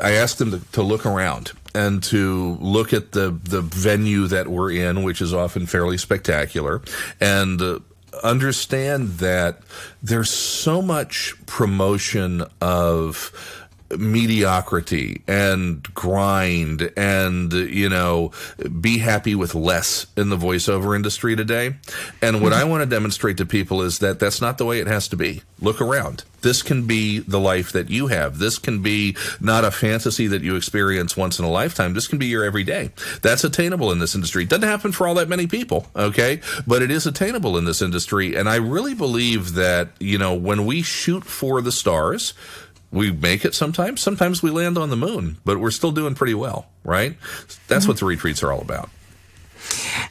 I 0.00 0.12
ask 0.12 0.36
them 0.36 0.50
to, 0.50 0.60
to 0.72 0.82
look 0.82 1.06
around 1.06 1.52
and 1.74 2.02
to 2.04 2.56
look 2.60 2.92
at 2.92 3.12
the 3.12 3.30
the 3.42 3.60
venue 3.60 4.26
that 4.26 4.48
we're 4.48 4.72
in, 4.72 5.02
which 5.02 5.20
is 5.20 5.32
often 5.34 5.66
fairly 5.66 5.98
spectacular, 5.98 6.82
and 7.20 7.60
uh, 7.60 7.78
understand 8.22 9.08
that 9.18 9.60
there's 10.02 10.30
so 10.30 10.82
much 10.82 11.34
promotion 11.46 12.44
of 12.60 13.59
mediocrity 13.98 15.22
and 15.26 15.82
grind 15.94 16.90
and 16.96 17.52
you 17.52 17.88
know 17.88 18.32
be 18.80 18.98
happy 18.98 19.34
with 19.34 19.54
less 19.54 20.06
in 20.16 20.30
the 20.30 20.36
voiceover 20.36 20.94
industry 20.96 21.36
today. 21.36 21.74
And 22.22 22.40
what 22.42 22.52
i 22.52 22.60
mm-hmm. 22.60 22.70
want 22.70 22.82
to 22.82 22.86
demonstrate 22.86 23.36
to 23.38 23.46
people 23.46 23.82
is 23.82 23.98
that 23.98 24.18
that's 24.18 24.40
not 24.40 24.58
the 24.58 24.64
way 24.64 24.80
it 24.80 24.86
has 24.86 25.08
to 25.08 25.16
be. 25.16 25.42
Look 25.60 25.80
around. 25.80 26.24
This 26.40 26.62
can 26.62 26.86
be 26.86 27.18
the 27.18 27.38
life 27.38 27.72
that 27.72 27.90
you 27.90 28.06
have. 28.06 28.38
This 28.38 28.58
can 28.58 28.80
be 28.80 29.14
not 29.40 29.62
a 29.62 29.70
fantasy 29.70 30.26
that 30.28 30.40
you 30.40 30.56
experience 30.56 31.14
once 31.14 31.38
in 31.38 31.44
a 31.44 31.50
lifetime. 31.50 31.92
This 31.92 32.08
can 32.08 32.18
be 32.18 32.26
your 32.26 32.44
everyday. 32.44 32.92
That's 33.20 33.44
attainable 33.44 33.92
in 33.92 33.98
this 33.98 34.14
industry. 34.14 34.44
It 34.44 34.48
doesn't 34.48 34.66
happen 34.66 34.92
for 34.92 35.06
all 35.06 35.14
that 35.16 35.28
many 35.28 35.46
people 35.46 35.86
okay? 35.96 36.40
But 36.66 36.82
it 36.82 36.90
is 36.90 37.06
attainable 37.06 37.56
in 37.56 37.64
this 37.64 37.82
industry. 37.82 38.36
And 38.36 38.48
i 38.48 38.56
really 38.56 38.94
believe 38.94 39.54
that 39.54 39.90
you 40.00 40.18
know 40.18 40.34
when 40.34 40.66
we 40.66 40.82
shoot 40.82 41.24
for 41.24 41.60
the 41.60 41.72
stars 41.72 42.34
we 42.92 43.12
make 43.12 43.44
it 43.44 43.54
sometimes. 43.54 44.00
Sometimes 44.00 44.42
we 44.42 44.50
land 44.50 44.76
on 44.76 44.90
the 44.90 44.96
moon, 44.96 45.38
but 45.44 45.58
we're 45.58 45.70
still 45.70 45.92
doing 45.92 46.14
pretty 46.14 46.34
well, 46.34 46.66
right? 46.84 47.16
That's 47.68 47.84
mm-hmm. 47.84 47.88
what 47.88 47.98
the 47.98 48.06
retreats 48.06 48.42
are 48.42 48.52
all 48.52 48.60
about. 48.60 48.90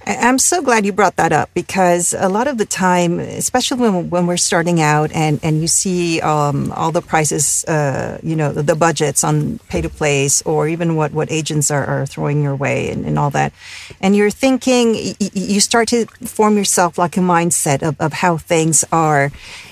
I'm 0.06 0.39
so 0.39 0.62
glad 0.62 0.86
you 0.86 0.92
brought 0.92 1.18
that 1.18 1.32
up 1.32 1.54
because 1.54 2.15
a 2.18 2.30
lot 2.30 2.48
of 2.48 2.58
the 2.58 2.65
time, 2.65 3.20
especially 3.20 3.78
when, 3.80 4.10
when 4.10 4.28
we're 4.28 4.38
starting 4.38 4.82
out 4.82 5.12
and, 5.12 5.39
and 5.44 5.62
you 5.62 5.68
see 5.68 6.22
um, 6.22 6.72
all 6.72 6.92
the 6.92 7.02
prices, 7.02 7.63
uh, 7.65 8.20
you 8.24 8.36
know, 8.36 8.52
the, 8.52 8.63
the, 8.63 8.76
budgets 8.76 9.24
on 9.24 9.60
pay 9.68 9.82
to 9.82 9.89
plays 9.89 10.42
or 10.44 10.68
even 10.68 10.96
what, 10.96 11.12
what 11.12 11.32
agents 11.32 11.70
are, 11.70 11.86
are 11.86 12.06
throwing 12.06 12.42
your 12.42 12.56
way 12.56 12.89
and, 12.89 13.06
and 13.06 13.20
all 13.20 13.30
that. 13.32 13.54
And 14.02 14.15
you're 14.15 14.32
thinking, 14.32 14.96
you 15.20 15.60
start 15.60 15.89
to 15.89 16.06
form 16.24 16.58
yourself 16.58 16.98
like 16.98 17.18
a 17.18 17.22
mindset 17.22 17.84
of, 17.84 18.00
of 18.00 18.13
how 18.13 18.38
things 18.38 18.86
are 18.92 19.32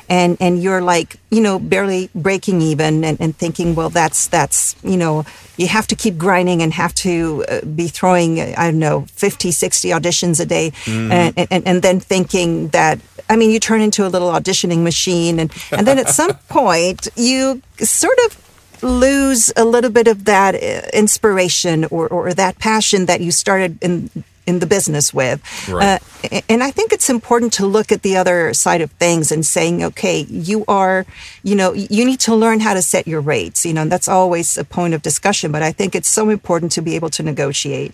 and 0.10 0.38
and 0.40 0.62
you're 0.62 0.82
like 0.82 1.18
you 1.30 1.42
know 1.42 1.60
barely 1.60 2.10
breaking 2.16 2.62
even 2.62 3.04
and, 3.04 3.20
and 3.20 3.36
thinking 3.36 3.76
well 3.76 3.90
that's 3.90 4.28
that's 4.28 4.76
you 4.84 4.98
know 4.98 5.26
you 5.58 5.68
have 5.68 5.88
to 5.88 5.96
keep 5.96 6.18
grinding 6.18 6.62
and 6.62 6.74
have 6.74 6.94
to 6.94 7.44
uh, 7.50 7.62
be 7.66 7.88
throwing 7.88 8.40
i 8.40 8.72
don't 8.72 8.80
know 8.80 9.02
50 9.12 9.52
60 9.52 9.90
auditions 9.90 10.40
a 10.40 10.46
day 10.46 10.72
mm. 10.86 11.12
and, 11.12 11.48
and 11.52 11.68
and 11.68 11.82
then 11.82 12.00
thinking 12.00 12.70
that 12.70 13.00
i 13.30 13.36
mean 13.36 13.52
you 13.52 13.60
turn 13.60 13.82
into 13.82 14.06
a 14.06 14.10
little 14.10 14.32
auditioning 14.32 14.84
machine 14.84 15.40
and 15.40 15.52
and 15.72 15.86
then 15.88 16.00
at 16.00 16.10
some 16.10 16.34
point 16.50 17.08
you 17.16 17.62
sort 17.80 18.18
of 18.26 18.44
lose 18.84 19.52
a 19.58 19.66
little 19.66 19.90
bit 19.90 20.08
of 20.08 20.26
that 20.26 20.54
uh, 20.56 20.88
inspiration 20.94 21.86
or, 21.86 22.08
or 22.08 22.34
that 22.34 22.60
passion 22.60 23.08
that 23.08 23.22
you 23.22 23.32
started 23.32 23.78
in 23.82 24.10
in 24.48 24.60
the 24.60 24.66
business 24.66 25.14
with. 25.14 25.44
Right. 25.70 26.02
Uh, 26.32 26.42
and 26.50 26.64
I 26.64 26.72
think 26.72 26.94
it's 26.94 27.10
important 27.10 27.54
to 27.54 27.66
look 27.66 27.92
at 27.92 28.02
the 28.02 28.18
other 28.18 28.54
side 28.54 28.82
of 28.82 28.90
things 28.92 29.32
and 29.32 29.46
saying, 29.46 29.84
okay, 29.84 30.22
you 30.22 30.64
are, 30.68 31.06
you 31.44 31.56
know, 31.56 31.74
you 31.74 32.06
need 32.06 32.22
to 32.22 32.34
learn 32.34 32.62
how 32.62 32.74
to 32.74 32.82
set 32.82 33.08
your 33.08 33.22
rates. 33.22 33.66
You 33.66 33.74
know, 33.74 33.84
and 33.84 33.92
that's 33.92 34.08
always 34.08 34.58
a 34.58 34.64
point 34.64 34.94
of 34.94 35.02
discussion. 35.02 35.52
But 35.52 35.62
I 35.62 35.72
think 35.72 35.94
it's 35.94 36.08
so 36.08 36.30
important 36.30 36.72
to 36.72 36.82
be 36.82 36.96
able 36.96 37.10
to 37.12 37.24
negotiate 37.24 37.94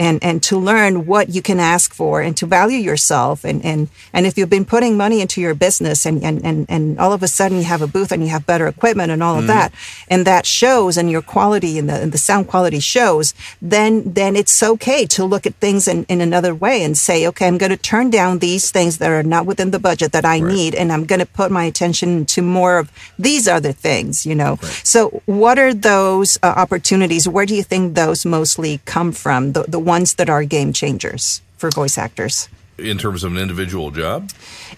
and 0.00 0.18
and 0.24 0.42
to 0.42 0.58
learn 0.58 1.04
what 1.04 1.28
you 1.28 1.42
can 1.42 1.60
ask 1.60 1.92
for 1.92 2.22
and 2.22 2.34
to 2.38 2.46
value 2.46 2.78
yourself. 2.78 3.44
And 3.44 3.62
and 3.64 3.88
and 4.14 4.26
if 4.26 4.38
you've 4.38 4.50
been 4.50 4.64
putting 4.64 4.96
money 4.96 5.20
into 5.20 5.40
your 5.42 5.54
business 5.54 6.06
and 6.06 6.24
and 6.24 6.42
and, 6.44 6.66
and 6.68 6.98
all 6.98 7.12
of 7.12 7.22
a 7.22 7.28
sudden 7.28 7.58
you 7.58 7.64
have 7.64 7.82
a 7.82 7.86
booth 7.86 8.10
and 8.10 8.22
you 8.22 8.30
have 8.30 8.46
better 8.46 8.66
equipment 8.66 9.12
and 9.12 9.22
all 9.22 9.36
of 9.38 9.44
mm. 9.44 9.48
that, 9.48 9.72
and 10.08 10.26
that 10.26 10.46
shows 10.46 10.96
and 10.96 11.10
your 11.10 11.20
quality 11.20 11.78
and 11.78 11.88
the 11.88 12.00
and 12.00 12.12
the 12.12 12.18
sound 12.18 12.48
quality 12.48 12.80
shows, 12.80 13.34
then 13.60 14.14
then 14.14 14.36
it's 14.36 14.62
okay 14.62 15.04
to 15.04 15.24
look 15.24 15.46
at 15.46 15.54
things 15.56 15.86
in, 15.86 16.04
in 16.04 16.22
another 16.22 16.54
way 16.54 16.82
and 16.82 16.96
say, 16.96 17.26
okay, 17.26 17.46
I'm 17.46 17.58
going 17.58 17.70
to 17.70 17.76
turn 17.76 18.08
down 18.08 18.38
these 18.38 18.70
things 18.70 18.98
that 18.98 19.10
are 19.10 19.22
not 19.22 19.44
within 19.44 19.70
the 19.70 19.78
budget 19.78 20.12
that 20.12 20.24
I 20.24 20.40
right. 20.40 20.54
need, 20.54 20.74
and 20.74 20.90
I'm 20.90 21.04
going 21.04 21.20
to 21.20 21.26
put 21.26 21.50
my 21.50 21.64
attention 21.64 22.24
to 22.26 22.40
more 22.40 22.78
of 22.78 22.90
these 23.18 23.46
other 23.46 23.72
things, 23.72 24.24
you 24.24 24.34
know. 24.34 24.58
Right. 24.62 24.80
So, 24.82 25.22
what 25.26 25.58
are 25.58 25.74
those 25.74 26.38
uh, 26.42 26.54
opportunities? 26.56 27.28
Where 27.28 27.44
do 27.44 27.54
you 27.54 27.62
think 27.62 27.94
those 27.94 28.24
mostly 28.24 28.80
come 28.86 29.12
from? 29.12 29.52
The, 29.52 29.64
the 29.64 29.78
ones 29.90 30.14
that 30.14 30.30
are 30.30 30.44
game 30.44 30.72
changers 30.72 31.42
for 31.56 31.68
voice 31.70 31.98
actors? 31.98 32.48
In 32.80 32.98
terms 32.98 33.24
of 33.24 33.32
an 33.32 33.38
individual 33.38 33.90
job? 33.90 34.30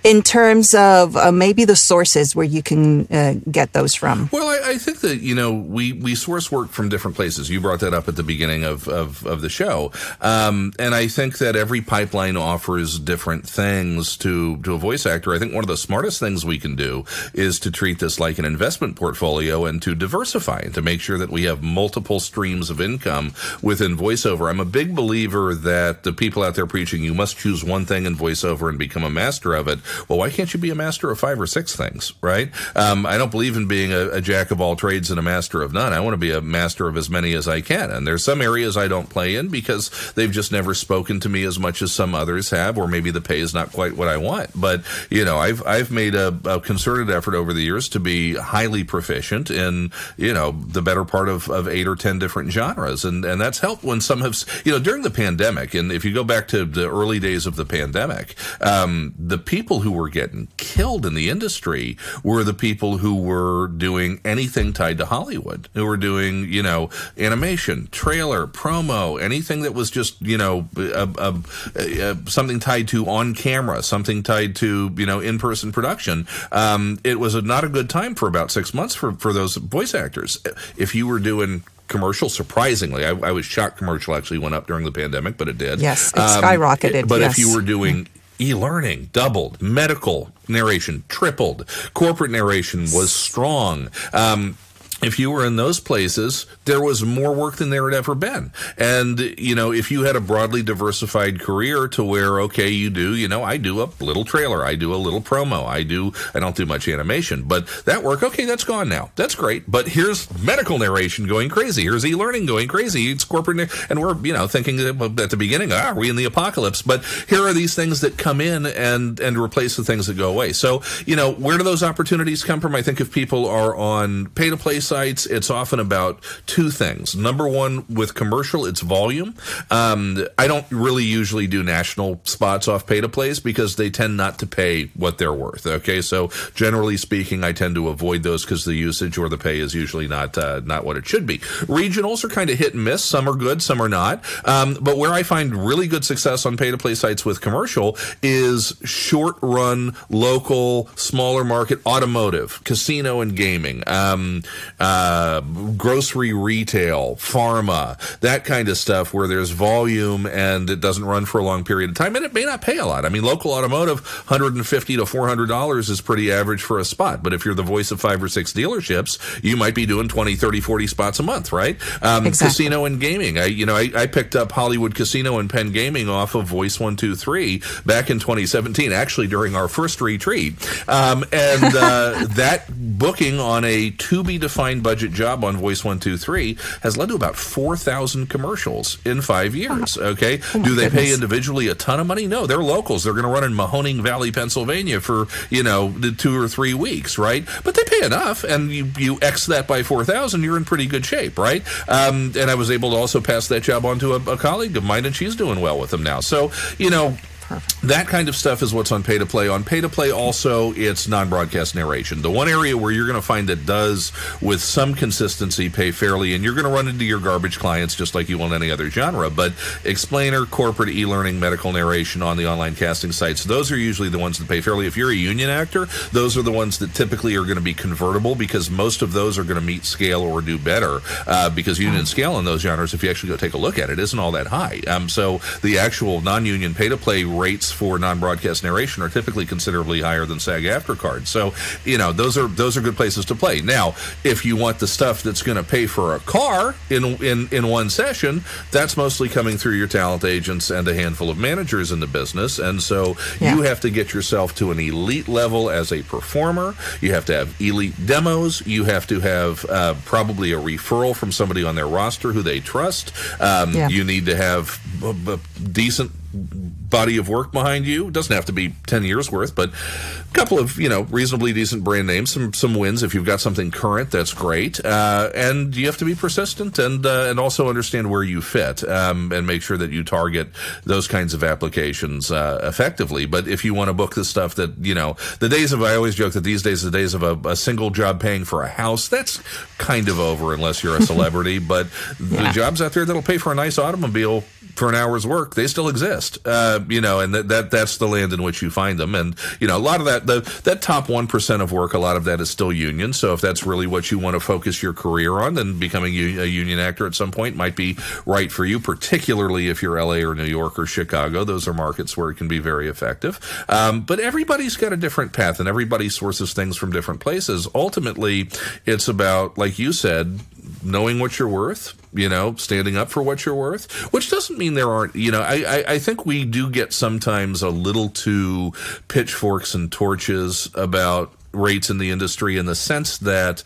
In 0.04 0.22
terms 0.22 0.74
of 0.74 1.16
uh, 1.16 1.30
maybe 1.32 1.64
the 1.64 1.76
sources 1.76 2.34
where 2.34 2.46
you 2.46 2.62
can 2.62 3.06
uh, 3.06 3.34
get 3.50 3.72
those 3.72 3.94
from? 3.94 4.28
Well, 4.32 4.48
I, 4.48 4.72
I, 4.72 4.78
think 4.78 5.00
that, 5.00 5.18
you 5.18 5.34
know, 5.34 5.52
we, 5.52 5.92
we 5.92 6.14
source 6.14 6.50
work 6.50 6.70
from 6.70 6.88
different 6.88 7.16
places. 7.16 7.50
You 7.50 7.60
brought 7.60 7.80
that 7.80 7.94
up 7.94 8.08
at 8.08 8.16
the 8.16 8.22
beginning 8.22 8.64
of, 8.64 8.88
of, 8.88 9.24
of 9.26 9.42
the 9.42 9.48
show. 9.48 9.92
Um, 10.20 10.72
and 10.78 10.94
I 10.94 11.08
think 11.08 11.38
that 11.38 11.56
every 11.56 11.80
pipeline 11.80 12.36
offers 12.36 12.98
different 12.98 13.48
things 13.48 14.16
to, 14.18 14.56
to 14.58 14.74
a 14.74 14.78
voice 14.78 15.06
actor. 15.06 15.34
I 15.34 15.38
think 15.38 15.54
one 15.54 15.64
of 15.64 15.68
the 15.68 15.76
smartest 15.76 16.18
things 16.18 16.44
we 16.44 16.58
can 16.58 16.74
do 16.74 17.04
is 17.34 17.60
to 17.60 17.70
treat 17.70 17.98
this 17.98 18.18
like 18.18 18.38
an 18.38 18.44
investment 18.44 18.96
portfolio 18.96 19.64
and 19.64 19.80
to 19.82 19.94
diversify 19.94 20.60
and 20.60 20.74
to 20.74 20.82
make 20.82 21.00
sure 21.00 21.18
that 21.18 21.30
we 21.30 21.44
have 21.44 21.62
multiple 21.62 22.20
streams 22.20 22.70
of 22.70 22.80
income 22.80 23.34
within 23.62 23.96
voiceover. 23.96 24.50
I'm 24.50 24.60
a 24.60 24.64
big 24.64 24.94
believer 24.94 25.54
that 25.54 26.02
the 26.02 26.12
people 26.12 26.42
out 26.42 26.54
there 26.54 26.66
preaching 26.66 27.02
you 27.02 27.14
must 27.14 27.38
choose 27.38 27.62
one 27.62 27.84
thing 27.84 27.91
thing 27.92 28.07
in 28.07 28.16
voiceover 28.16 28.70
and 28.70 28.78
become 28.78 29.05
a 29.05 29.11
master 29.11 29.55
of 29.55 29.68
it. 29.68 29.78
Well, 30.09 30.18
why 30.18 30.31
can't 30.31 30.52
you 30.55 30.59
be 30.59 30.70
a 30.70 30.74
master 30.74 31.11
of 31.11 31.18
five 31.18 31.38
or 31.38 31.46
six 31.46 31.76
things, 31.76 32.14
right? 32.22 32.50
Um, 32.74 33.05
I 33.05 33.18
don't 33.18 33.31
believe 33.31 33.55
in 33.55 33.68
being 33.68 33.92
a, 33.92 34.09
a, 34.09 34.20
jack 34.22 34.50
of 34.50 34.62
all 34.62 34.76
trades 34.76 35.11
and 35.11 35.18
a 35.18 35.22
master 35.22 35.61
of 35.61 35.74
none. 35.74 35.92
I 35.92 36.00
want 36.00 36.14
to 36.14 36.18
be 36.18 36.31
a 36.31 36.40
master 36.40 36.88
of 36.88 36.96
as 36.96 37.11
many 37.11 37.35
as 37.35 37.46
I 37.46 37.61
can. 37.61 37.90
And 37.90 38.07
there's 38.07 38.24
some 38.24 38.40
areas 38.40 38.78
I 38.78 38.88
don't 38.88 39.11
play 39.11 39.35
in 39.35 39.48
because 39.48 39.90
they've 40.14 40.31
just 40.31 40.52
never 40.52 40.72
spoken 40.72 41.20
to 41.20 41.28
me 41.28 41.44
as 41.44 41.59
much 41.59 41.83
as 41.83 41.92
some 41.92 42.14
others 42.14 42.48
have, 42.48 42.78
or 42.78 42.88
maybe 42.88 43.11
the 43.11 43.20
pay 43.20 43.40
is 43.40 43.52
not 43.52 43.72
quite 43.72 43.94
what 43.94 44.09
I 44.09 44.16
want. 44.16 44.59
But, 44.59 44.85
you 45.11 45.24
know, 45.24 45.37
I've, 45.37 45.66
I've 45.66 45.90
made 45.90 46.14
a, 46.14 46.28
a 46.46 46.61
concerted 46.61 47.11
effort 47.11 47.35
over 47.35 47.52
the 47.52 47.62
years 47.62 47.90
to 47.90 48.00
be 48.00 48.37
highly 48.37 48.85
proficient 48.85 49.50
in, 49.50 49.90
you 50.16 50.33
know, 50.33 50.52
the 50.52 50.83
better 50.83 51.05
part 51.05 51.28
of, 51.28 51.50
of 51.50 51.68
eight 51.68 51.87
or 51.87 51.96
10 51.96 52.18
different 52.18 52.52
genres. 52.52 53.05
And, 53.05 53.24
and 53.24 53.38
that's 53.38 53.59
helped 53.59 53.85
when 53.85 54.00
some 54.00 54.22
have, 54.22 54.37
you 54.64 54.72
know, 54.72 54.78
during 54.78 55.02
the 55.02 55.11
pandemic, 55.11 55.74
and 55.74 55.92
if 55.92 56.07
you 56.07 56.14
go 56.14 56.24
back 56.24 56.48
to 56.48 56.64
the 56.64 56.88
early 56.88 57.18
days 57.18 57.44
of 57.44 57.57
the 57.57 57.66
pandemic, 57.66 57.82
pandemic, 57.83 58.35
um, 58.61 59.14
the 59.18 59.38
people 59.38 59.81
who 59.81 59.90
were 59.92 60.09
getting 60.09 60.49
killed 60.57 61.05
in 61.05 61.14
the 61.14 61.29
industry 61.29 61.97
were 62.23 62.45
the 62.45 62.55
people 62.55 62.99
who 62.99 63.16
were 63.16 63.66
doing 63.68 64.21
anything 64.25 64.73
tied 64.73 64.99
to 64.99 65.07
Hollywood, 65.07 65.68
who 65.75 65.85
were 65.85 65.97
doing, 65.97 66.53
you 66.53 66.62
know, 66.62 66.90
animation, 67.18 67.88
trailer, 67.90 68.47
promo, 68.47 69.21
anything 69.21 69.62
that 69.62 69.75
was 69.75 69.90
just, 69.90 70.21
you 70.23 70.38
know, 70.38 70.68
a, 70.77 71.09
a, 71.18 71.42
a, 71.75 72.31
something 72.31 72.61
tied 72.61 72.88
to 72.88 73.07
on 73.09 73.35
camera, 73.35 73.83
something 73.83 74.23
tied 74.23 74.55
to, 74.57 74.90
you 74.97 75.07
know, 75.07 75.21
in 75.21 75.38
person 75.38 75.73
production. 75.73 76.27
Um, 76.53 77.01
it 77.03 77.18
was 77.18 77.35
not 77.42 77.64
a 77.64 77.68
good 77.68 77.90
time 77.90 78.14
for 78.14 78.29
about 78.29 78.51
six 78.51 78.73
months 78.73 78.95
for, 78.95 79.12
for 79.12 79.33
those 79.33 79.57
voice 79.57 79.95
actors. 79.95 80.38
If 80.77 80.95
you 80.95 81.07
were 81.07 81.18
doing 81.18 81.64
commercial. 81.88 82.29
Surprisingly, 82.29 83.05
I, 83.05 83.11
I, 83.11 83.33
was 83.33 83.45
shocked 83.45 83.79
commercial 83.79 84.14
actually 84.14 84.38
went 84.38 84.55
up 84.55 84.66
during 84.66 84.85
the 84.85 84.92
pandemic, 84.92 85.37
but 85.37 85.49
it 85.49 85.59
did. 85.59 85.81
Yes, 85.81 86.12
it 86.12 86.18
um, 86.18 86.42
skyrocketed. 86.42 87.09
But 87.09 87.21
yes. 87.21 87.33
if 87.33 87.38
you 87.38 87.55
were 87.55 87.62
doing 87.62 88.09
e-learning 88.40 89.11
doubled, 89.12 89.61
medical 89.62 90.33
narration 90.49 91.05
tripled, 91.09 91.68
corporate 91.95 92.31
narration 92.31 92.83
was 92.92 93.12
strong. 93.12 93.90
Um, 94.12 94.57
if 95.02 95.18
you 95.18 95.30
were 95.30 95.44
in 95.44 95.56
those 95.56 95.80
places, 95.80 96.46
there 96.64 96.80
was 96.80 97.04
more 97.04 97.32
work 97.34 97.56
than 97.56 97.70
there 97.70 97.88
had 97.90 97.96
ever 97.96 98.14
been. 98.14 98.52
And, 98.78 99.18
you 99.18 99.54
know, 99.54 99.72
if 99.72 99.90
you 99.90 100.04
had 100.04 100.16
a 100.16 100.20
broadly 100.20 100.62
diversified 100.62 101.40
career 101.40 101.88
to 101.88 102.04
where, 102.04 102.40
okay, 102.42 102.68
you 102.68 102.90
do, 102.90 103.14
you 103.14 103.28
know, 103.28 103.42
I 103.42 103.56
do 103.56 103.82
a 103.82 103.90
little 104.00 104.24
trailer, 104.24 104.64
I 104.64 104.74
do 104.74 104.94
a 104.94 104.96
little 104.96 105.20
promo, 105.20 105.66
I 105.66 105.82
do, 105.82 106.12
I 106.34 106.40
don't 106.40 106.56
do 106.56 106.66
much 106.66 106.88
animation, 106.88 107.42
but 107.44 107.66
that 107.84 108.02
work, 108.02 108.22
okay, 108.22 108.44
that's 108.44 108.64
gone 108.64 108.88
now. 108.88 109.11
That's 109.16 109.34
great. 109.34 109.70
But 109.70 109.88
here's 109.88 110.30
medical 110.40 110.78
narration 110.78 111.26
going 111.26 111.48
crazy. 111.48 111.82
Here's 111.82 112.07
e-learning 112.07 112.46
going 112.46 112.68
crazy. 112.68 113.11
It's 113.11 113.24
corporate, 113.24 113.70
and 113.90 114.00
we're, 114.00 114.16
you 114.24 114.32
know, 114.32 114.46
thinking 114.46 114.78
at 114.80 115.30
the 115.30 115.36
beginning, 115.36 115.72
ah, 115.72 115.90
are 115.90 115.94
we 115.94 116.09
in 116.09 116.16
the 116.16 116.24
apocalypse? 116.24 116.82
But 116.82 117.05
here 117.28 117.46
are 117.46 117.53
these 117.53 117.74
things 117.74 118.00
that 118.03 118.16
come 118.18 118.40
in 118.40 118.66
and, 118.66 119.18
and 119.18 119.36
replace 119.36 119.76
the 119.76 119.84
things 119.84 120.07
that 120.07 120.16
go 120.16 120.30
away. 120.30 120.53
So, 120.53 120.82
you 121.07 121.16
know, 121.16 121.32
where 121.32 121.59
do 121.59 121.64
those 121.64 121.82
opportunities 121.82 122.44
come 122.44 122.61
from? 122.61 122.74
I 122.74 122.82
think 122.82 123.00
if 123.00 123.12
people 123.12 123.46
are 123.48 123.74
on 123.74 124.26
pay 124.30 124.50
to 124.50 124.57
play 124.57 124.80
it's 124.93 125.51
often 125.51 125.80
about 125.80 126.22
two 126.47 126.70
things. 126.70 127.16
Number 127.16 127.49
one, 127.49 127.84
with 127.88 128.14
commercial, 128.14 128.66
it's 128.66 128.80
volume. 128.80 129.34
Um, 129.70 130.26
I 130.38 130.47
don't 130.47 130.66
really 130.70 131.05
usually 131.05 131.47
do 131.47 131.62
national 131.62 132.20
spots 132.24 132.68
off 132.68 132.86
pay 132.86 133.01
to 133.01 133.09
plays 133.09 133.40
because 133.40 133.76
they 133.76 133.90
tend 133.90 134.16
not 134.16 134.38
to 134.40 134.47
pay 134.47 134.86
what 134.95 135.18
they're 135.18 135.32
worth. 135.32 135.66
Okay, 135.66 136.01
so 136.01 136.30
generally 136.55 136.97
speaking, 136.97 137.45
I 137.45 137.53
tend 137.53 137.74
to 137.76 137.88
avoid 137.88 138.22
those 138.22 138.45
because 138.45 138.64
the 138.64 138.74
usage 138.74 139.18
or 139.18 139.28
the 139.28 139.38
pay 139.38 139.59
is 139.59 139.74
usually 139.74 140.09
not 140.09 140.36
uh, 140.38 140.61
not 140.64 140.84
what 140.84 140.97
it 140.97 141.07
should 141.07 141.26
be. 141.26 141.38
Regionals 141.38 142.24
are 142.24 142.28
kind 142.28 142.51
of 142.51 142.59
hit 142.59 142.74
and 142.74 142.84
miss. 142.84 143.05
Some 143.05 143.28
are 143.28 143.34
good, 143.34 143.62
some 143.62 143.80
are 143.80 143.88
not. 143.88 144.24
Um, 144.47 144.76
but 144.80 144.97
where 144.97 145.12
I 145.12 145.22
find 145.22 145.55
really 145.55 145.86
good 145.86 146.05
success 146.05 146.47
on 146.47 146.57
pay 146.57 146.70
to 146.70 146.78
play 146.78 146.95
sites 146.95 147.24
with 147.24 147.40
commercial 147.40 147.97
is 148.22 148.74
short 148.84 149.36
run, 149.43 149.97
local, 150.09 150.88
smaller 150.97 151.45
market, 151.45 151.84
automotive, 151.86 152.62
casino, 152.64 153.20
and 153.20 153.36
gaming. 153.36 153.82
Um, 153.86 154.43
uh, 154.83 155.41
grocery 155.76 156.33
retail, 156.33 157.14
pharma, 157.14 157.97
that 158.18 158.45
kind 158.45 158.68
of 158.68 158.76
stuff 158.76 159.14
where 159.14 159.28
there's 159.28 159.51
volume 159.51 160.26
and 160.26 160.68
it 160.68 160.80
doesn't 160.80 161.05
run 161.05 161.24
for 161.24 161.39
a 161.39 161.45
long 161.45 161.62
period 161.62 161.89
of 161.89 161.97
time 161.97 162.16
and 162.16 162.24
it 162.24 162.35
may 162.35 162.45
not 162.45 162.61
pay 162.62 162.78
a 162.78 162.85
lot. 162.85 163.05
I 163.05 163.09
mean, 163.09 163.22
local 163.22 163.53
automotive, 163.53 164.01
150 164.28 164.97
to 164.97 165.03
$400 165.03 165.89
is 165.89 166.01
pretty 166.01 166.33
average 166.33 166.62
for 166.62 166.80
a 166.80 166.85
spot. 166.85 167.22
But 167.22 167.33
if 167.33 167.45
you're 167.45 167.55
the 167.55 167.62
voice 167.62 167.93
of 167.93 168.01
five 168.01 168.20
or 168.20 168.28
six 168.28 168.53
dealerships, 168.53 169.20
you 169.45 169.57
might 169.57 169.76
be 169.76 169.87
doing 169.87 170.09
20, 170.09 170.35
30, 170.35 170.61
40 170.61 170.87
spots 170.89 171.20
a 171.20 171.22
month, 171.22 171.53
right? 171.53 171.76
Um, 172.03 172.26
exactly. 172.26 172.49
Casino 172.49 172.85
and 172.85 173.01
gaming. 173.01 173.39
I, 173.39 173.45
you 173.45 173.66
know, 173.66 173.76
I, 173.76 173.89
I 173.95 174.07
picked 174.09 174.35
up 174.35 174.51
Hollywood 174.51 174.97
Casino 174.97 175.39
and 175.39 175.49
Penn 175.49 175.70
Gaming 175.70 176.09
off 176.09 176.35
of 176.35 176.47
Voice 176.47 176.80
123 176.80 177.62
back 177.87 178.11
in 178.11 178.18
2017, 178.18 178.91
actually 178.91 179.28
during 179.28 179.55
our 179.55 179.68
first 179.68 180.01
retreat. 180.01 180.55
Um, 180.89 181.24
and 181.30 181.62
uh, 181.76 182.26
that 182.30 182.64
booking 182.68 183.39
on 183.39 183.64
a 183.64 183.91
to 183.91 184.24
be 184.24 184.39
defined 184.39 184.72
budget 184.81 185.12
job 185.12 185.45
on 185.45 185.57
Voice 185.57 185.85
123 185.85 186.57
has 186.83 186.97
led 186.97 187.09
to 187.11 187.14
about 187.14 187.37
4,000 187.37 188.29
commercials 188.29 188.99
in 189.05 189.20
five 189.20 189.55
years. 189.55 189.97
Okay. 189.97 190.41
Oh 190.55 190.62
Do 190.62 190.75
they 190.75 190.85
goodness. 190.85 190.93
pay 190.93 191.12
individually 191.14 191.68
a 191.68 191.75
ton 191.75 192.01
of 192.01 192.07
money? 192.07 192.27
No, 192.27 192.47
they're 192.47 192.59
locals. 192.62 193.05
They're 193.05 193.12
going 193.12 193.25
to 193.25 193.31
run 193.31 193.45
in 193.45 193.53
Mahoning 193.53 194.01
Valley, 194.03 194.33
Pennsylvania 194.33 195.01
for, 195.01 195.27
you 195.51 195.62
know, 195.62 195.91
the 195.91 196.12
two 196.12 196.41
or 196.41 196.49
three 196.49 196.75
weeks, 196.75 197.18
right? 197.18 197.47
But 197.64 197.75
they 197.75 197.85
pay 197.85 198.05
enough 198.07 198.45
and 198.45 198.70
you, 198.70 198.91
you 198.99 199.18
X 199.20 199.47
that 199.47 199.66
by 199.66 199.83
4,000, 199.83 200.43
you're 200.43 200.57
in 200.57 200.64
pretty 200.64 200.87
good 200.87 201.05
shape, 201.05 201.39
right? 201.39 201.62
Um, 201.89 202.33
and 202.39 202.51
I 202.51 202.55
was 202.55 202.70
able 202.70 202.91
to 202.91 202.97
also 202.97 203.20
pass 203.20 203.49
that 203.49 203.62
job 203.62 203.85
on 203.85 203.99
to 204.01 204.14
a, 204.14 204.33
a 204.33 204.37
colleague 204.37 204.77
of 204.77 204.85
mine 204.85 205.05
and 205.05 205.14
she's 205.14 205.37
doing 205.37 205.61
well 205.61 205.79
with 205.79 205.91
them 205.91 206.03
now. 206.03 206.20
So, 206.20 206.51
you 206.79 206.91
know, 206.91 207.16
Perfect. 207.43 207.82
That 207.82 208.07
kind 208.07 208.28
of 208.28 208.36
stuff 208.36 208.62
is 208.62 208.72
what's 208.72 208.93
on 208.93 209.03
pay 209.03 209.18
to 209.18 209.26
play. 209.26 209.49
On 209.49 209.64
pay 209.64 209.80
to 209.80 209.88
play, 209.88 210.11
also, 210.11 210.72
it's 210.72 211.09
non 211.09 211.28
broadcast 211.28 211.74
narration. 211.74 212.22
The 212.22 212.30
one 212.30 212.49
area 212.49 212.76
where 212.76 212.93
you're 212.93 213.07
going 213.07 213.18
to 213.18 213.26
find 213.26 213.49
that 213.49 213.66
does, 213.66 214.12
with 214.40 214.61
some 214.61 214.95
consistency, 214.95 215.68
pay 215.68 215.90
fairly, 215.90 216.34
and 216.34 216.45
you're 216.45 216.55
going 216.55 216.64
to 216.64 216.70
run 216.70 216.88
into 216.88 217.05
your 217.05 217.20
garbage 217.20 217.59
clients 217.59 217.95
just 217.95 218.14
like 218.14 218.28
you 218.28 218.38
will 218.38 218.47
in 218.47 218.62
any 218.62 218.70
other 218.70 218.90
genre, 218.90 219.30
but 219.30 219.53
explainer, 219.84 220.47
corporate 220.47 220.90
e 220.90 221.05
learning, 221.07 221.40
medical 221.40 221.72
narration 221.72 222.22
on 222.22 222.36
the 222.36 222.47
online 222.47 222.74
casting 222.74 223.12
sites, 223.12 223.45
those 223.45 223.70
are 223.72 223.76
usually 223.76 224.09
the 224.09 224.18
ones 224.18 224.38
that 224.38 224.49
pay 224.49 224.61
fairly. 224.61 224.86
If 224.86 224.97
you're 224.97 225.11
a 225.11 225.14
union 225.14 225.51
actor, 225.51 225.86
those 226.12 226.36
are 226.36 226.43
the 226.43 226.53
ones 226.53 226.78
that 226.78 226.95
typically 226.95 227.36
are 227.36 227.45
going 227.45 227.57
to 227.57 227.62
be 227.62 227.74
convertible 227.74 228.34
because 228.34 228.70
most 228.70 229.03
of 229.03 229.12
those 229.12 229.38
are 229.38 229.45
going 229.45 229.61
to 229.61 229.66
meet 229.66 229.84
scale 229.84 230.22
or 230.22 230.40
do 230.40 230.59
better 230.59 231.01
uh, 231.26 231.51
because 231.51 231.78
union 231.78 232.07
scale 232.07 232.38
in 232.38 232.45
those 232.45 232.61
genres, 232.62 232.95
if 232.95 233.03
you 233.03 233.11
actually 233.11 233.30
go 233.30 233.36
take 233.36 233.55
a 233.55 233.59
look 233.59 233.78
at 233.78 233.90
it, 233.90 233.99
isn't 233.99 234.18
all 234.18 234.32
that 234.32 234.47
high. 234.47 234.80
Um, 234.86 235.09
so 235.09 235.40
the 235.62 235.78
actual 235.78 236.20
non 236.20 236.47
union 236.47 236.74
pay 236.74 236.88
to 236.88 236.97
play 236.97 237.24
rates 237.39 237.70
for 237.70 237.99
non-broadcast 237.99 238.62
narration 238.62 239.03
are 239.03 239.09
typically 239.09 239.47
considerably 239.47 240.01
higher 240.01 240.26
than 240.26 240.39
SAG-AFTRA 240.41 240.99
cards. 240.99 241.28
So, 241.28 241.55
you 241.85 241.99
know, 241.99 242.12
those 242.12 242.39
are 242.39 242.47
those 242.47 242.76
are 242.76 242.80
good 242.80 242.97
places 242.97 243.24
to 243.26 243.35
play. 243.35 243.61
Now, 243.61 243.95
if 244.24 244.45
you 244.45 244.57
want 244.57 244.78
the 244.78 244.87
stuff 244.87 245.22
that's 245.22 245.43
going 245.43 245.57
to 245.57 245.64
pay 245.64 245.87
for 245.87 246.14
a 246.14 246.20
car 246.20 246.74
in 246.91 247.05
in 247.22 247.49
in 247.51 247.68
one 247.68 247.91
session, 247.91 248.45
that's 248.70 248.97
mostly 248.97 249.28
coming 249.28 249.57
through 249.57 249.74
your 249.74 249.89
talent 249.89 250.24
agents 250.24 250.70
and 250.70 250.87
a 250.89 250.95
handful 250.95 251.30
of 251.30 251.39
managers 251.39 251.93
in 251.93 252.01
the 252.01 252.07
business. 252.07 252.59
And 252.59 252.83
so 252.83 253.16
yeah. 253.41 253.55
you 253.55 253.62
have 253.62 253.80
to 253.80 253.91
get 253.91 254.14
yourself 254.14 254.55
to 254.57 254.70
an 254.70 254.78
elite 254.78 255.28
level 255.28 255.70
as 255.70 255.93
a 255.93 256.03
performer. 256.03 256.74
You 257.01 257.12
have 257.12 257.24
to 257.26 257.35
have 257.35 257.61
elite 257.61 257.95
demos. 258.07 258.66
You 258.66 258.85
have 258.85 259.07
to 259.09 259.20
have 259.20 259.64
uh, 259.66 259.95
probably 260.05 260.53
a 260.53 260.59
referral 260.59 261.14
from 261.14 261.33
somebody 261.33 261.64
on 261.64 261.74
their 261.74 261.89
roster 261.89 262.33
who 262.33 262.43
they 262.43 262.61
trust. 262.61 263.12
Um, 263.41 263.72
yeah. 263.72 263.89
You 263.89 264.05
need 264.05 264.26
to 264.26 264.37
have 264.37 264.80
a, 265.03 265.14
a 265.33 265.39
decent 265.68 266.12
body 266.33 267.16
of 267.16 267.28
work 267.28 267.53
behind 267.53 267.87
you. 267.87 268.09
It 268.09 268.12
doesn't 268.12 268.35
have 268.35 268.47
to 268.47 268.53
be 268.53 268.74
10 268.87 269.05
years 269.05 269.30
worth, 269.30 269.55
but 269.55 269.70
a 269.70 270.35
couple 270.35 270.59
of, 270.59 270.78
you 270.78 270.89
know, 270.89 271.03
reasonably 271.03 271.53
decent 271.53 271.85
brand 271.85 272.07
names, 272.07 272.33
some 272.33 272.53
some 272.53 272.74
wins. 272.74 273.03
If 273.03 273.14
you've 273.14 273.26
got 273.26 273.41
something 273.41 273.70
current, 273.70 274.11
that's 274.11 274.33
great. 274.33 274.85
Uh, 274.85 275.30
and 275.35 275.74
you 275.74 275.87
have 275.87 275.99
to 275.99 276.05
be 276.05 276.14
persistent 276.14 276.78
and 276.78 277.05
uh, 277.05 277.26
and 277.28 277.39
also 277.39 277.68
understand 277.68 278.11
where 278.11 278.22
you 278.22 278.41
fit 278.41 278.87
um, 278.89 279.33
and 279.33 279.47
make 279.47 279.62
sure 279.62 279.76
that 279.76 279.91
you 279.91 280.05
target 280.05 280.49
those 280.85 281.09
kinds 281.09 281.35
of 281.35 281.45
applications 281.45 282.30
uh, 282.30 282.61
effectively. 282.62 283.26
But 283.26 283.49
if 283.49 283.64
you 283.64 283.74
want 283.74 283.89
to 283.89 283.95
book 283.95 284.14
the 284.14 284.24
stuff 284.24 284.55
that, 284.57 284.76
you 284.78 284.95
know, 284.95 285.16
the 285.41 285.49
days 285.49 285.72
of, 285.72 285.83
I 285.83 285.95
always 285.95 286.14
joke 286.14 286.33
that 286.35 286.45
these 286.45 286.62
days, 286.62 286.83
the 286.83 286.91
days 286.91 287.14
of 287.14 287.22
a, 287.22 287.49
a 287.49 287.57
single 287.57 287.91
job 287.91 288.20
paying 288.20 288.45
for 288.45 288.62
a 288.62 288.68
house, 288.68 289.09
that's 289.09 289.39
kind 289.78 290.09
of 290.09 290.18
over 290.18 290.55
unless 290.55 290.83
you're 290.83 290.97
a 290.97 291.03
celebrity. 291.03 291.59
but 291.59 291.87
yeah. 292.20 292.45
the 292.45 292.53
jobs 292.53 292.80
out 292.80 292.93
there 292.93 293.05
that'll 293.05 293.22
pay 293.22 293.39
for 293.39 293.53
a 293.53 293.55
nice 293.55 293.78
automobile 293.78 294.45
for 294.75 294.89
an 294.89 294.95
hour's 294.95 295.27
work, 295.27 295.55
they 295.55 295.66
still 295.66 295.89
exist. 295.89 296.39
Uh, 296.45 296.81
you 296.89 297.01
know, 297.01 297.20
and 297.20 297.35
that, 297.35 297.49
that 297.49 297.70
that's 297.70 297.99
the 297.99 298.09
land 298.09 298.33
in 298.33 298.43
which 298.43 298.62
you 298.62 298.70
find 298.70 298.99
them. 298.99 299.14
And 299.14 299.37
you 299.61 299.68
know, 299.68 299.77
a 299.77 299.79
lot 299.79 300.01
of 300.01 300.07
that 300.07 300.27
the 300.27 300.41
that 300.64 300.83
top 300.83 301.09
one 301.09 301.27
percent 301.27 301.62
of 301.62 301.73
work, 301.73 301.95
a 301.95 301.99
lot 301.99 302.16
of 302.16 302.25
that 302.25 302.41
is 302.41 302.51
still 302.51 302.73
union. 302.73 303.12
So 303.12 303.33
if 303.33 303.41
that's 303.41 303.64
really 303.64 303.87
what 303.87 304.11
you 304.11 304.18
want 304.18 304.35
to 304.35 304.41
focus 304.41 304.83
your 304.83 304.93
career 304.93 305.41
on, 305.41 305.55
then 305.55 305.79
becoming 305.79 306.14
a 306.14 306.45
union 306.45 306.79
actor 306.79 307.07
at 307.07 307.14
some 307.14 307.31
point 307.31 307.57
might 307.57 307.77
be 307.77 307.97
right 308.27 308.51
for 308.51 308.64
you. 308.64 308.81
Particularly 308.81 309.68
if 309.68 309.83
you're 309.83 309.99
L.A. 309.99 310.25
or 310.25 310.35
New 310.35 310.45
York 310.45 310.79
or 310.79 310.87
Chicago, 310.87 311.45
those 311.45 311.68
are 311.68 311.75
markets 311.75 312.16
where 312.16 312.31
it 312.31 312.37
can 312.37 312.49
be 312.49 312.59
very 312.59 312.89
effective. 312.89 313.39
Um, 313.68 314.03
but 314.03 314.20
everybody's 314.20 314.77
got 314.77 314.93
a 314.93 314.97
different 314.97 315.33
path, 315.33 315.61
and 315.61 315.68
everybody 315.68 316.09
sources 316.09 316.53
things 316.53 316.77
from 316.77 316.93
different 316.93 317.20
places. 317.20 317.68
Ultimately, 317.75 318.49
it's 318.87 319.09
about, 319.09 319.59
like 319.59 319.79
you 319.79 319.93
said, 319.93 320.41
knowing 320.83 321.18
what 321.18 321.39
you're 321.39 321.49
worth, 321.49 322.01
you 322.12 322.28
know, 322.28 322.54
standing 322.56 322.96
up 322.96 323.10
for 323.10 323.22
what 323.22 323.44
you're 323.44 323.54
worth, 323.54 323.90
which 324.12 324.30
doesn't 324.30 324.58
mean 324.58 324.74
there 324.74 324.90
aren't, 324.90 325.16
you 325.16 325.30
know, 325.30 325.40
I, 325.40 325.64
I, 325.66 325.84
I, 325.94 325.98
think 325.98 326.26
we 326.26 326.44
do 326.44 326.68
get 326.70 326.92
sometimes 326.92 327.62
a 327.62 327.70
little 327.70 328.10
too 328.10 328.72
pitchforks 329.08 329.74
and 329.74 329.90
torches 329.90 330.70
about 330.74 331.32
rates 331.52 331.90
in 331.90 331.98
the 331.98 332.10
industry 332.10 332.56
in 332.58 332.66
the 332.66 332.74
sense 332.74 333.18
that 333.18 333.62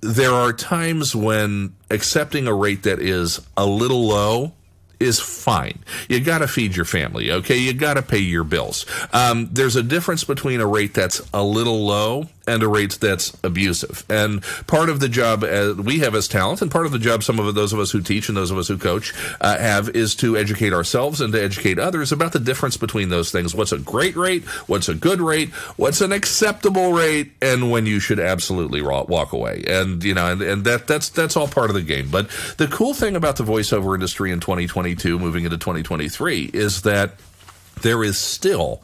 there 0.00 0.32
are 0.32 0.52
times 0.52 1.14
when 1.14 1.74
accepting 1.90 2.46
a 2.46 2.54
rate 2.54 2.84
that 2.84 3.00
is 3.00 3.40
a 3.56 3.66
little 3.66 4.06
low 4.06 4.52
is 5.00 5.20
fine. 5.20 5.78
You 6.08 6.20
got 6.20 6.38
to 6.38 6.48
feed 6.48 6.74
your 6.74 6.84
family, 6.84 7.30
okay? 7.30 7.56
You 7.56 7.72
got 7.72 7.94
to 7.94 8.02
pay 8.02 8.18
your 8.18 8.44
bills. 8.44 8.84
Um, 9.12 9.48
there's 9.52 9.76
a 9.76 9.82
difference 9.82 10.24
between 10.24 10.60
a 10.60 10.66
rate 10.66 10.94
that's 10.94 11.22
a 11.32 11.42
little 11.42 11.86
low 11.86 12.28
and 12.48 12.62
a 12.62 12.68
rate 12.68 12.98
that's 13.00 13.36
abusive. 13.44 14.04
And 14.08 14.42
part 14.66 14.88
of 14.88 15.00
the 15.00 15.08
job 15.08 15.44
uh, 15.44 15.74
we 15.76 16.00
have 16.00 16.14
as 16.14 16.26
talent, 16.26 16.62
and 16.62 16.70
part 16.70 16.86
of 16.86 16.92
the 16.92 16.98
job 16.98 17.22
some 17.22 17.38
of 17.38 17.54
those 17.54 17.72
of 17.72 17.78
us 17.78 17.90
who 17.90 18.00
teach 18.00 18.28
and 18.28 18.36
those 18.36 18.50
of 18.50 18.58
us 18.58 18.68
who 18.68 18.78
coach 18.78 19.14
uh, 19.40 19.58
have, 19.58 19.90
is 19.90 20.14
to 20.16 20.36
educate 20.36 20.72
ourselves 20.72 21.20
and 21.20 21.32
to 21.32 21.42
educate 21.42 21.78
others 21.78 22.12
about 22.12 22.32
the 22.32 22.40
difference 22.40 22.76
between 22.76 23.08
those 23.08 23.30
things. 23.30 23.54
What's 23.54 23.72
a 23.72 23.78
great 23.78 24.16
rate? 24.16 24.44
What's 24.66 24.88
a 24.88 24.94
good 24.94 25.20
rate? 25.20 25.50
What's 25.76 26.00
an 26.00 26.12
acceptable 26.12 26.92
rate? 26.92 27.32
And 27.42 27.70
when 27.70 27.86
you 27.86 28.00
should 28.00 28.18
absolutely 28.18 28.82
walk 28.82 29.32
away. 29.32 29.64
And 29.66 30.02
you 30.02 30.14
know, 30.14 30.30
and, 30.32 30.42
and 30.42 30.64
that 30.64 30.86
that's 30.86 31.08
that's 31.10 31.36
all 31.36 31.48
part 31.48 31.70
of 31.70 31.74
the 31.74 31.82
game. 31.82 32.08
But 32.10 32.28
the 32.56 32.66
cool 32.66 32.94
thing 32.94 33.16
about 33.16 33.36
the 33.36 33.44
voiceover 33.44 33.94
industry 33.94 34.32
in 34.32 34.40
2022, 34.40 35.18
moving 35.18 35.44
into 35.44 35.58
2023, 35.58 36.50
is 36.52 36.82
that 36.82 37.12
there 37.82 38.02
is 38.02 38.18
still 38.18 38.82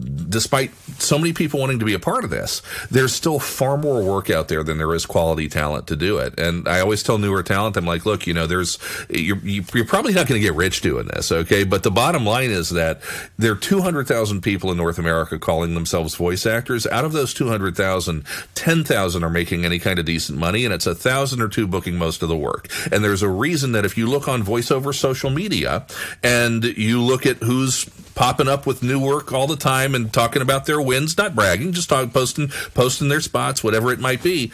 despite 0.00 0.74
so 0.98 1.18
many 1.18 1.32
people 1.32 1.60
wanting 1.60 1.78
to 1.78 1.84
be 1.84 1.94
a 1.94 1.98
part 1.98 2.24
of 2.24 2.30
this, 2.30 2.62
there's 2.90 3.12
still 3.12 3.38
far 3.38 3.76
more 3.76 4.02
work 4.02 4.30
out 4.30 4.48
there 4.48 4.62
than 4.62 4.78
there 4.78 4.94
is 4.94 5.06
quality 5.06 5.48
talent 5.48 5.86
to 5.88 5.96
do 5.96 6.18
it. 6.18 6.38
And 6.38 6.68
I 6.68 6.80
always 6.80 7.02
tell 7.02 7.18
newer 7.18 7.42
talent, 7.42 7.76
I'm 7.76 7.86
like, 7.86 8.06
look, 8.06 8.26
you 8.26 8.34
know, 8.34 8.46
there's 8.46 8.78
you're, 9.08 9.38
you're 9.38 9.84
probably 9.84 10.12
not 10.12 10.26
going 10.26 10.40
to 10.40 10.46
get 10.46 10.54
rich 10.54 10.80
doing 10.80 11.06
this, 11.08 11.32
okay? 11.32 11.64
But 11.64 11.82
the 11.82 11.90
bottom 11.90 12.24
line 12.24 12.50
is 12.50 12.70
that 12.70 13.00
there 13.38 13.52
are 13.52 13.56
200,000 13.56 14.40
people 14.40 14.70
in 14.70 14.76
North 14.76 14.98
America 14.98 15.38
calling 15.38 15.74
themselves 15.74 16.14
voice 16.14 16.46
actors. 16.46 16.86
Out 16.86 17.04
of 17.04 17.12
those 17.12 17.34
200,000, 17.34 18.24
10,000 18.54 19.24
are 19.24 19.30
making 19.30 19.64
any 19.64 19.78
kind 19.78 19.98
of 19.98 20.04
decent 20.04 20.38
money, 20.38 20.64
and 20.64 20.72
it's 20.72 20.86
a 20.86 20.94
thousand 20.94 21.40
or 21.40 21.48
two 21.48 21.66
booking 21.66 21.96
most 21.96 22.22
of 22.22 22.28
the 22.28 22.36
work. 22.36 22.68
And 22.92 23.02
there's 23.02 23.22
a 23.22 23.28
reason 23.28 23.72
that 23.72 23.84
if 23.84 23.96
you 23.98 24.06
look 24.06 24.28
on 24.28 24.42
voiceover 24.42 24.94
social 24.94 25.30
media 25.30 25.86
and 26.22 26.64
you 26.64 27.02
look 27.02 27.26
at 27.26 27.38
who's 27.38 27.84
popping 28.14 28.48
up 28.48 28.66
with 28.66 28.82
new 28.82 29.00
work 29.00 29.32
all 29.32 29.46
the 29.46 29.56
time 29.56 29.94
and 29.94 30.12
talking 30.12 30.42
about 30.42 30.66
their 30.66 30.80
wins, 30.80 31.16
not 31.16 31.34
bragging, 31.34 31.72
just 31.72 31.88
talking, 31.88 32.10
posting, 32.10 32.48
posting 32.74 33.08
their 33.08 33.20
spots, 33.20 33.64
whatever 33.64 33.92
it 33.92 34.00
might 34.00 34.22
be. 34.22 34.52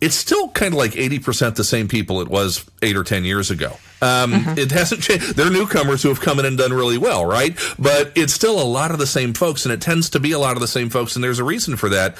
It's 0.00 0.16
still 0.16 0.48
kind 0.48 0.74
of 0.74 0.78
like 0.78 0.92
80% 0.92 1.54
the 1.54 1.64
same 1.64 1.88
people 1.88 2.20
it 2.20 2.28
was 2.28 2.64
eight 2.82 2.96
or 2.96 3.04
10 3.04 3.24
years 3.24 3.50
ago. 3.50 3.76
Um, 4.02 4.32
mm-hmm. 4.32 4.58
It 4.58 4.70
hasn't 4.70 5.02
changed. 5.02 5.34
They're 5.34 5.50
newcomers 5.50 6.02
who 6.02 6.10
have 6.10 6.20
come 6.20 6.38
in 6.38 6.44
and 6.44 6.58
done 6.58 6.72
really 6.72 6.98
well, 6.98 7.24
right? 7.24 7.56
But 7.78 8.12
it's 8.14 8.34
still 8.34 8.60
a 8.60 8.64
lot 8.64 8.90
of 8.90 8.98
the 8.98 9.06
same 9.06 9.32
folks, 9.32 9.64
and 9.64 9.72
it 9.72 9.80
tends 9.80 10.10
to 10.10 10.20
be 10.20 10.32
a 10.32 10.38
lot 10.38 10.56
of 10.56 10.60
the 10.60 10.68
same 10.68 10.90
folks, 10.90 11.14
and 11.14 11.24
there's 11.24 11.38
a 11.38 11.44
reason 11.44 11.76
for 11.76 11.88
that 11.88 12.16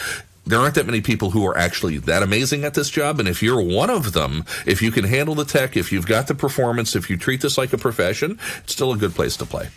there 0.46 0.58
aren't 0.58 0.74
that 0.74 0.86
many 0.86 1.00
people 1.00 1.30
who 1.30 1.46
are 1.46 1.56
actually 1.56 1.98
that 1.98 2.22
amazing 2.22 2.64
at 2.64 2.74
this 2.74 2.90
job. 2.90 3.18
And 3.18 3.28
if 3.28 3.42
you're 3.42 3.60
one 3.60 3.90
of 3.90 4.12
them, 4.12 4.44
if 4.66 4.82
you 4.82 4.90
can 4.90 5.04
handle 5.04 5.34
the 5.34 5.44
tech, 5.44 5.76
if 5.76 5.90
you've 5.90 6.06
got 6.06 6.26
the 6.26 6.34
performance, 6.34 6.94
if 6.94 7.08
you 7.08 7.16
treat 7.16 7.40
this 7.40 7.56
like 7.56 7.72
a 7.72 7.78
profession, 7.78 8.38
it's 8.62 8.72
still 8.72 8.92
a 8.92 8.96
good 8.96 9.14
place 9.14 9.36
to 9.38 9.46
play. 9.46 9.68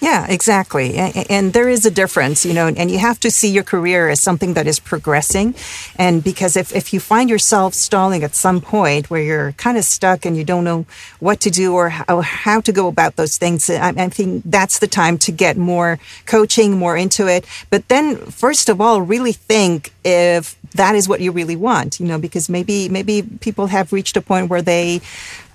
Yeah, 0.00 0.26
exactly. 0.28 0.94
And, 0.94 1.52
there 1.52 1.68
is 1.68 1.86
a 1.86 1.90
difference, 1.90 2.44
you 2.44 2.52
know, 2.52 2.68
and 2.68 2.90
you 2.90 2.98
have 2.98 3.18
to 3.20 3.30
see 3.30 3.48
your 3.48 3.64
career 3.64 4.08
as 4.08 4.20
something 4.20 4.54
that 4.54 4.66
is 4.66 4.78
progressing. 4.78 5.54
And 5.96 6.22
because 6.22 6.56
if, 6.56 6.74
if 6.74 6.92
you 6.92 7.00
find 7.00 7.30
yourself 7.30 7.74
stalling 7.74 8.22
at 8.22 8.34
some 8.34 8.60
point 8.60 9.08
where 9.10 9.22
you're 9.22 9.52
kind 9.52 9.78
of 9.78 9.84
stuck 9.84 10.26
and 10.26 10.36
you 10.36 10.44
don't 10.44 10.64
know 10.64 10.84
what 11.20 11.40
to 11.40 11.50
do 11.50 11.74
or 11.74 11.88
how, 11.88 12.60
to 12.60 12.72
go 12.72 12.88
about 12.88 13.16
those 13.16 13.38
things, 13.38 13.70
I 13.70 14.08
think 14.08 14.42
that's 14.44 14.78
the 14.80 14.88
time 14.88 15.16
to 15.18 15.32
get 15.32 15.56
more 15.56 15.98
coaching, 16.26 16.76
more 16.76 16.96
into 16.96 17.26
it. 17.28 17.44
But 17.70 17.88
then, 17.88 18.16
first 18.16 18.68
of 18.68 18.80
all, 18.80 19.00
really 19.00 19.32
think 19.32 19.92
if 20.04 20.57
that 20.74 20.94
is 20.94 21.08
what 21.08 21.20
you 21.20 21.32
really 21.32 21.56
want, 21.56 22.00
you 22.00 22.06
know, 22.06 22.18
because 22.18 22.48
maybe 22.48 22.88
maybe 22.88 23.22
people 23.40 23.66
have 23.66 23.92
reached 23.92 24.16
a 24.16 24.20
point 24.22 24.50
where 24.50 24.62
they 24.62 25.00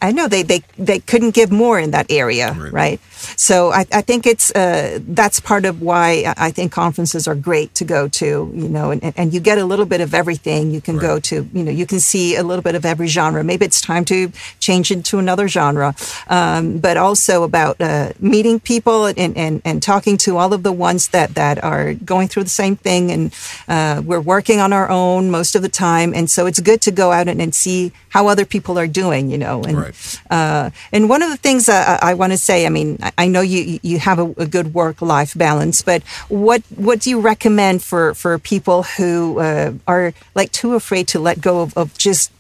I 0.04 0.12
know 0.12 0.28
they, 0.28 0.44
they, 0.44 0.64
they 0.78 1.00
couldn't 1.00 1.34
give 1.34 1.50
more 1.50 1.80
in 1.80 1.92
that 1.92 2.08
area, 2.10 2.52
right? 2.52 2.74
right? 2.74 3.00
So 3.38 3.72
I, 3.72 3.86
I 3.94 4.02
think 4.02 4.28
it's 4.28 4.52
uh, 4.52 5.00
that's 5.02 5.40
part 5.40 5.64
of 5.64 5.82
why 5.82 6.34
I 6.36 6.52
think 6.52 6.74
conferences 6.74 7.26
are 7.26 7.36
great 7.36 7.74
to 7.76 7.86
go 7.86 8.10
to, 8.10 8.52
you 8.54 8.68
know, 8.68 8.92
and, 8.92 9.14
and 9.16 9.34
you 9.34 9.40
get 9.40 9.60
a 9.60 9.64
little 9.64 9.86
bit 9.86 10.02
of 10.02 10.14
everything. 10.14 10.72
You 10.72 10.82
can 10.82 10.98
right. 10.98 11.08
go 11.08 11.20
to, 11.22 11.48
you 11.54 11.64
know, 11.64 11.72
you 11.72 11.86
can 11.86 12.02
see 12.02 12.36
a 12.36 12.44
little 12.44 12.62
bit 12.62 12.76
of 12.76 12.84
every 12.84 13.08
genre. 13.08 13.46
Maybe 13.46 13.66
it's 13.66 13.80
time 13.80 14.04
to 14.06 14.30
change 14.60 14.92
into 14.92 15.20
another 15.20 15.48
genre, 15.48 15.96
um, 16.28 16.80
but 16.80 16.98
also 16.98 17.44
about 17.44 17.80
uh, 17.80 18.12
meeting 18.20 18.60
people 18.60 19.06
and, 19.06 19.38
and, 19.38 19.62
and 19.64 19.82
talking 19.82 20.18
to 20.18 20.36
all 20.36 20.52
of 20.52 20.64
the 20.64 20.74
ones 20.74 21.08
that, 21.10 21.36
that 21.36 21.64
are 21.64 21.94
going 21.94 22.28
through 22.28 22.44
the 22.44 22.50
same 22.50 22.76
thing. 22.76 23.10
And 23.10 23.34
uh, 23.70 24.02
we're 24.04 24.20
working 24.20 24.60
on 24.60 24.74
our 24.74 24.90
own 24.90 25.03
most 25.30 25.56
of 25.56 25.62
the 25.62 25.70
time. 25.70 26.14
And 26.14 26.30
so 26.30 26.46
it's 26.46 26.60
good 26.60 26.82
to 26.82 26.92
go 26.92 27.12
out 27.12 27.28
and, 27.28 27.42
and 27.42 27.54
see 27.54 27.92
how 28.10 28.28
other 28.28 28.46
people 28.46 28.78
are 28.78 28.88
doing, 28.88 29.30
you 29.30 29.38
know, 29.38 29.64
and, 29.64 29.78
right. 29.78 30.22
Uh, 30.30 30.70
and 30.92 31.10
one 31.10 31.22
of 31.22 31.30
the 31.30 31.38
things 31.38 31.70
uh, 31.70 32.00
I 32.02 32.14
want 32.14 32.32
to 32.34 32.38
say, 32.38 32.66
I 32.66 32.70
mean, 32.70 32.98
I 33.18 33.28
know 33.28 33.42
you 33.42 33.80
you 33.82 34.00
have 34.00 34.20
a, 34.20 34.28
a 34.38 34.46
good 34.46 34.74
work 34.74 35.02
life 35.02 35.34
balance, 35.36 35.82
but 35.82 36.04
what 36.30 36.62
what 36.76 37.00
do 37.00 37.10
you 37.10 37.20
recommend 37.20 37.84
for 37.84 38.14
for 38.14 38.38
people 38.40 38.84
who 38.84 39.40
uh, 39.40 39.74
are 39.88 40.14
like 40.36 40.52
too 40.52 40.74
afraid 40.76 41.08
to 41.10 41.20
let 41.20 41.42
go 41.42 41.62
of, 41.62 41.78
of 41.78 41.98
just 41.98 42.32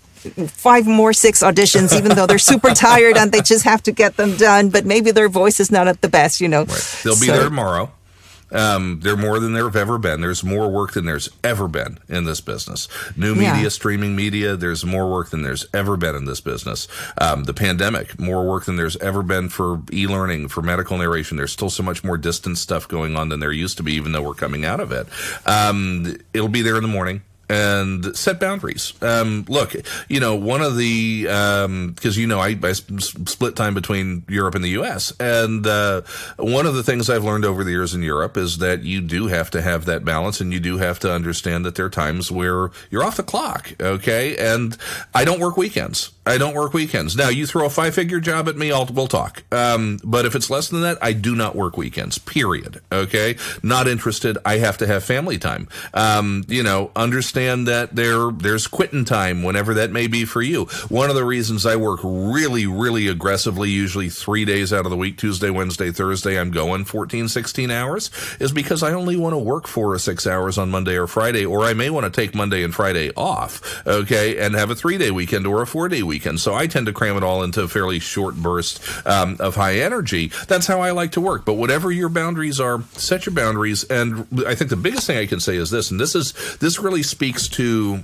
five 0.47 0.88
more 0.88 1.11
six 1.11 1.43
auditions 1.43 1.95
even 1.95 2.16
though 2.16 2.26
they're 2.26 2.39
super 2.39 2.70
tired 2.74 3.18
and 3.18 3.32
they 3.32 3.41
just 3.41 3.66
have 3.66 3.84
to 3.84 3.91
get 3.91 4.16
them 4.16 4.38
done 4.38 4.70
but 4.70 4.86
maybe 4.86 5.11
their 5.11 5.28
voice 5.28 5.59
is 5.59 5.70
not 5.70 5.86
at 5.88 5.99
the 5.99 6.07
best 6.07 6.39
you 6.39 6.47
know 6.47 6.64
right. 6.64 7.01
they'll 7.03 7.20
be 7.20 7.28
so, 7.28 7.34
there 7.34 7.43
tomorrow 7.43 7.91
um, 8.54 8.99
they're 9.01 9.18
more 9.18 9.39
than 9.39 9.54
there 9.54 9.66
have 9.66 9.76
ever 9.76 9.97
been. 9.97 10.22
There's 10.22 10.43
more 10.43 10.70
work 10.70 10.93
than 10.93 11.06
there's 11.06 11.30
ever 11.43 11.68
been 11.68 11.99
in 12.08 12.26
this 12.26 12.39
business. 12.41 12.88
New 13.18 13.36
media, 13.36 13.64
yeah. 13.64 13.70
streaming 13.70 14.16
media, 14.16 14.56
there's 14.56 14.86
more 14.86 15.12
work 15.12 15.32
than 15.32 15.41
there's 15.41 15.66
ever 15.74 15.97
been 15.97 16.16
in 16.16 16.26
this 16.26 16.39
business. 16.39 16.88
Um, 17.20 17.43
the 17.45 17.54
pandemic, 17.54 18.20
more 18.20 18.47
work 18.47 18.66
than 18.66 18.76
there's 18.76 18.97
ever 18.97 19.24
been 19.24 19.49
for 19.49 19.82
e-learning, 19.91 20.47
for 20.49 20.62
medical 20.62 20.97
narration. 20.97 21.38
There's 21.38 21.51
still 21.51 21.70
so 21.70 21.84
much 21.84 22.04
more 22.04 22.18
distance 22.18 22.62
stuff 22.62 22.88
going 22.88 23.16
on 23.18 23.30
than 23.30 23.39
there 23.39 23.51
used 23.51 23.78
to 23.78 23.84
be, 23.84 23.93
even 23.93 24.12
though 24.12 24.22
we're 24.22 24.34
coming 24.34 24.66
out 24.66 24.80
of 24.80 24.91
it. 24.91 25.08
Um, 25.45 26.18
it'll 26.34 26.47
be 26.47 26.62
there 26.62 26.78
in 26.78 26.84
the 26.84 26.88
morning 26.88 27.22
and 27.50 28.16
set 28.16 28.39
boundaries. 28.39 28.94
Um, 29.02 29.46
look, 29.48 29.76
you 30.08 30.20
know, 30.20 30.36
one 30.36 30.62
of 30.62 30.78
the 30.78 31.24
because 31.24 31.66
um, 31.66 32.22
you 32.22 32.28
know 32.28 32.39
I, 32.39 32.58
I, 32.62 32.74
split 32.74 33.56
time 33.56 33.74
between 33.74 34.24
Europe 34.28 34.56
and 34.56 34.64
the 34.64 34.70
U.S. 34.70 35.14
and 35.20 35.66
uh, 35.68 36.02
one 36.38 36.66
of 36.66 36.76
the 36.76 36.84
things 36.84 37.10
I've 37.10 37.24
learned 37.24 37.46
over 37.46 37.64
the 37.64 37.72
years 37.72 37.94
in 37.94 38.02
Europe 38.02 38.38
is 38.38 38.60
that 38.60 38.84
you 38.84 39.02
do 39.02 39.28
have 39.28 39.50
to 39.52 39.62
have 39.62 39.86
that 39.86 40.06
balance, 40.06 40.41
and 40.41 40.54
you 40.54 40.60
do 40.60 40.78
have 40.78 41.00
to 41.00 41.14
understand 41.14 41.66
that 41.66 41.76
there 41.76 41.86
are 41.86 41.89
times 41.89 42.32
where 42.32 42.72
you're 42.89 43.04
off 43.04 43.18
the 43.18 43.24
clock. 43.24 43.74
Okay, 43.80 44.38
and 44.38 44.78
I 45.14 45.26
don't 45.26 45.39
work 45.39 45.58
weekends. 45.58 46.12
I 46.26 46.38
don't 46.38 46.55
work 46.55 46.74
weekends. 46.74 47.17
Now, 47.17 47.28
you 47.28 47.45
throw 47.45 47.65
a 47.65 47.69
five 47.69 47.93
figure 47.93 48.21
job 48.21 48.47
at 48.47 48.55
me, 48.55 48.71
I'll, 48.71 48.86
we'll 48.86 49.07
talk. 49.07 49.43
Um, 49.51 49.99
but 50.03 50.26
if 50.26 50.36
it's 50.36 50.49
less 50.49 50.69
than 50.69 50.82
that, 50.82 50.97
I 51.01 51.11
do 51.11 51.36
not 51.36 51.55
work 51.55 51.76
weekends, 51.76 52.17
period. 52.17 52.82
Okay. 52.91 53.36
Not 53.61 53.88
interested. 53.89 54.38
I 54.45 54.57
have 54.57 54.78
to 54.78 54.88
have 54.88 55.03
family 55.03 55.38
time. 55.38 55.67
Um, 55.93 56.45
you 56.47 56.63
know, 56.63 56.91
understand 56.95 57.67
that 57.67 57.95
there, 57.95 58.32
there's 58.32 58.67
quitting 58.67 59.03
time 59.03 59.43
whenever 59.43 59.74
that 59.74 59.91
may 59.91 60.07
be 60.07 60.24
for 60.24 60.41
you. 60.41 60.65
One 60.88 61.09
of 61.09 61.15
the 61.15 61.26
reasons 61.26 61.65
I 61.65 61.76
work 61.76 61.99
really, 62.03 62.67
really 62.67 63.07
aggressively, 63.09 63.69
usually 63.69 64.09
three 64.09 64.45
days 64.45 64.71
out 64.71 64.86
of 64.86 64.91
the 64.91 64.97
week, 64.97 65.17
Tuesday, 65.17 65.49
Wednesday, 65.49 65.91
Thursday, 65.91 66.39
I'm 66.39 66.51
going 66.51 66.86
14, 66.86 67.28
16 67.28 67.69
hours 67.69 68.09
is 68.39 68.53
because 68.53 68.82
I 68.82 68.93
only 68.93 69.17
want 69.17 69.34
to 69.34 69.39
work 69.39 69.67
four 69.67 69.93
or 69.93 69.99
six 69.99 70.26
hours 70.26 70.57
on 70.57 70.71
Monday 70.71 70.95
or 70.95 71.07
Friday, 71.07 71.45
or 71.45 71.65
I 71.65 71.74
may 71.74 71.89
want 71.89 72.05
to 72.05 72.21
take 72.21 72.34
Monday 72.34 72.63
and 72.63 72.74
Friday 72.74 73.11
off. 73.17 73.86
Okay. 73.86 74.39
And 74.39 74.55
have 74.55 74.69
a 74.69 74.76
three 74.76 74.97
day 74.97 75.11
weekend 75.11 75.45
or 75.45 75.61
a 75.61 75.67
four 75.67 75.89
day 75.89 76.01
weekend 76.01 76.12
weekend. 76.14 76.39
So 76.39 76.53
I 76.53 76.68
tend 76.68 76.86
to 76.86 76.93
cram 76.93 77.18
it 77.18 77.24
all 77.24 77.41
into 77.41 77.64
a 77.64 77.68
fairly 77.68 77.97
short 77.97 78.36
burst 78.36 78.80
um, 79.07 79.38
of 79.39 79.55
high 79.55 79.80
energy. 79.80 80.32
That's 80.47 80.68
how 80.68 80.82
I 80.82 80.91
like 80.91 81.14
to 81.14 81.22
work. 81.22 81.43
But 81.43 81.53
whatever 81.53 81.91
your 81.91 82.09
boundaries 82.09 82.59
are, 82.59 82.84
set 82.93 83.26
your 83.26 83.34
boundaries. 83.34 83.84
And 83.86 84.28
I 84.45 84.53
think 84.53 84.70
the 84.70 84.76
biggest 84.76 85.07
thing 85.07 85.18
I 85.18 85.26
can 85.26 85.39
say 85.39 85.55
is 85.55 85.72
this, 85.72 85.89
and 85.89 85.99
this 85.99 86.14
is 86.14 86.34
this 86.59 86.78
really 86.80 87.01
speaks 87.01 87.47
to 87.49 88.03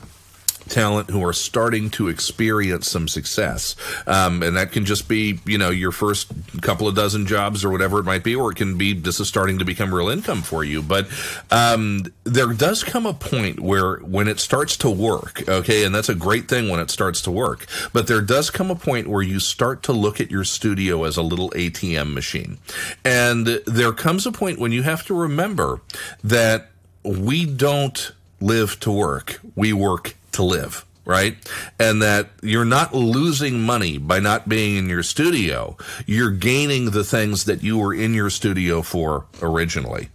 talent 0.70 1.10
who 1.10 1.24
are 1.26 1.34
starting 1.34 1.90
to 1.92 2.08
experience 2.08 2.90
some 2.90 3.08
success. 3.08 3.76
Um, 4.08 4.44
and 4.44 4.56
that 4.58 4.72
can 4.72 4.86
just 4.86 5.08
be, 5.08 5.40
you 5.46 5.58
know, 5.58 5.70
your 5.70 5.92
first 5.92 6.32
couple 6.62 6.88
of 6.88 6.96
dozen 6.96 7.26
jobs 7.26 7.66
or 7.66 7.70
whatever 7.70 8.00
it 8.00 8.04
might 8.04 8.24
be, 8.24 8.36
or 8.36 8.52
it 8.52 8.56
can 8.56 8.78
be 8.78 8.94
this 8.94 9.20
is 9.20 9.28
starting 9.28 9.60
to 9.60 9.66
become 9.66 9.94
real 9.94 10.10
income 10.10 10.42
for 10.42 10.64
you. 10.64 10.82
But 10.82 11.08
um, 11.52 12.06
there 12.24 12.54
does 12.54 12.84
come 12.84 13.06
a 13.06 13.14
point 13.14 13.60
where 13.60 13.98
when 13.98 14.28
it 14.28 14.40
starts 14.40 14.78
to 14.78 14.90
work, 14.90 15.48
okay, 15.48 15.84
and 15.84 15.94
that's 15.94 16.10
a 16.10 16.16
great 16.16 16.48
thing 16.48 16.70
when 16.70 16.80
it 16.80 16.92
starts 16.92 17.22
to 17.24 17.32
work, 17.32 17.66
but 17.94 18.08
there 18.08 18.22
does 18.22 18.50
come 18.50 18.72
a 18.72 18.76
point 18.76 19.08
where 19.08 19.22
you 19.22 19.40
start 19.40 19.84
to 19.84 19.94
look 19.94 20.22
at 20.22 20.32
your 20.32 20.44
studio 20.44 21.04
as 21.04 21.18
a 21.18 21.22
little 21.22 21.50
ATM 21.52 22.14
machine. 22.14 22.58
And 23.04 23.48
there 23.66 23.92
comes 23.94 24.26
a 24.26 24.32
point 24.32 24.60
when 24.60 24.72
you 24.72 24.84
have 24.84 25.06
to 25.08 25.14
remember 25.14 25.82
that 26.24 26.70
we 27.04 27.46
don't 27.46 28.12
live 28.42 28.80
to 28.82 28.92
work, 28.92 29.40
we 29.56 29.74
work 29.74 30.16
to 30.34 30.44
live 30.44 30.86
right? 31.10 31.38
And 31.80 32.04
that 32.04 32.30
you're 32.44 32.66
not 32.66 32.94
losing 32.94 33.64
money 33.64 33.98
by 33.98 34.20
not 34.20 34.48
being 34.48 34.76
in 34.76 34.88
your 34.88 35.02
studio. 35.02 35.76
You're 36.06 36.30
gaining 36.30 36.92
the 36.92 37.04
things 37.04 37.46
that 37.46 37.64
you 37.64 37.80
were 37.80 37.96
in 37.96 38.14
your 38.14 38.30
studio 38.30 38.84
for 38.84 39.26
originally. 39.42 40.10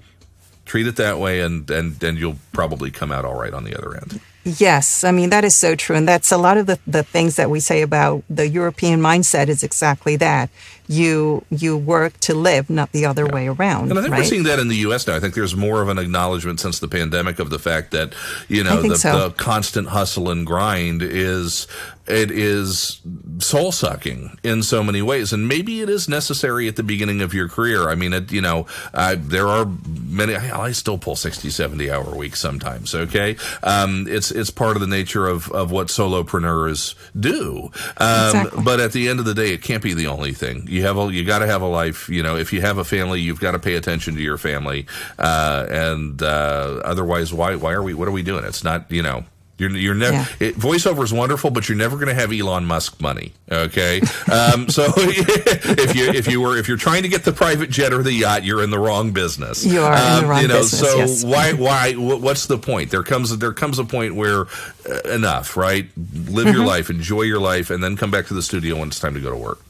Treat 0.65 0.87
it 0.87 0.95
that 0.97 1.19
way 1.19 1.41
and 1.41 1.69
and 1.69 2.01
and 2.03 2.17
you'll 2.17 2.39
probably 2.53 2.93
come 2.93 3.11
out 3.11 3.25
all 3.25 3.35
right 3.35 3.53
on 3.53 3.65
the 3.65 3.77
other 3.77 3.97
end. 3.97 4.21
Yes, 4.45 5.03
I 5.03 5.11
mean 5.11 5.31
that 5.31 5.45
is 5.45 5.57
so 5.57 5.75
true, 5.75 5.97
and 5.97 6.07
that's 6.07 6.31
a 6.31 6.37
lot 6.37 6.59
of 6.59 6.67
the, 6.67 6.79
the 6.87 7.03
things 7.03 7.37
that 7.37 7.51
we 7.51 7.61
say 7.61 7.83
about 7.83 8.23
the 8.29 8.47
European 8.47 9.01
mindset 9.01 9.49
is 9.49 9.65
exactly 9.65 10.17
that. 10.17 10.49
You 10.87 11.45
you 11.51 11.77
work 11.77 12.19
to 12.21 12.35
live, 12.35 12.69
not 12.69 12.93
the 12.93 13.07
other 13.07 13.25
yeah. 13.27 13.35
way 13.35 13.49
around. 13.49 13.91
And 13.91 13.99
I 13.99 14.03
think 14.03 14.13
right? 14.13 14.21
we're 14.21 14.25
seeing 14.25 14.45
that 14.45 14.59
in 14.59 14.69
the 14.69 14.77
U.S. 14.77 15.07
now. 15.07 15.17
I 15.17 15.21
think 15.21 15.35
there's 15.35 15.57
more 15.57 15.81
of 15.81 15.89
an 15.89 15.99
acknowledgement 15.99 16.61
since 16.61 16.79
the 16.79 16.89
pandemic 16.89 17.39
of 17.39 17.51
the 17.51 17.59
fact 17.59 17.93
that 17.93 18.15
you 18.49 18.63
know 18.63 18.83
the, 18.83 18.97
so. 18.97 19.29
the 19.29 19.35
constant 19.35 19.89
hustle 19.89 20.31
and 20.31 20.47
grind 20.47 21.03
is 21.03 21.67
it 22.07 22.31
is 22.31 23.01
soul 23.39 23.73
sucking 23.73 24.39
in 24.43 24.63
so 24.63 24.83
many 24.83 25.01
ways, 25.01 25.33
and 25.33 25.49
maybe 25.49 25.81
it 25.81 25.89
is 25.89 26.09
necessary 26.09 26.69
at 26.69 26.77
the 26.77 26.83
beginning 26.83 27.23
of 27.23 27.33
your 27.33 27.49
career. 27.49 27.89
I 27.89 27.95
mean, 27.95 28.13
it, 28.13 28.31
you 28.31 28.43
know, 28.43 28.67
uh, 28.93 29.17
there 29.19 29.49
are 29.49 29.67
many, 29.89 30.35
I 30.37 30.73
still 30.73 30.99
pull 30.99 31.17
60, 31.17 31.49
70 31.49 31.91
hour 31.91 32.15
weeks 32.15 32.41
sometimes. 32.41 32.95
Okay. 32.95 33.37
Um, 33.63 34.07
it's, 34.09 34.31
it's 34.31 34.51
part 34.51 34.77
of 34.77 34.81
the 34.81 34.87
nature 34.87 35.27
of, 35.27 35.51
of 35.51 35.71
what 35.71 35.89
solopreneurs 35.89 36.95
do. 37.19 37.71
Um, 37.97 38.37
exactly. 38.37 38.63
but 38.63 38.81
at 38.81 38.93
the 38.93 39.09
end 39.09 39.19
of 39.19 39.25
the 39.25 39.35
day, 39.35 39.55
it 39.55 39.63
can't 39.63 39.83
be 39.83 39.95
the 39.95 40.07
only 40.09 40.33
thing. 40.33 40.67
You 40.75 40.83
have 40.83 40.99
a, 40.99 41.13
you 41.13 41.25
got 41.25 41.39
to 41.39 41.47
have 41.47 41.63
a 41.63 41.69
life. 41.69 42.09
You 42.09 42.23
know, 42.23 42.37
if 42.37 42.53
you 42.53 42.61
have 42.61 42.79
a 42.79 42.85
family, 42.85 43.21
you've 43.21 43.41
got 43.41 43.53
to 43.53 43.59
pay 43.59 43.75
attention 43.75 44.17
to 44.17 44.21
your 44.21 44.39
family. 44.39 44.87
Uh, 45.19 45.67
and, 45.71 46.23
uh, 46.23 46.81
otherwise, 46.85 47.33
why, 47.33 47.55
why 47.55 47.73
are 47.73 47.83
we, 47.83 47.95
what 47.95 48.09
are 48.09 48.13
we 48.13 48.23
doing? 48.23 48.45
It's 48.45 48.65
not, 48.65 48.91
you 48.91 49.03
know, 49.03 49.25
you're, 49.57 49.71
you're 49.71 49.95
never 49.95 50.17
yeah. 50.17 50.49
it, 50.49 50.57
voiceover 50.57 51.05
is 51.05 51.13
wonderful, 51.13 51.51
but 51.51 51.69
you're 51.69 51.79
never 51.79 51.95
going 51.95 52.09
to 52.09 52.15
have 52.15 52.33
Elon 52.33 52.65
Musk 52.65 53.01
money. 53.01 53.33
Okay, 53.51 54.01
um, 54.33 54.69
so 54.69 54.93
if 54.97 55.95
you 55.95 56.11
if 56.11 56.27
you 56.27 56.41
were 56.41 56.57
if 56.57 56.67
you're 56.67 56.77
trying 56.77 57.03
to 57.03 57.09
get 57.09 57.23
the 57.23 57.33
private 57.33 57.71
jet 57.71 57.93
or 57.93 58.03
the 58.03 58.13
yacht, 58.13 58.43
you're 58.43 58.65
in 58.65 58.71
the 58.71 58.81
wrong 58.81 59.13
business. 59.13 59.65
You 59.65 59.83
are 59.83 59.93
um, 59.93 60.01
in 60.01 60.17
the 60.17 60.25
um, 60.25 60.27
wrong 60.29 60.43
you 60.43 60.49
know, 60.49 60.59
business. 60.59 60.91
So 60.91 60.97
yes. 60.97 61.25
why 61.25 61.53
why 61.53 61.93
what's 61.93 62.47
the 62.47 62.59
point? 62.59 62.91
There 62.91 63.05
comes 63.05 63.37
there 63.39 63.53
comes 63.53 63.79
a 63.79 63.85
point 63.85 64.17
where 64.17 64.47
uh, 64.91 65.09
enough, 65.09 65.57
right? 65.57 65.89
Live 65.97 66.47
mm-hmm. 66.47 66.57
your 66.57 66.67
life, 66.67 66.91
enjoy 66.91 67.23
your 67.23 67.41
life, 67.41 67.71
and 67.71 67.81
then 67.83 67.97
come 67.97 68.11
back 68.11 68.27
to 68.27 68.35
the 68.35 68.43
studio 68.43 68.81
when 68.81 68.89
it's 68.89 68.99
time 68.99 69.15
to 69.15 69.21
go 69.21 69.31
to 69.31 69.37
work. 69.37 69.61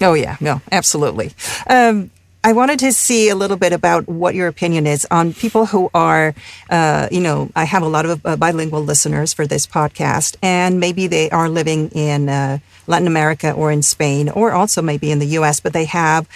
Oh 0.00 0.14
yeah, 0.14 0.36
no, 0.40 0.60
absolutely. 0.70 1.32
Um, 1.68 2.10
I 2.44 2.52
wanted 2.52 2.78
to 2.80 2.92
see 2.92 3.28
a 3.28 3.34
little 3.34 3.56
bit 3.56 3.72
about 3.72 4.08
what 4.08 4.34
your 4.36 4.46
opinion 4.46 4.86
is 4.86 5.04
on 5.10 5.34
people 5.34 5.66
who 5.66 5.90
are, 5.92 6.34
uh, 6.70 7.08
you 7.10 7.20
know, 7.20 7.50
I 7.56 7.64
have 7.64 7.82
a 7.82 7.88
lot 7.88 8.06
of 8.06 8.24
uh, 8.24 8.36
bilingual 8.36 8.82
listeners 8.82 9.32
for 9.34 9.44
this 9.44 9.66
podcast, 9.66 10.36
and 10.40 10.78
maybe 10.78 11.08
they 11.08 11.28
are 11.30 11.48
living 11.48 11.88
in 11.90 12.28
uh, 12.28 12.58
Latin 12.86 13.08
America 13.08 13.50
or 13.52 13.72
in 13.72 13.82
Spain, 13.82 14.28
or 14.28 14.52
also 14.52 14.80
maybe 14.80 15.10
in 15.10 15.18
the 15.18 15.26
US, 15.38 15.58
but 15.58 15.72
they 15.72 15.86
have 15.86 16.28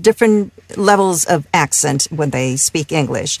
different 0.00 0.52
levels 0.78 1.24
of 1.26 1.46
accent 1.52 2.08
when 2.10 2.30
they 2.30 2.56
speak 2.56 2.90
English. 2.90 3.38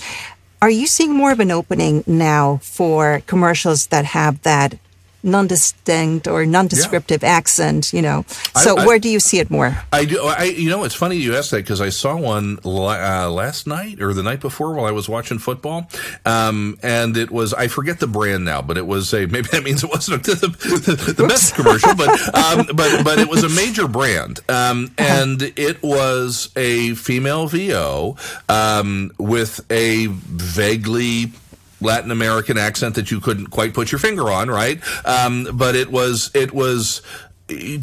Are 0.60 0.70
you 0.70 0.86
seeing 0.86 1.14
more 1.14 1.32
of 1.32 1.40
an 1.40 1.50
opening 1.50 2.04
now 2.06 2.58
for 2.62 3.22
commercials 3.26 3.86
that 3.86 4.04
have 4.04 4.42
that 4.42 4.74
non-distinct 5.22 6.26
or 6.26 6.46
non-descriptive 6.46 7.22
yeah. 7.22 7.28
accent 7.28 7.92
you 7.92 8.02
know 8.02 8.24
so 8.62 8.76
I, 8.76 8.82
I, 8.82 8.86
where 8.86 8.98
do 8.98 9.08
you 9.08 9.20
see 9.20 9.38
it 9.38 9.50
more 9.50 9.76
i 9.92 10.04
do 10.04 10.22
i 10.22 10.44
you 10.44 10.70
know 10.70 10.84
it's 10.84 10.94
funny 10.94 11.16
you 11.16 11.36
asked 11.36 11.50
that 11.50 11.58
because 11.58 11.80
i 11.80 11.88
saw 11.88 12.16
one 12.16 12.58
uh, 12.64 13.30
last 13.30 13.66
night 13.66 14.00
or 14.00 14.14
the 14.14 14.22
night 14.22 14.40
before 14.40 14.72
while 14.74 14.86
i 14.86 14.90
was 14.90 15.08
watching 15.08 15.38
football 15.38 15.88
um, 16.24 16.78
and 16.82 17.16
it 17.16 17.30
was 17.30 17.52
i 17.54 17.68
forget 17.68 18.00
the 18.00 18.06
brand 18.06 18.44
now 18.44 18.62
but 18.62 18.76
it 18.76 18.86
was 18.86 19.12
a 19.12 19.26
maybe 19.30 19.48
that 19.48 19.62
means 19.62 19.84
it 19.84 19.90
wasn't 19.90 20.22
the, 20.24 20.34
the, 20.34 21.12
the 21.12 21.26
best 21.26 21.54
commercial 21.54 21.94
but 21.94 22.08
um, 22.34 22.66
but 22.74 23.04
but 23.04 23.18
it 23.18 23.28
was 23.28 23.44
a 23.44 23.48
major 23.48 23.86
brand 23.86 24.40
um, 24.48 24.90
uh-huh. 24.98 25.22
and 25.22 25.42
it 25.56 25.82
was 25.82 26.50
a 26.56 26.94
female 26.94 27.46
vo 27.46 28.16
um, 28.48 29.12
with 29.18 29.60
a 29.70 30.06
vaguely 30.06 31.32
Latin 31.80 32.10
American 32.10 32.58
accent 32.58 32.94
that 32.94 33.10
you 33.10 33.20
couldn't 33.20 33.48
quite 33.48 33.74
put 33.74 33.92
your 33.92 33.98
finger 33.98 34.30
on, 34.30 34.48
right? 34.50 34.80
Um, 35.06 35.48
but 35.54 35.74
it 35.74 35.90
was 35.90 36.30
it 36.34 36.52
was 36.52 37.02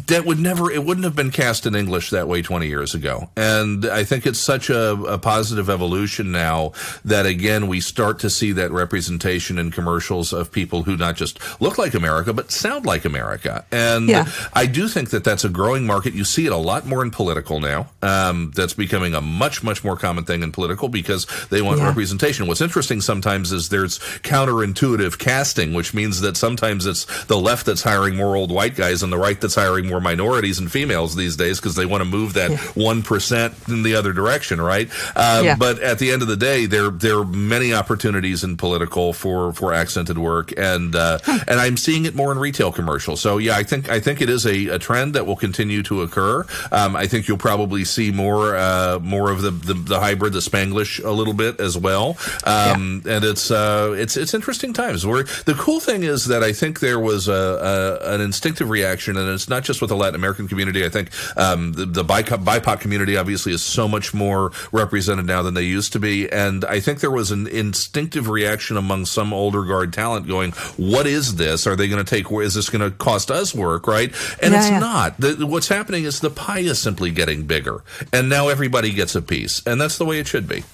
that 0.06 0.24
would 0.24 0.38
never 0.38 0.70
it 0.70 0.84
wouldn't 0.84 1.04
have 1.04 1.16
been 1.16 1.30
cast 1.30 1.66
in 1.66 1.74
english 1.74 2.10
that 2.10 2.28
way 2.28 2.42
20 2.42 2.66
years 2.66 2.94
ago. 2.94 3.28
And 3.36 3.86
i 3.86 4.04
think 4.04 4.26
it's 4.26 4.38
such 4.38 4.70
a, 4.70 4.92
a, 5.02 5.18
positive 5.18 5.68
evolution 5.68 6.32
now 6.32 6.72
that 7.04 7.26
again 7.26 7.66
we 7.66 7.80
start 7.80 8.18
to 8.20 8.30
see 8.30 8.52
that 8.52 8.70
representation 8.70 9.58
in 9.58 9.70
commercials 9.70 10.32
of 10.32 10.50
people 10.50 10.84
who 10.84 10.96
not 10.96 11.16
just 11.16 11.38
look 11.60 11.76
like 11.76 11.94
america 11.94 12.32
but 12.32 12.50
sound 12.50 12.86
like 12.86 13.04
america. 13.04 13.64
And 13.70 14.08
yeah. 14.08 14.26
i 14.54 14.66
do 14.66 14.88
think 14.88 15.10
that 15.10 15.24
that's 15.24 15.44
a 15.44 15.48
growing 15.48 15.86
market. 15.86 16.14
You 16.14 16.24
see 16.24 16.46
it 16.46 16.52
a 16.52 16.56
lot 16.56 16.86
more 16.86 17.02
in 17.02 17.10
political 17.10 17.60
now. 17.60 17.90
Um, 18.02 18.52
that's 18.54 18.74
becoming 18.74 19.14
a 19.14 19.20
much 19.20 19.62
much 19.62 19.84
more 19.84 19.96
common 19.96 20.24
thing 20.24 20.42
in 20.42 20.52
political 20.52 20.88
because 20.88 21.26
they 21.50 21.62
want 21.62 21.78
yeah. 21.78 21.88
representation. 21.88 22.46
What's 22.46 22.60
interesting 22.60 23.00
sometimes 23.00 23.52
is 23.52 23.68
there's 23.68 23.98
counterintuitive 23.98 25.18
casting 25.18 25.74
which 25.74 25.92
means 25.92 26.20
that 26.20 26.36
sometimes 26.36 26.86
it's 26.86 27.04
the 27.24 27.36
left 27.36 27.66
that's 27.66 27.82
hiring 27.82 28.16
more 28.16 28.36
old 28.36 28.50
white 28.50 28.74
guys 28.74 29.02
and 29.02 29.12
the 29.12 29.18
right 29.18 29.40
that's 29.40 29.54
hiring 29.58 29.86
more 29.88 30.00
minorities 30.00 30.58
and 30.58 30.70
females 30.70 31.16
these 31.16 31.36
days 31.36 31.58
because 31.58 31.74
they 31.74 31.86
want 31.86 32.02
to 32.02 32.08
move 32.08 32.34
that 32.34 32.50
one 32.76 33.02
yeah. 33.30 33.50
in 33.68 33.82
the 33.82 33.94
other 33.94 34.12
direction, 34.12 34.60
right? 34.60 34.88
Uh, 35.16 35.42
yeah. 35.44 35.56
But 35.56 35.80
at 35.82 35.98
the 35.98 36.12
end 36.12 36.22
of 36.22 36.28
the 36.28 36.36
day, 36.36 36.66
there 36.66 36.90
there 36.90 37.18
are 37.18 37.24
many 37.24 37.74
opportunities 37.74 38.44
in 38.44 38.56
political 38.56 39.12
for 39.12 39.52
for 39.52 39.72
accented 39.72 40.18
work, 40.18 40.52
and 40.56 40.94
uh, 40.94 41.18
and 41.26 41.60
I'm 41.60 41.76
seeing 41.76 42.04
it 42.04 42.14
more 42.14 42.32
in 42.32 42.38
retail 42.38 42.72
commercials. 42.72 43.20
So 43.20 43.38
yeah, 43.38 43.56
I 43.56 43.64
think 43.64 43.88
I 43.90 44.00
think 44.00 44.20
it 44.20 44.30
is 44.30 44.46
a, 44.46 44.68
a 44.68 44.78
trend 44.78 45.14
that 45.14 45.26
will 45.26 45.36
continue 45.36 45.82
to 45.84 46.02
occur. 46.02 46.44
Um, 46.72 46.96
I 46.96 47.06
think 47.06 47.28
you'll 47.28 47.38
probably 47.38 47.84
see 47.84 48.10
more 48.10 48.56
uh, 48.56 48.98
more 49.00 49.30
of 49.30 49.42
the, 49.42 49.50
the, 49.50 49.74
the 49.74 50.00
hybrid, 50.00 50.32
the 50.32 50.40
Spanglish, 50.40 51.04
a 51.04 51.10
little 51.10 51.34
bit 51.34 51.60
as 51.60 51.76
well. 51.76 52.16
Um, 52.44 53.02
yeah. 53.04 53.16
And 53.16 53.24
it's 53.24 53.50
uh, 53.50 53.94
it's 53.96 54.16
it's 54.16 54.34
interesting 54.34 54.72
times. 54.72 55.04
Where 55.04 55.24
the 55.44 55.54
cool 55.54 55.80
thing 55.80 56.02
is 56.02 56.26
that 56.26 56.42
I 56.42 56.52
think 56.52 56.80
there 56.80 57.00
was 57.00 57.28
a, 57.28 57.98
a 58.02 58.14
an 58.14 58.20
instinctive 58.20 58.70
reaction, 58.70 59.16
and 59.16 59.28
it's 59.28 59.47
not 59.48 59.64
just 59.64 59.80
with 59.80 59.88
the 59.88 59.96
Latin 59.96 60.14
American 60.14 60.48
community. 60.48 60.84
I 60.84 60.88
think 60.88 61.10
um, 61.36 61.72
the, 61.72 61.86
the 61.86 62.04
BIPOC, 62.04 62.44
BIPOC 62.44 62.80
community 62.80 63.16
obviously 63.16 63.52
is 63.52 63.62
so 63.62 63.88
much 63.88 64.14
more 64.14 64.52
represented 64.72 65.26
now 65.26 65.42
than 65.42 65.54
they 65.54 65.62
used 65.62 65.92
to 65.94 66.00
be. 66.00 66.30
And 66.30 66.64
I 66.64 66.80
think 66.80 67.00
there 67.00 67.10
was 67.10 67.30
an 67.30 67.46
instinctive 67.46 68.28
reaction 68.28 68.76
among 68.76 69.06
some 69.06 69.32
older 69.32 69.64
guard 69.64 69.92
talent 69.92 70.26
going, 70.26 70.52
what 70.76 71.06
is 71.06 71.36
this? 71.36 71.66
Are 71.66 71.76
they 71.76 71.88
going 71.88 72.04
to 72.04 72.08
take, 72.08 72.30
is 72.30 72.54
this 72.54 72.70
going 72.70 72.88
to 72.88 72.96
cost 72.96 73.30
us 73.30 73.54
work, 73.54 73.86
right? 73.86 74.12
And 74.42 74.52
yeah, 74.52 74.60
it's 74.60 74.70
yeah. 74.70 74.78
not. 74.78 75.18
The, 75.18 75.46
what's 75.46 75.68
happening 75.68 76.04
is 76.04 76.20
the 76.20 76.30
pie 76.30 76.60
is 76.60 76.78
simply 76.78 77.10
getting 77.10 77.46
bigger. 77.46 77.82
And 78.12 78.28
now 78.28 78.48
everybody 78.48 78.92
gets 78.92 79.14
a 79.14 79.22
piece. 79.22 79.66
And 79.66 79.80
that's 79.80 79.98
the 79.98 80.04
way 80.04 80.18
it 80.18 80.26
should 80.26 80.48
be. 80.48 80.64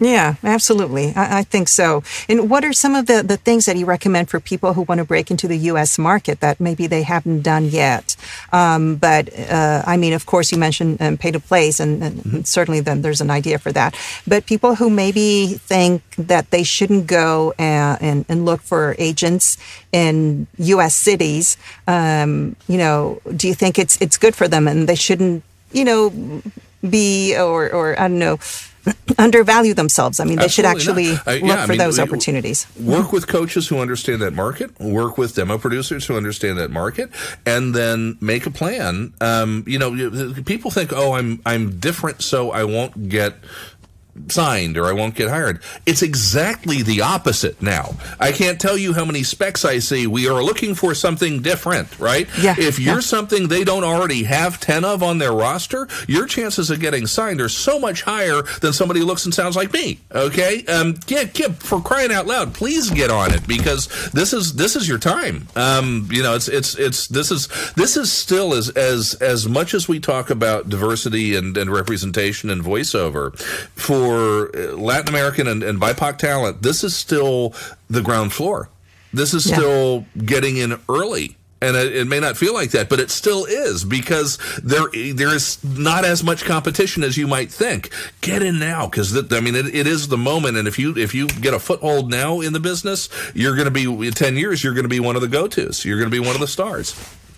Yeah, 0.00 0.34
absolutely. 0.42 1.12
I, 1.14 1.38
I, 1.38 1.42
think 1.42 1.68
so. 1.68 2.02
And 2.28 2.50
what 2.50 2.64
are 2.64 2.72
some 2.72 2.96
of 2.96 3.06
the, 3.06 3.22
the 3.22 3.36
things 3.36 3.66
that 3.66 3.76
you 3.76 3.86
recommend 3.86 4.30
for 4.30 4.40
people 4.40 4.74
who 4.74 4.82
want 4.82 4.98
to 4.98 5.04
break 5.04 5.30
into 5.30 5.46
the 5.46 5.56
U.S. 5.70 5.96
market 5.96 6.40
that 6.40 6.58
maybe 6.58 6.88
they 6.88 7.02
haven't 7.02 7.42
done 7.42 7.66
yet? 7.66 8.16
Um, 8.52 8.96
but 8.96 9.32
uh, 9.38 9.82
I 9.86 9.96
mean, 9.96 10.12
of 10.12 10.26
course, 10.26 10.50
you 10.50 10.58
mentioned 10.58 11.00
um, 11.00 11.16
pay 11.18 11.30
to 11.30 11.38
plays, 11.38 11.78
and, 11.78 12.02
and 12.02 12.16
mm-hmm. 12.16 12.42
certainly 12.42 12.80
then 12.80 13.02
there's 13.02 13.20
an 13.20 13.30
idea 13.30 13.58
for 13.58 13.70
that. 13.72 13.96
But 14.26 14.46
people 14.46 14.74
who 14.74 14.90
maybe 14.90 15.54
think 15.54 16.02
that 16.16 16.50
they 16.50 16.64
shouldn't 16.64 17.06
go 17.06 17.54
and, 17.56 18.02
and, 18.02 18.24
and 18.28 18.44
look 18.44 18.60
for 18.62 18.96
agents 18.98 19.56
in 19.92 20.48
U.S. 20.58 20.96
cities, 20.96 21.56
um, 21.86 22.56
you 22.66 22.78
know, 22.78 23.20
do 23.36 23.46
you 23.46 23.54
think 23.54 23.78
it's 23.78 24.00
it's 24.00 24.18
good 24.18 24.34
for 24.34 24.48
them 24.48 24.66
and 24.66 24.88
they 24.88 24.96
shouldn't, 24.96 25.44
you 25.70 25.84
know, 25.84 26.42
be 26.88 27.36
or 27.36 27.70
or 27.70 27.98
I 28.00 28.08
don't 28.08 28.18
know 28.18 28.38
undervalue 29.18 29.74
themselves. 29.74 30.20
I 30.20 30.24
mean, 30.24 30.38
they 30.38 30.48
should 30.48 30.64
actually 30.64 31.12
uh, 31.12 31.32
yeah, 31.32 31.46
look 31.46 31.58
for 31.58 31.62
I 31.62 31.66
mean, 31.66 31.78
those 31.78 31.98
opportunities. 31.98 32.66
Work 32.80 33.12
with 33.12 33.26
coaches 33.26 33.68
who 33.68 33.78
understand 33.78 34.22
that 34.22 34.32
market, 34.32 34.78
work 34.80 35.18
with 35.18 35.34
demo 35.34 35.58
producers 35.58 36.06
who 36.06 36.16
understand 36.16 36.58
that 36.58 36.70
market, 36.70 37.10
and 37.46 37.74
then 37.74 38.16
make 38.20 38.46
a 38.46 38.50
plan. 38.50 39.12
Um, 39.20 39.64
you 39.66 39.78
know, 39.78 40.34
people 40.44 40.70
think, 40.70 40.92
oh, 40.92 41.12
I'm 41.12 41.40
I'm 41.46 41.78
different, 41.78 42.22
so 42.22 42.50
I 42.50 42.64
won't 42.64 43.08
get 43.08 43.34
signed 44.28 44.76
or 44.76 44.86
I 44.86 44.92
won't 44.92 45.14
get 45.14 45.30
hired. 45.30 45.60
It's 45.86 46.02
exactly 46.02 46.82
the 46.82 47.00
opposite 47.00 47.62
now. 47.62 47.96
I 48.20 48.32
can't 48.32 48.60
tell 48.60 48.76
you 48.76 48.92
how 48.92 49.04
many 49.04 49.22
specs 49.22 49.64
I 49.64 49.78
see. 49.78 50.06
We 50.06 50.28
are 50.28 50.42
looking 50.42 50.74
for 50.74 50.94
something 50.94 51.40
different, 51.40 51.98
right? 51.98 52.28
Yeah, 52.40 52.54
if 52.58 52.78
you're 52.78 52.96
yeah. 52.96 53.00
something 53.00 53.48
they 53.48 53.64
don't 53.64 53.84
already 53.84 54.24
have 54.24 54.60
10 54.60 54.84
of 54.84 55.02
on 55.02 55.18
their 55.18 55.32
roster, 55.32 55.88
your 56.06 56.26
chances 56.26 56.70
of 56.70 56.80
getting 56.80 57.06
signed 57.06 57.40
are 57.40 57.48
so 57.48 57.78
much 57.78 58.02
higher 58.02 58.42
than 58.60 58.72
somebody 58.72 59.00
who 59.00 59.06
looks 59.06 59.24
and 59.24 59.34
sounds 59.34 59.56
like 59.56 59.72
me. 59.72 60.00
Okay? 60.12 60.64
Um, 60.66 60.94
get, 61.06 61.32
get, 61.32 61.54
for 61.54 61.80
crying 61.80 62.12
out 62.12 62.26
loud, 62.26 62.54
please 62.54 62.90
get 62.90 63.10
on 63.10 63.32
it 63.32 63.46
because 63.46 64.10
this 64.12 64.32
is, 64.32 64.54
this 64.54 64.76
is 64.76 64.86
your 64.86 64.98
time. 64.98 65.48
Um, 65.56 66.08
you 66.10 66.22
know, 66.22 66.34
it's, 66.34 66.48
it's, 66.48 66.74
it's, 66.78 67.08
this 67.08 67.30
is, 67.30 67.48
this 67.74 67.96
is 67.96 68.12
still 68.12 68.52
as, 68.52 68.68
as, 68.70 69.14
as 69.14 69.48
much 69.48 69.72
as 69.72 69.88
we 69.88 70.00
talk 70.00 70.28
about 70.28 70.68
diversity 70.68 71.34
and, 71.34 71.56
and 71.56 71.70
representation 71.70 72.50
and 72.50 72.62
voiceover 72.62 73.38
for 73.74 74.01
for 74.04 74.56
uh, 74.56 74.76
Latin 74.76 75.08
American 75.08 75.46
and, 75.46 75.62
and 75.62 75.80
BIPOC 75.80 76.18
talent, 76.18 76.62
this 76.62 76.84
is 76.84 76.94
still 76.94 77.54
the 77.88 78.02
ground 78.02 78.32
floor. 78.32 78.68
This 79.12 79.34
is 79.34 79.48
yeah. 79.48 79.56
still 79.56 80.06
getting 80.24 80.56
in 80.56 80.78
early 80.88 81.36
and 81.62 81.76
it, 81.76 81.94
it, 81.94 82.06
may 82.08 82.18
not 82.18 82.36
feel 82.36 82.52
like 82.52 82.72
that, 82.72 82.88
but 82.88 82.98
it 82.98 83.10
still 83.10 83.44
is 83.44 83.84
because 83.84 84.38
there 84.62 84.82
there 85.14 85.32
is 85.32 85.62
not 85.62 86.04
as 86.04 86.24
much 86.24 86.44
competition 86.44 87.04
as 87.04 87.16
you 87.16 87.28
might 87.28 87.52
think. 87.52 87.90
Get 88.20 88.42
in 88.42 88.58
now 88.58 88.86
because 88.86 89.16
I 89.32 89.40
mean 89.40 89.54
it, 89.54 89.72
it 89.72 89.86
is 89.86 90.08
the 90.08 90.18
moment, 90.18 90.56
and 90.56 90.66
if 90.66 90.78
you 90.78 90.96
if 90.96 91.14
you 91.14 91.28
get 91.28 91.54
a 91.54 91.60
foothold 91.60 92.10
now 92.10 92.40
in 92.40 92.52
the 92.52 92.60
business, 92.60 93.08
you're 93.32 93.54
going 93.54 93.66
to 93.66 93.70
be 93.70 93.84
in 93.84 94.12
ten 94.12 94.36
years. 94.36 94.64
You're 94.64 94.74
going 94.74 94.84
to 94.84 94.88
be 94.88 95.00
one 95.00 95.14
of 95.14 95.22
the 95.22 95.28
go 95.28 95.46
tos. 95.46 95.84
You're 95.84 95.98
going 95.98 96.10
to 96.10 96.14
be 96.14 96.24
one 96.24 96.34
of 96.34 96.40
the 96.40 96.48
stars. 96.48 96.92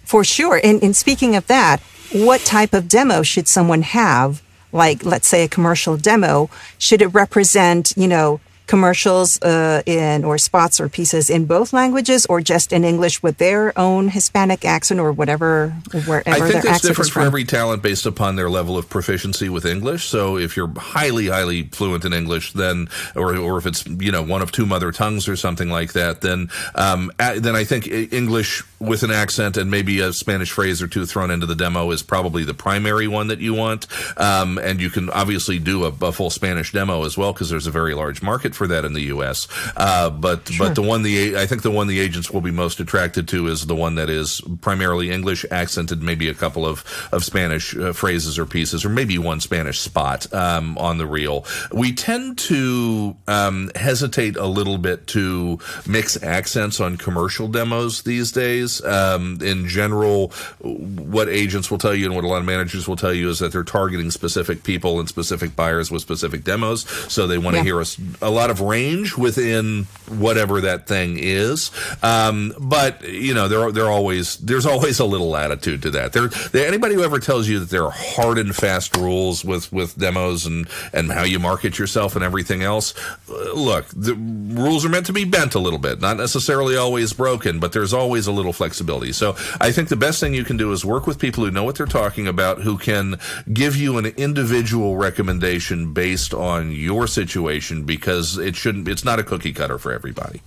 For 0.05 0.25
sure. 0.25 0.61
And, 0.63 0.83
and 0.83 0.97
speaking 0.97 1.35
of 1.35 1.47
that, 1.47 1.81
what 2.13 2.41
type 2.43 2.75
of 2.75 2.89
demo 2.89 3.23
should 3.23 3.49
someone 3.49 3.83
have 3.83 4.43
like 4.75 5.05
let's 5.07 5.27
say 5.27 5.45
a 5.45 5.49
commercial 5.49 5.97
demo 5.97 6.51
should 6.79 7.01
it 7.01 7.07
represent 7.09 7.95
you 7.97 8.09
know 8.09 8.41
commercials 8.67 9.41
uh, 9.43 9.83
in 9.87 10.25
or 10.25 10.39
spots 10.39 10.81
or 10.81 10.89
pieces 10.89 11.29
in 11.29 11.45
both 11.45 11.73
languages 11.73 12.27
or 12.27 12.41
just 12.41 12.73
in 12.73 12.85
English 12.85 13.23
with 13.23 13.39
their 13.39 13.77
own 13.79 14.09
Hispanic 14.09 14.65
accent 14.65 15.01
or 15.01 15.13
whatever 15.13 15.71
wherever 16.07 16.31
I 16.31 16.41
think 16.41 16.65
their 16.65 16.73
it's 16.73 16.83
different 16.83 17.11
for 17.11 17.21
every 17.21 17.45
talent 17.45 17.83
based 17.83 18.07
upon 18.07 18.37
their 18.37 18.49
level 18.49 18.79
of 18.79 18.89
proficiency 18.89 19.49
with 19.49 19.67
English. 19.67 20.05
So 20.05 20.39
if 20.39 20.57
you're 20.57 20.73
highly, 20.77 21.29
highly 21.29 21.65
fluent 21.65 22.05
in 22.05 22.13
English, 22.13 22.53
then 22.53 22.89
or 23.15 23.37
or 23.37 23.59
if 23.59 23.67
it's 23.67 23.87
you 23.87 24.13
know 24.13 24.23
one 24.23 24.43
of 24.43 24.53
two 24.53 24.67
mother 24.67 24.93
tongues 24.93 25.29
or 25.29 25.37
something 25.37 25.69
like 25.69 25.93
that, 25.93 26.21
then 26.21 26.49
um, 26.75 27.13
then 27.19 27.57
I 27.57 27.65
think 27.65 27.87
English 27.89 28.63
with 28.85 29.03
an 29.03 29.11
accent 29.11 29.57
and 29.57 29.71
maybe 29.71 30.01
a 30.01 30.13
Spanish 30.13 30.51
phrase 30.51 30.83
or 30.83 30.87
two 30.87 31.07
thrown 31.07 31.31
into 31.31 31.47
the 31.47 31.55
demo 31.55 31.91
is 31.91 32.03
probably 32.03 32.45
the 32.45 32.55
primary 32.55 33.09
one 33.09 33.29
that 33.29 33.41
you 33.41 33.55
want. 33.55 33.87
Um, 34.19 34.59
and 34.59 34.81
you 34.81 34.91
can 34.91 35.11
obviously 35.11 35.59
do 35.59 35.85
a, 35.85 35.89
a, 36.03 36.13
full 36.13 36.31
Spanish 36.31 36.73
demo 36.73 37.05
as 37.05 37.17
well 37.17 37.33
because 37.33 37.51
there's 37.51 37.67
a 37.67 37.71
very 37.71 37.95
large 37.95 38.23
market 38.23 38.54
for 38.55 38.67
that 38.69 38.85
in 38.85 38.93
the 38.93 39.03
U.S. 39.03 39.49
Uh, 39.77 40.11
but 40.11 40.49
sure. 40.49 40.67
but 40.67 40.75
the 40.75 40.83
one 40.83 41.03
the 41.03 41.37
I 41.37 41.47
think 41.47 41.63
the 41.63 41.71
one 41.71 41.87
the 41.87 42.01
agents 42.01 42.31
will 42.31 42.41
be 42.41 42.51
most 42.51 42.81
attracted 42.81 43.29
to 43.29 43.47
is 43.49 43.67
the 43.67 43.75
one 43.75 43.97
that 43.97 44.11
is 44.11 44.41
primarily 44.61 45.11
English 45.11 45.45
accented, 45.51 46.03
maybe 46.03 46.29
a 46.29 46.35
couple 46.35 46.67
of 46.67 46.85
of 47.13 47.25
Spanish 47.25 47.77
uh, 47.77 47.93
phrases 47.93 48.39
or 48.39 48.47
pieces, 48.47 48.85
or 48.85 48.89
maybe 48.89 49.19
one 49.19 49.41
Spanish 49.41 49.81
spot 49.81 50.33
um, 50.33 50.77
on 50.79 50.99
the 50.99 51.07
reel. 51.07 51.45
We 51.73 51.93
tend 51.93 52.39
to 52.39 53.17
um, 53.27 53.71
hesitate 53.75 54.37
a 54.37 54.47
little 54.47 54.79
bit 54.79 55.07
to 55.09 55.59
mix 55.87 56.23
accents 56.23 56.81
on 56.81 56.97
commercial 56.97 57.49
demos 57.49 58.03
these 58.03 58.33
days. 58.33 58.85
Um, 58.85 59.39
in 59.43 59.69
general, 59.69 60.29
what 60.61 61.29
agents 61.29 61.71
will 61.71 61.79
tell 61.79 61.95
you 61.95 62.07
and 62.07 62.15
what 62.15 62.25
a 62.25 62.29
lot 62.29 62.39
of 62.39 62.45
managers 62.45 62.89
will 62.89 62.97
tell 62.97 63.13
you 63.13 63.29
is 63.29 63.39
that 63.39 63.53
they're 63.53 63.65
targeting 63.65 64.11
specific 64.11 64.63
people 64.63 65.01
and 65.01 65.09
specific 65.09 65.57
buyers 65.57 65.91
with 65.91 66.03
specific 66.03 66.45
demos. 66.45 66.89
So 67.13 67.27
they 67.27 67.39
want 67.39 67.55
to 67.55 67.59
yeah. 67.59 67.65
hear 67.65 67.81
a, 67.81 67.87
a, 68.23 68.31
lot 68.31 68.44
of 68.51 68.61
range 68.61 69.17
within 69.17 69.85
whatever 70.09 70.61
that 70.63 70.87
thing 70.87 71.17
is. 71.19 71.71
Um, 72.03 72.55
but 72.59 73.03
you 73.09 73.35
know, 73.35 73.49
there 73.49 73.73
there 73.73 73.87
always 73.87 74.37
there's 74.39 74.67
always 74.67 74.99
a 74.99 75.05
little 75.05 75.29
latitude 75.29 75.83
to 75.83 75.91
that. 75.91 76.13
There, 76.13 76.29
there, 76.29 76.67
anybody 76.67 76.95
who 76.95 77.03
ever 77.03 77.19
tells 77.19 77.49
you 77.49 77.61
that 77.61 77.71
there 77.71 77.85
are 77.85 77.93
hard 77.95 78.39
and 78.39 78.55
fast 78.55 78.97
rules 78.97 79.45
with 79.45 79.73
with 79.73 79.97
demos 79.97 80.47
and 80.47 80.69
and 80.93 81.11
how 81.11 81.23
you 81.23 81.39
market 81.39 81.79
yourself 81.79 82.17
and 82.17 82.25
everything 82.25 82.63
else, 82.63 82.95
uh, 83.29 83.53
look, 83.53 83.87
the 83.89 84.15
rules 84.15 84.85
are 84.85 84.89
meant 84.89 85.07
to 85.07 85.13
be 85.13 85.25
bent 85.25 85.55
a 85.55 85.59
little 85.59 85.79
bit, 85.79 86.01
not 86.01 86.17
necessarily 86.17 86.77
always 86.77 87.13
broken, 87.13 87.59
but 87.59 87.73
there's 87.73 87.93
always 87.93 88.27
a 88.27 88.33
little 88.33 88.53
flexibility. 88.53 89.13
So 89.13 89.37
I 89.61 89.73
think 89.73 89.89
the 89.89 89.97
best 89.97 90.21
thing 90.21 90.35
you 90.35 90.45
can 90.45 90.57
do 90.57 90.73
is 90.73 90.85
work 90.85 91.07
with 91.07 91.19
people 91.19 91.45
who 91.45 91.51
know 91.51 91.65
what 91.65 91.77
they're 91.77 91.87
talking 91.87 92.27
about, 92.27 92.63
who 92.63 92.79
can 92.79 93.19
give 93.53 93.77
you 93.77 93.99
an 93.99 94.07
individual 94.07 94.97
recommendation 94.97 95.93
based 95.93 96.35
on 96.35 96.71
your 96.73 97.07
situation 97.07 97.85
because 97.85 98.34
it 98.39 98.57
shouldn't, 98.57 98.89
it's 98.89 99.05
not 99.05 99.19
a 99.19 99.25
cookie 99.25 99.53
cutter 99.53 99.79
for 99.79 99.93
everybody. 99.93 100.43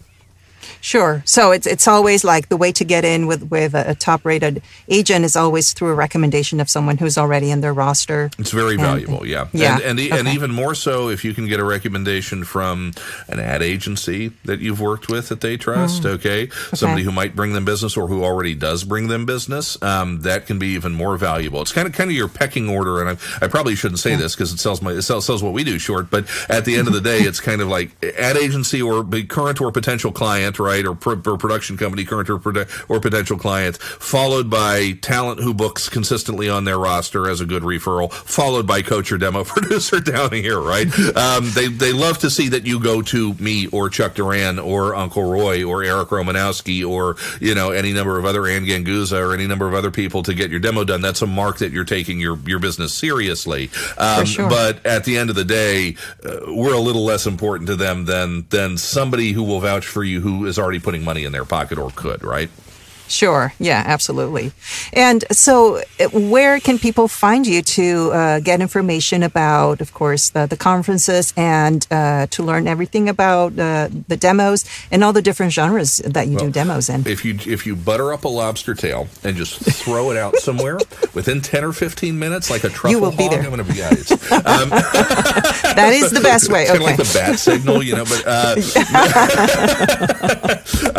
Sure. 0.81 1.23
So 1.25 1.51
it's 1.51 1.67
it's 1.67 1.87
always 1.87 2.23
like 2.23 2.49
the 2.49 2.57
way 2.57 2.71
to 2.71 2.83
get 2.83 3.03
in 3.05 3.27
with 3.27 3.49
with 3.49 3.73
a, 3.73 3.91
a 3.91 3.95
top 3.95 4.25
rated 4.25 4.61
agent 4.87 5.25
is 5.25 5.35
always 5.35 5.73
through 5.73 5.89
a 5.89 5.95
recommendation 5.95 6.59
of 6.59 6.69
someone 6.69 6.97
who's 6.97 7.17
already 7.17 7.51
in 7.51 7.61
their 7.61 7.73
roster. 7.73 8.29
It's 8.37 8.51
very 8.51 8.73
and, 8.73 8.81
valuable. 8.81 9.25
Yeah. 9.25 9.47
Yeah. 9.53 9.75
And 9.75 9.97
and, 9.97 9.99
okay. 9.99 10.19
and, 10.19 10.27
even 10.27 10.51
more 10.51 10.75
so 10.75 11.09
if 11.09 11.23
you 11.25 11.33
can 11.33 11.47
get 11.47 11.59
a 11.59 11.63
recommendation 11.63 12.43
from 12.43 12.93
an 13.27 13.39
ad 13.39 13.61
agency 13.61 14.29
that 14.45 14.59
you've 14.59 14.79
worked 14.79 15.09
with 15.09 15.29
that 15.29 15.41
they 15.41 15.57
trust. 15.57 16.03
Mm. 16.03 16.09
Okay? 16.11 16.43
okay. 16.43 16.75
Somebody 16.75 17.03
who 17.03 17.11
might 17.11 17.35
bring 17.35 17.53
them 17.53 17.65
business 17.65 17.97
or 17.97 18.07
who 18.07 18.23
already 18.23 18.53
does 18.53 18.83
bring 18.83 19.07
them 19.07 19.25
business. 19.25 19.81
Um, 19.81 20.21
that 20.21 20.45
can 20.45 20.59
be 20.59 20.67
even 20.69 20.93
more 20.93 21.17
valuable. 21.17 21.61
It's 21.61 21.71
kind 21.71 21.87
of 21.87 21.93
kind 21.93 22.09
of 22.09 22.15
your 22.15 22.27
pecking 22.27 22.69
order. 22.69 23.01
And 23.01 23.09
I, 23.09 23.45
I 23.45 23.47
probably 23.47 23.75
shouldn't 23.75 23.99
say 23.99 24.11
yeah. 24.11 24.17
this 24.17 24.35
because 24.35 24.51
it 24.53 24.59
sells 24.59 24.81
my 24.81 24.91
it 24.91 25.01
sells, 25.01 25.25
sells 25.25 25.43
what 25.43 25.53
we 25.53 25.63
do 25.63 25.79
short. 25.79 26.09
But 26.09 26.25
at 26.49 26.65
the 26.65 26.75
end 26.75 26.87
of 26.87 26.93
the 26.93 27.01
day, 27.01 27.19
it's 27.19 27.39
kind 27.39 27.61
of 27.61 27.67
like 27.67 27.91
ad 28.03 28.37
agency 28.37 28.81
or 28.81 29.03
current 29.27 29.61
or 29.61 29.71
potential 29.71 30.11
client 30.11 30.56
right, 30.59 30.85
or, 30.85 30.97
or 31.05 31.37
production 31.37 31.77
company, 31.77 32.05
current 32.05 32.29
or, 32.29 32.41
or 32.89 32.99
potential 32.99 33.37
client, 33.37 33.77
followed 33.77 34.49
by 34.49 34.93
talent 35.01 35.41
who 35.41 35.53
books 35.53 35.89
consistently 35.89 36.49
on 36.49 36.63
their 36.63 36.77
roster 36.77 37.29
as 37.29 37.41
a 37.41 37.45
good 37.45 37.63
referral, 37.63 38.11
followed 38.11 38.67
by 38.67 38.81
coach 38.81 39.11
or 39.11 39.17
demo 39.17 39.43
producer 39.43 39.99
down 39.99 40.31
here, 40.31 40.59
right? 40.59 40.87
Um, 41.15 41.49
they, 41.53 41.67
they 41.67 41.93
love 41.93 42.19
to 42.19 42.29
see 42.29 42.49
that 42.49 42.65
you 42.65 42.79
go 42.79 43.01
to 43.03 43.33
me 43.35 43.67
or 43.67 43.89
Chuck 43.89 44.15
Duran 44.15 44.59
or 44.59 44.95
Uncle 44.95 45.23
Roy 45.23 45.63
or 45.63 45.83
Eric 45.83 46.09
Romanowski 46.09 46.87
or, 46.87 47.15
you 47.39 47.55
know, 47.55 47.71
any 47.71 47.93
number 47.93 48.17
of 48.17 48.25
other 48.25 48.47
Anne 48.47 48.65
Ganguzza 48.65 49.19
or 49.19 49.33
any 49.33 49.47
number 49.47 49.67
of 49.67 49.73
other 49.73 49.91
people 49.91 50.23
to 50.23 50.33
get 50.33 50.49
your 50.49 50.59
demo 50.59 50.83
done. 50.83 51.01
That's 51.01 51.21
a 51.21 51.27
mark 51.27 51.59
that 51.59 51.71
you're 51.71 51.85
taking 51.85 52.19
your, 52.19 52.37
your 52.45 52.59
business 52.59 52.93
seriously. 52.93 53.69
Um, 53.97 54.25
sure. 54.25 54.49
But 54.49 54.85
at 54.85 55.03
the 55.03 55.17
end 55.17 55.29
of 55.29 55.35
the 55.35 55.45
day, 55.45 55.95
uh, 56.25 56.39
we're 56.47 56.73
a 56.73 56.79
little 56.79 57.03
less 57.03 57.25
important 57.25 57.67
to 57.67 57.75
them 57.75 58.05
than, 58.05 58.47
than 58.49 58.77
somebody 58.77 59.31
who 59.31 59.43
will 59.43 59.59
vouch 59.59 59.85
for 59.85 60.03
you 60.03 60.21
who 60.21 60.45
is 60.47 60.57
already 60.57 60.79
putting 60.79 61.03
money 61.03 61.23
in 61.23 61.31
their 61.31 61.45
pocket 61.45 61.77
or 61.77 61.91
could, 61.91 62.23
right? 62.23 62.49
Sure. 63.07 63.53
Yeah, 63.59 63.83
absolutely. 63.85 64.51
And 64.93 65.23
so, 65.31 65.81
uh, 65.99 66.09
where 66.13 66.59
can 66.59 66.77
people 66.77 67.07
find 67.07 67.47
you 67.47 67.61
to 67.61 68.11
uh, 68.11 68.39
get 68.39 68.61
information 68.61 69.23
about, 69.23 69.81
of 69.81 69.93
course, 69.93 70.29
the, 70.29 70.45
the 70.45 70.57
conferences 70.57 71.33
and 71.37 71.85
uh, 71.89 72.27
to 72.27 72.43
learn 72.43 72.67
everything 72.67 73.09
about 73.09 73.57
uh, 73.57 73.89
the 74.07 74.17
demos 74.17 74.65
and 74.91 75.03
all 75.03 75.13
the 75.13 75.21
different 75.21 75.53
genres 75.53 75.97
that 75.97 76.27
you 76.27 76.35
well, 76.35 76.45
do 76.45 76.51
demos 76.51 76.89
in? 76.89 77.07
If 77.07 77.23
you 77.23 77.37
if 77.45 77.65
you 77.65 77.75
butter 77.75 78.11
up 78.13 78.25
a 78.25 78.27
lobster 78.27 78.73
tail 78.73 79.07
and 79.23 79.37
just 79.37 79.59
throw 79.59 80.11
it 80.11 80.17
out 80.17 80.35
somewhere 80.47 80.77
within 81.13 81.41
ten 81.41 81.63
or 81.63 81.71
fifteen 81.73 82.19
minutes, 82.19 82.49
like 82.49 82.63
a 82.63 82.69
truffle 82.69 82.91
you 82.91 82.99
will 82.99 83.11
hog, 83.11 83.17
be 83.17 83.29
there. 83.29 83.41
I'm 83.41 83.51
going 83.51 83.65
to 83.65 83.71
be 83.71 83.79
guys. 83.79 84.11
Um, 84.11 84.69
that 85.75 85.91
is 85.93 86.11
the 86.11 86.21
best 86.21 86.51
way. 86.51 86.65
Kind 86.67 86.81
okay. 86.81 86.93
of 86.93 86.97
like 86.99 87.07
the 87.07 87.13
bat 87.13 87.39
signal, 87.39 87.83
you 87.83 87.95
know. 87.95 88.03
But, 88.03 88.23
uh, 88.25 88.55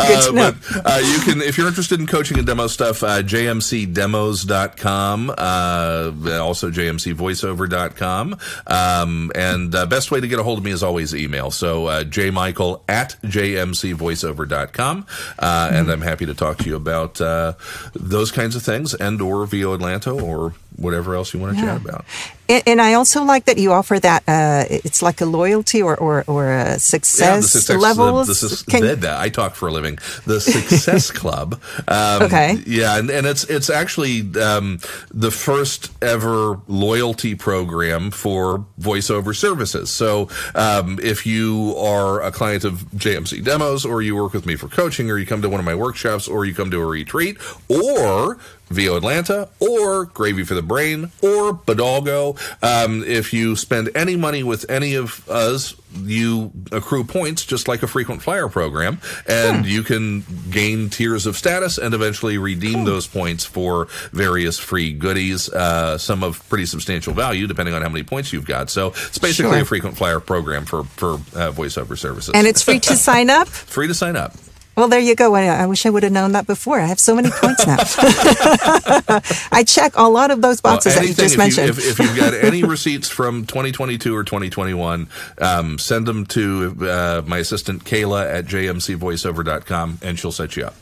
Good 0.07 0.23
to 0.23 0.31
know. 0.33 0.53
But, 0.83 1.03
you 1.03 1.19
can, 1.19 1.41
if 1.41 1.57
you're 1.57 1.67
interested 1.67 1.98
in 1.99 2.07
coaching 2.07 2.37
and 2.37 2.47
demo 2.47 2.67
stuff, 2.67 3.03
uh, 3.03 3.21
jmcdemos.com, 3.21 5.29
uh, 5.29 6.41
also 6.41 6.71
jmcvoiceover.com. 6.71 8.37
Um, 8.67 9.31
and 9.35 9.75
uh, 9.75 9.85
best 9.85 10.09
way 10.09 10.21
to 10.21 10.27
get 10.27 10.39
a 10.39 10.43
hold 10.43 10.57
of 10.57 10.63
me 10.63 10.71
is 10.71 10.81
always 10.81 11.13
email. 11.13 11.51
So 11.51 11.87
uh, 11.87 12.03
jmichael 12.03 12.81
at 12.87 13.17
jmcvoiceover.com. 13.23 15.05
Uh, 15.37 15.67
mm-hmm. 15.67 15.75
And 15.75 15.91
I'm 15.91 16.01
happy 16.01 16.25
to 16.25 16.33
talk 16.33 16.57
to 16.59 16.65
you 16.65 16.75
about 16.75 17.21
uh, 17.21 17.53
those 17.93 18.31
kinds 18.31 18.55
of 18.55 18.63
things 18.63 18.93
and 18.93 19.21
or 19.21 19.45
VO 19.45 19.73
Atlanta 19.73 20.11
or 20.11 20.53
whatever 20.79 21.15
else 21.15 21.33
you 21.33 21.39
want 21.39 21.55
to 21.55 21.61
yeah. 21.63 21.73
chat 21.73 21.85
about. 21.85 22.05
And, 22.49 22.63
and, 22.65 22.81
I 22.81 22.93
also 22.95 23.23
like 23.23 23.45
that 23.45 23.59
you 23.59 23.71
offer 23.71 23.99
that 23.99 24.23
uh, 24.27 24.65
it's 24.69 25.03
like 25.03 25.21
a 25.21 25.25
loyalty 25.25 25.83
or 25.83 25.95
or, 25.95 26.23
or 26.25 26.51
a 26.51 26.79
success, 26.79 27.19
yeah, 27.19 27.35
the 27.35 27.43
success 27.43 27.79
levels. 27.79 28.27
The, 28.27 28.47
the, 28.47 28.71
Can, 28.71 28.81
the, 28.81 28.95
the, 28.95 29.19
I 29.19 29.29
talk 29.29 29.53
for 29.53 29.67
a 29.67 29.71
living. 29.71 29.99
The 30.25 30.41
Success 30.41 31.11
Club. 31.19 31.61
Um, 31.87 32.23
okay. 32.23 32.57
Yeah, 32.65 32.97
and, 32.97 33.11
and 33.11 33.27
it's 33.27 33.43
it's 33.43 33.69
actually 33.69 34.21
um, 34.41 34.79
the 35.11 35.29
first 35.29 35.91
ever 36.03 36.59
loyalty 36.67 37.35
program 37.35 38.09
for 38.09 38.65
voiceover 38.81 39.35
services. 39.35 39.91
So 39.91 40.29
um, 40.55 40.97
if 41.03 41.27
you 41.27 41.75
are 41.77 42.23
a 42.23 42.31
client 42.31 42.63
of 42.63 42.81
JMC 42.95 43.43
Demos, 43.43 43.85
or 43.85 44.01
you 44.01 44.15
work 44.15 44.33
with 44.33 44.47
me 44.47 44.55
for 44.55 44.69
coaching, 44.69 45.11
or 45.11 45.19
you 45.19 45.27
come 45.27 45.43
to 45.43 45.49
one 45.49 45.59
of 45.59 45.67
my 45.67 45.75
workshops, 45.75 46.27
or 46.27 46.45
you 46.45 46.55
come 46.55 46.71
to 46.71 46.81
a 46.81 46.85
retreat, 46.85 47.37
or 47.67 48.39
VO 48.69 48.97
Atlanta 48.97 49.49
or 49.59 50.05
Gravy 50.05 50.43
for 50.43 50.53
the 50.53 50.61
Brain 50.61 51.11
or 51.21 51.53
Bodalgo. 51.53 52.37
Um, 52.63 53.03
if 53.03 53.33
you 53.33 53.55
spend 53.55 53.89
any 53.95 54.15
money 54.15 54.43
with 54.43 54.69
any 54.69 54.95
of 54.95 55.27
us, 55.29 55.75
you 55.95 56.51
accrue 56.71 57.03
points 57.03 57.45
just 57.45 57.67
like 57.67 57.81
a 57.81 57.87
frequent 57.87 58.21
flyer 58.21 58.47
program, 58.47 58.99
and 59.27 59.65
hmm. 59.65 59.71
you 59.71 59.83
can 59.83 60.23
gain 60.51 60.89
tiers 60.89 61.25
of 61.25 61.35
status 61.35 61.77
and 61.77 61.93
eventually 61.93 62.37
redeem 62.37 62.85
those 62.85 63.07
points 63.07 63.43
for 63.43 63.87
various 64.11 64.59
free 64.59 64.93
goodies, 64.93 65.49
uh, 65.49 65.97
some 65.97 66.23
of 66.23 66.47
pretty 66.49 66.65
substantial 66.65 67.13
value 67.13 67.47
depending 67.47 67.73
on 67.73 67.81
how 67.81 67.89
many 67.89 68.03
points 68.03 68.31
you've 68.31 68.45
got. 68.45 68.69
So 68.69 68.89
it's 68.89 69.17
basically 69.17 69.53
sure. 69.53 69.61
a 69.61 69.65
frequent 69.65 69.97
flyer 69.97 70.19
program 70.19 70.65
for 70.65 70.83
for 70.83 71.13
uh, 71.15 71.51
voiceover 71.51 71.97
services, 71.97 72.31
and 72.35 72.45
it's 72.45 72.61
free 72.61 72.79
to 72.81 72.95
sign 72.95 73.29
up. 73.29 73.47
free 73.47 73.87
to 73.87 73.95
sign 73.95 74.15
up. 74.15 74.33
Well, 74.79 74.87
there 74.87 75.01
you 75.01 75.13
go. 75.13 75.35
I 75.35 75.65
wish 75.65 75.85
I 75.85 75.89
would 75.89 76.03
have 76.03 76.13
known 76.13 76.31
that 76.31 76.47
before. 76.47 76.79
I 76.79 76.85
have 76.85 77.01
so 77.01 77.13
many 77.13 77.29
points 77.29 77.67
now. 77.67 77.75
I 79.51 79.65
check 79.67 79.91
a 79.97 80.07
lot 80.07 80.31
of 80.31 80.41
those 80.41 80.61
boxes 80.61 80.93
well, 80.95 81.01
that 81.01 81.09
you 81.09 81.13
just 81.13 81.33
if 81.33 81.37
mentioned. 81.37 81.67
You, 81.67 81.73
if, 81.73 81.79
if, 81.79 81.99
you've 81.99 82.15
got 82.15 82.33
any 82.33 82.63
receipts 82.63 83.09
from 83.09 83.45
2022 83.45 84.15
or 84.15 84.23
2021, 84.23 85.09
um, 85.39 85.77
send 85.79 86.05
them 86.05 86.25
to 86.27 86.77
uh, 86.79 87.21
my 87.27 87.39
assistant 87.39 87.83
Kayla 87.83 88.33
at 88.33 88.45
jmcvoiceover.com 88.45 89.99
and 90.01 90.17
she'll 90.17 90.31
set 90.31 90.55
you 90.55 90.67
up. 90.67 90.75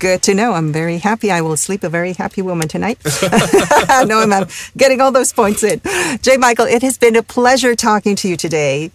Good 0.00 0.22
to 0.24 0.34
know. 0.34 0.54
I'm 0.54 0.72
very 0.72 0.98
happy. 0.98 1.30
I 1.30 1.40
will 1.40 1.56
sleep 1.56 1.84
a 1.84 1.88
very 1.88 2.14
happy 2.14 2.42
woman 2.42 2.66
tonight. 2.66 2.98
no, 4.06 4.20
I'm 4.22 4.48
getting 4.76 5.00
all 5.00 5.12
those 5.12 5.32
points 5.32 5.62
in. 5.62 5.80
J. 6.20 6.36
Michael, 6.36 6.66
it 6.66 6.82
has 6.82 6.98
been 6.98 7.14
a 7.14 7.22
pleasure 7.22 7.76
talking 7.76 8.16
to 8.16 8.28
you 8.28 8.36
today. 8.36 8.90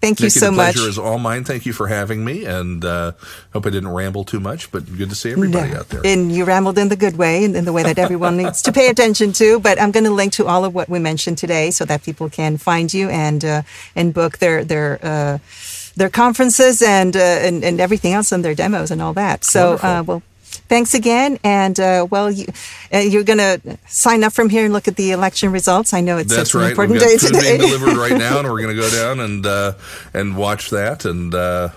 Thank 0.00 0.20
you 0.20 0.26
Nikki, 0.26 0.38
so 0.38 0.46
the 0.46 0.52
much. 0.52 0.74
pleasure 0.74 0.88
is 0.88 0.98
all 0.98 1.18
mine. 1.18 1.44
Thank 1.44 1.66
you 1.66 1.74
for 1.74 1.86
having 1.86 2.24
me, 2.24 2.46
and 2.46 2.82
uh, 2.84 3.12
hope 3.52 3.66
I 3.66 3.70
didn't 3.70 3.90
ramble 3.90 4.24
too 4.24 4.40
much. 4.40 4.72
But 4.72 4.86
good 4.96 5.10
to 5.10 5.14
see 5.14 5.30
everybody 5.30 5.72
no. 5.72 5.80
out 5.80 5.88
there. 5.90 6.00
And 6.04 6.32
you 6.32 6.44
rambled 6.44 6.78
in 6.78 6.88
the 6.88 6.96
good 6.96 7.18
way, 7.18 7.44
and 7.44 7.54
in 7.54 7.66
the 7.66 7.72
way 7.72 7.82
that 7.82 7.98
everyone 7.98 8.38
needs 8.38 8.62
to 8.62 8.72
pay 8.72 8.88
attention 8.88 9.32
to. 9.34 9.60
But 9.60 9.80
I'm 9.80 9.90
going 9.90 10.04
to 10.04 10.10
link 10.10 10.32
to 10.34 10.46
all 10.46 10.64
of 10.64 10.74
what 10.74 10.88
we 10.88 10.98
mentioned 10.98 11.36
today, 11.36 11.70
so 11.70 11.84
that 11.84 12.02
people 12.02 12.30
can 12.30 12.56
find 12.56 12.92
you 12.94 13.10
and 13.10 13.44
uh, 13.44 13.62
and 13.94 14.14
book 14.14 14.38
their 14.38 14.64
their. 14.64 14.98
Uh, 15.02 15.38
their 15.96 16.08
conferences 16.08 16.80
and, 16.80 17.16
uh, 17.16 17.20
and 17.20 17.64
and 17.64 17.80
everything 17.80 18.12
else 18.12 18.30
and 18.30 18.44
their 18.44 18.54
demos 18.54 18.92
and 18.92 19.02
all 19.02 19.12
that. 19.12 19.44
So, 19.44 19.74
uh, 19.82 20.04
well, 20.06 20.22
thanks 20.50 20.94
again. 20.94 21.38
And 21.44 21.78
uh, 21.78 22.06
well, 22.10 22.30
you, 22.30 22.46
uh, 22.92 22.98
you're 22.98 23.24
going 23.24 23.38
to 23.38 23.78
sign 23.86 24.24
up 24.24 24.32
from 24.32 24.48
here 24.48 24.64
and 24.64 24.72
look 24.72 24.88
at 24.88 24.96
the 24.96 25.12
election 25.12 25.52
results. 25.52 25.92
I 25.94 26.00
know 26.00 26.18
it's 26.18 26.34
That's 26.34 26.50
such 26.50 26.54
an 26.56 26.60
right. 26.62 26.70
important 26.70 26.92
We've 27.00 27.08
day 27.08 27.16
got 27.16 27.20
food 27.20 27.34
today. 27.34 27.58
being 27.58 27.70
delivered 27.70 27.96
right 27.96 28.16
now, 28.18 28.38
and 28.40 28.48
we're 28.50 28.62
going 28.62 28.74
to 28.76 28.80
go 28.80 28.90
down 29.02 29.20
and 29.20 29.46
uh, 29.46 29.72
and 30.14 30.36
watch 30.36 30.70
that 30.70 31.04
and. 31.04 31.34
Uh, 31.34 31.70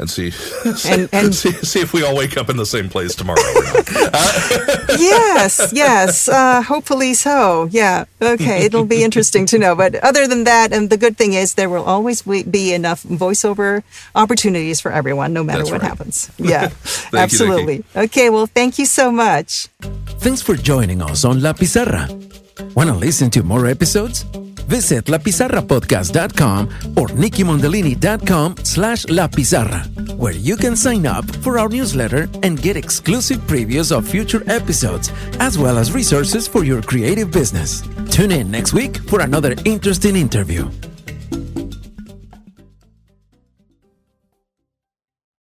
and 0.00 0.10
see, 0.10 0.32
And- 0.90 1.08
and- 1.12 1.34
see, 1.34 1.52
see 1.62 1.80
if 1.80 1.92
we 1.92 2.02
all 2.02 2.16
wake 2.16 2.36
up 2.36 2.48
in 2.50 2.56
the 2.56 2.66
same 2.66 2.88
place 2.88 3.14
tomorrow. 3.14 3.40
Or 3.40 3.62
not. 3.62 3.86
yes, 4.98 5.70
yes. 5.72 6.28
Uh, 6.28 6.62
hopefully 6.62 7.14
so. 7.14 7.68
Yeah. 7.70 8.04
Okay. 8.20 8.64
It'll 8.64 8.84
be 8.86 9.04
interesting 9.04 9.46
to 9.46 9.58
know. 9.58 9.74
But 9.76 9.94
other 9.96 10.26
than 10.26 10.44
that, 10.44 10.72
and 10.72 10.90
the 10.90 10.96
good 10.96 11.16
thing 11.16 11.34
is 11.34 11.54
there 11.54 11.68
will 11.70 11.84
always 11.84 12.22
be 12.22 12.72
enough 12.74 13.02
voiceover 13.04 13.82
opportunities 14.14 14.80
for 14.80 14.90
everyone, 14.90 15.32
no 15.32 15.44
matter 15.44 15.58
That's 15.58 15.70
what 15.70 15.82
right. 15.82 15.88
happens. 15.90 16.30
Yeah. 16.38 16.62
you, 16.68 16.68
Nikki. 17.12 17.18
absolutely. 17.18 17.84
Okay. 17.94 18.30
Well, 18.30 18.46
thank 18.46 18.78
you 18.78 18.86
so 18.86 19.12
much. 19.12 19.68
Thanks 20.20 20.42
for 20.42 20.54
joining 20.56 21.02
us 21.02 21.24
on 21.24 21.40
La 21.40 21.52
Pizarra. 21.52 22.08
Want 22.74 22.88
to 22.90 22.94
listen 22.96 23.30
to 23.30 23.42
more 23.42 23.66
episodes? 23.66 24.24
Visit 24.70 25.06
lapizarrapodcast.com 25.06 26.68
or 26.96 27.08
nickimondolini.com 27.08 28.54
slash 28.62 29.04
La 29.08 29.26
Pizarra, 29.26 29.82
where 30.16 30.32
you 30.32 30.56
can 30.56 30.76
sign 30.76 31.06
up 31.06 31.24
for 31.42 31.58
our 31.58 31.68
newsletter 31.68 32.28
and 32.44 32.62
get 32.62 32.76
exclusive 32.76 33.38
previews 33.48 33.90
of 33.90 34.06
future 34.06 34.44
episodes, 34.46 35.10
as 35.40 35.58
well 35.58 35.76
as 35.76 35.92
resources 35.92 36.46
for 36.46 36.62
your 36.62 36.82
creative 36.82 37.32
business. 37.32 37.82
Tune 38.10 38.30
in 38.30 38.48
next 38.48 38.72
week 38.72 38.98
for 39.08 39.22
another 39.22 39.56
interesting 39.64 40.14
interview. 40.14 40.70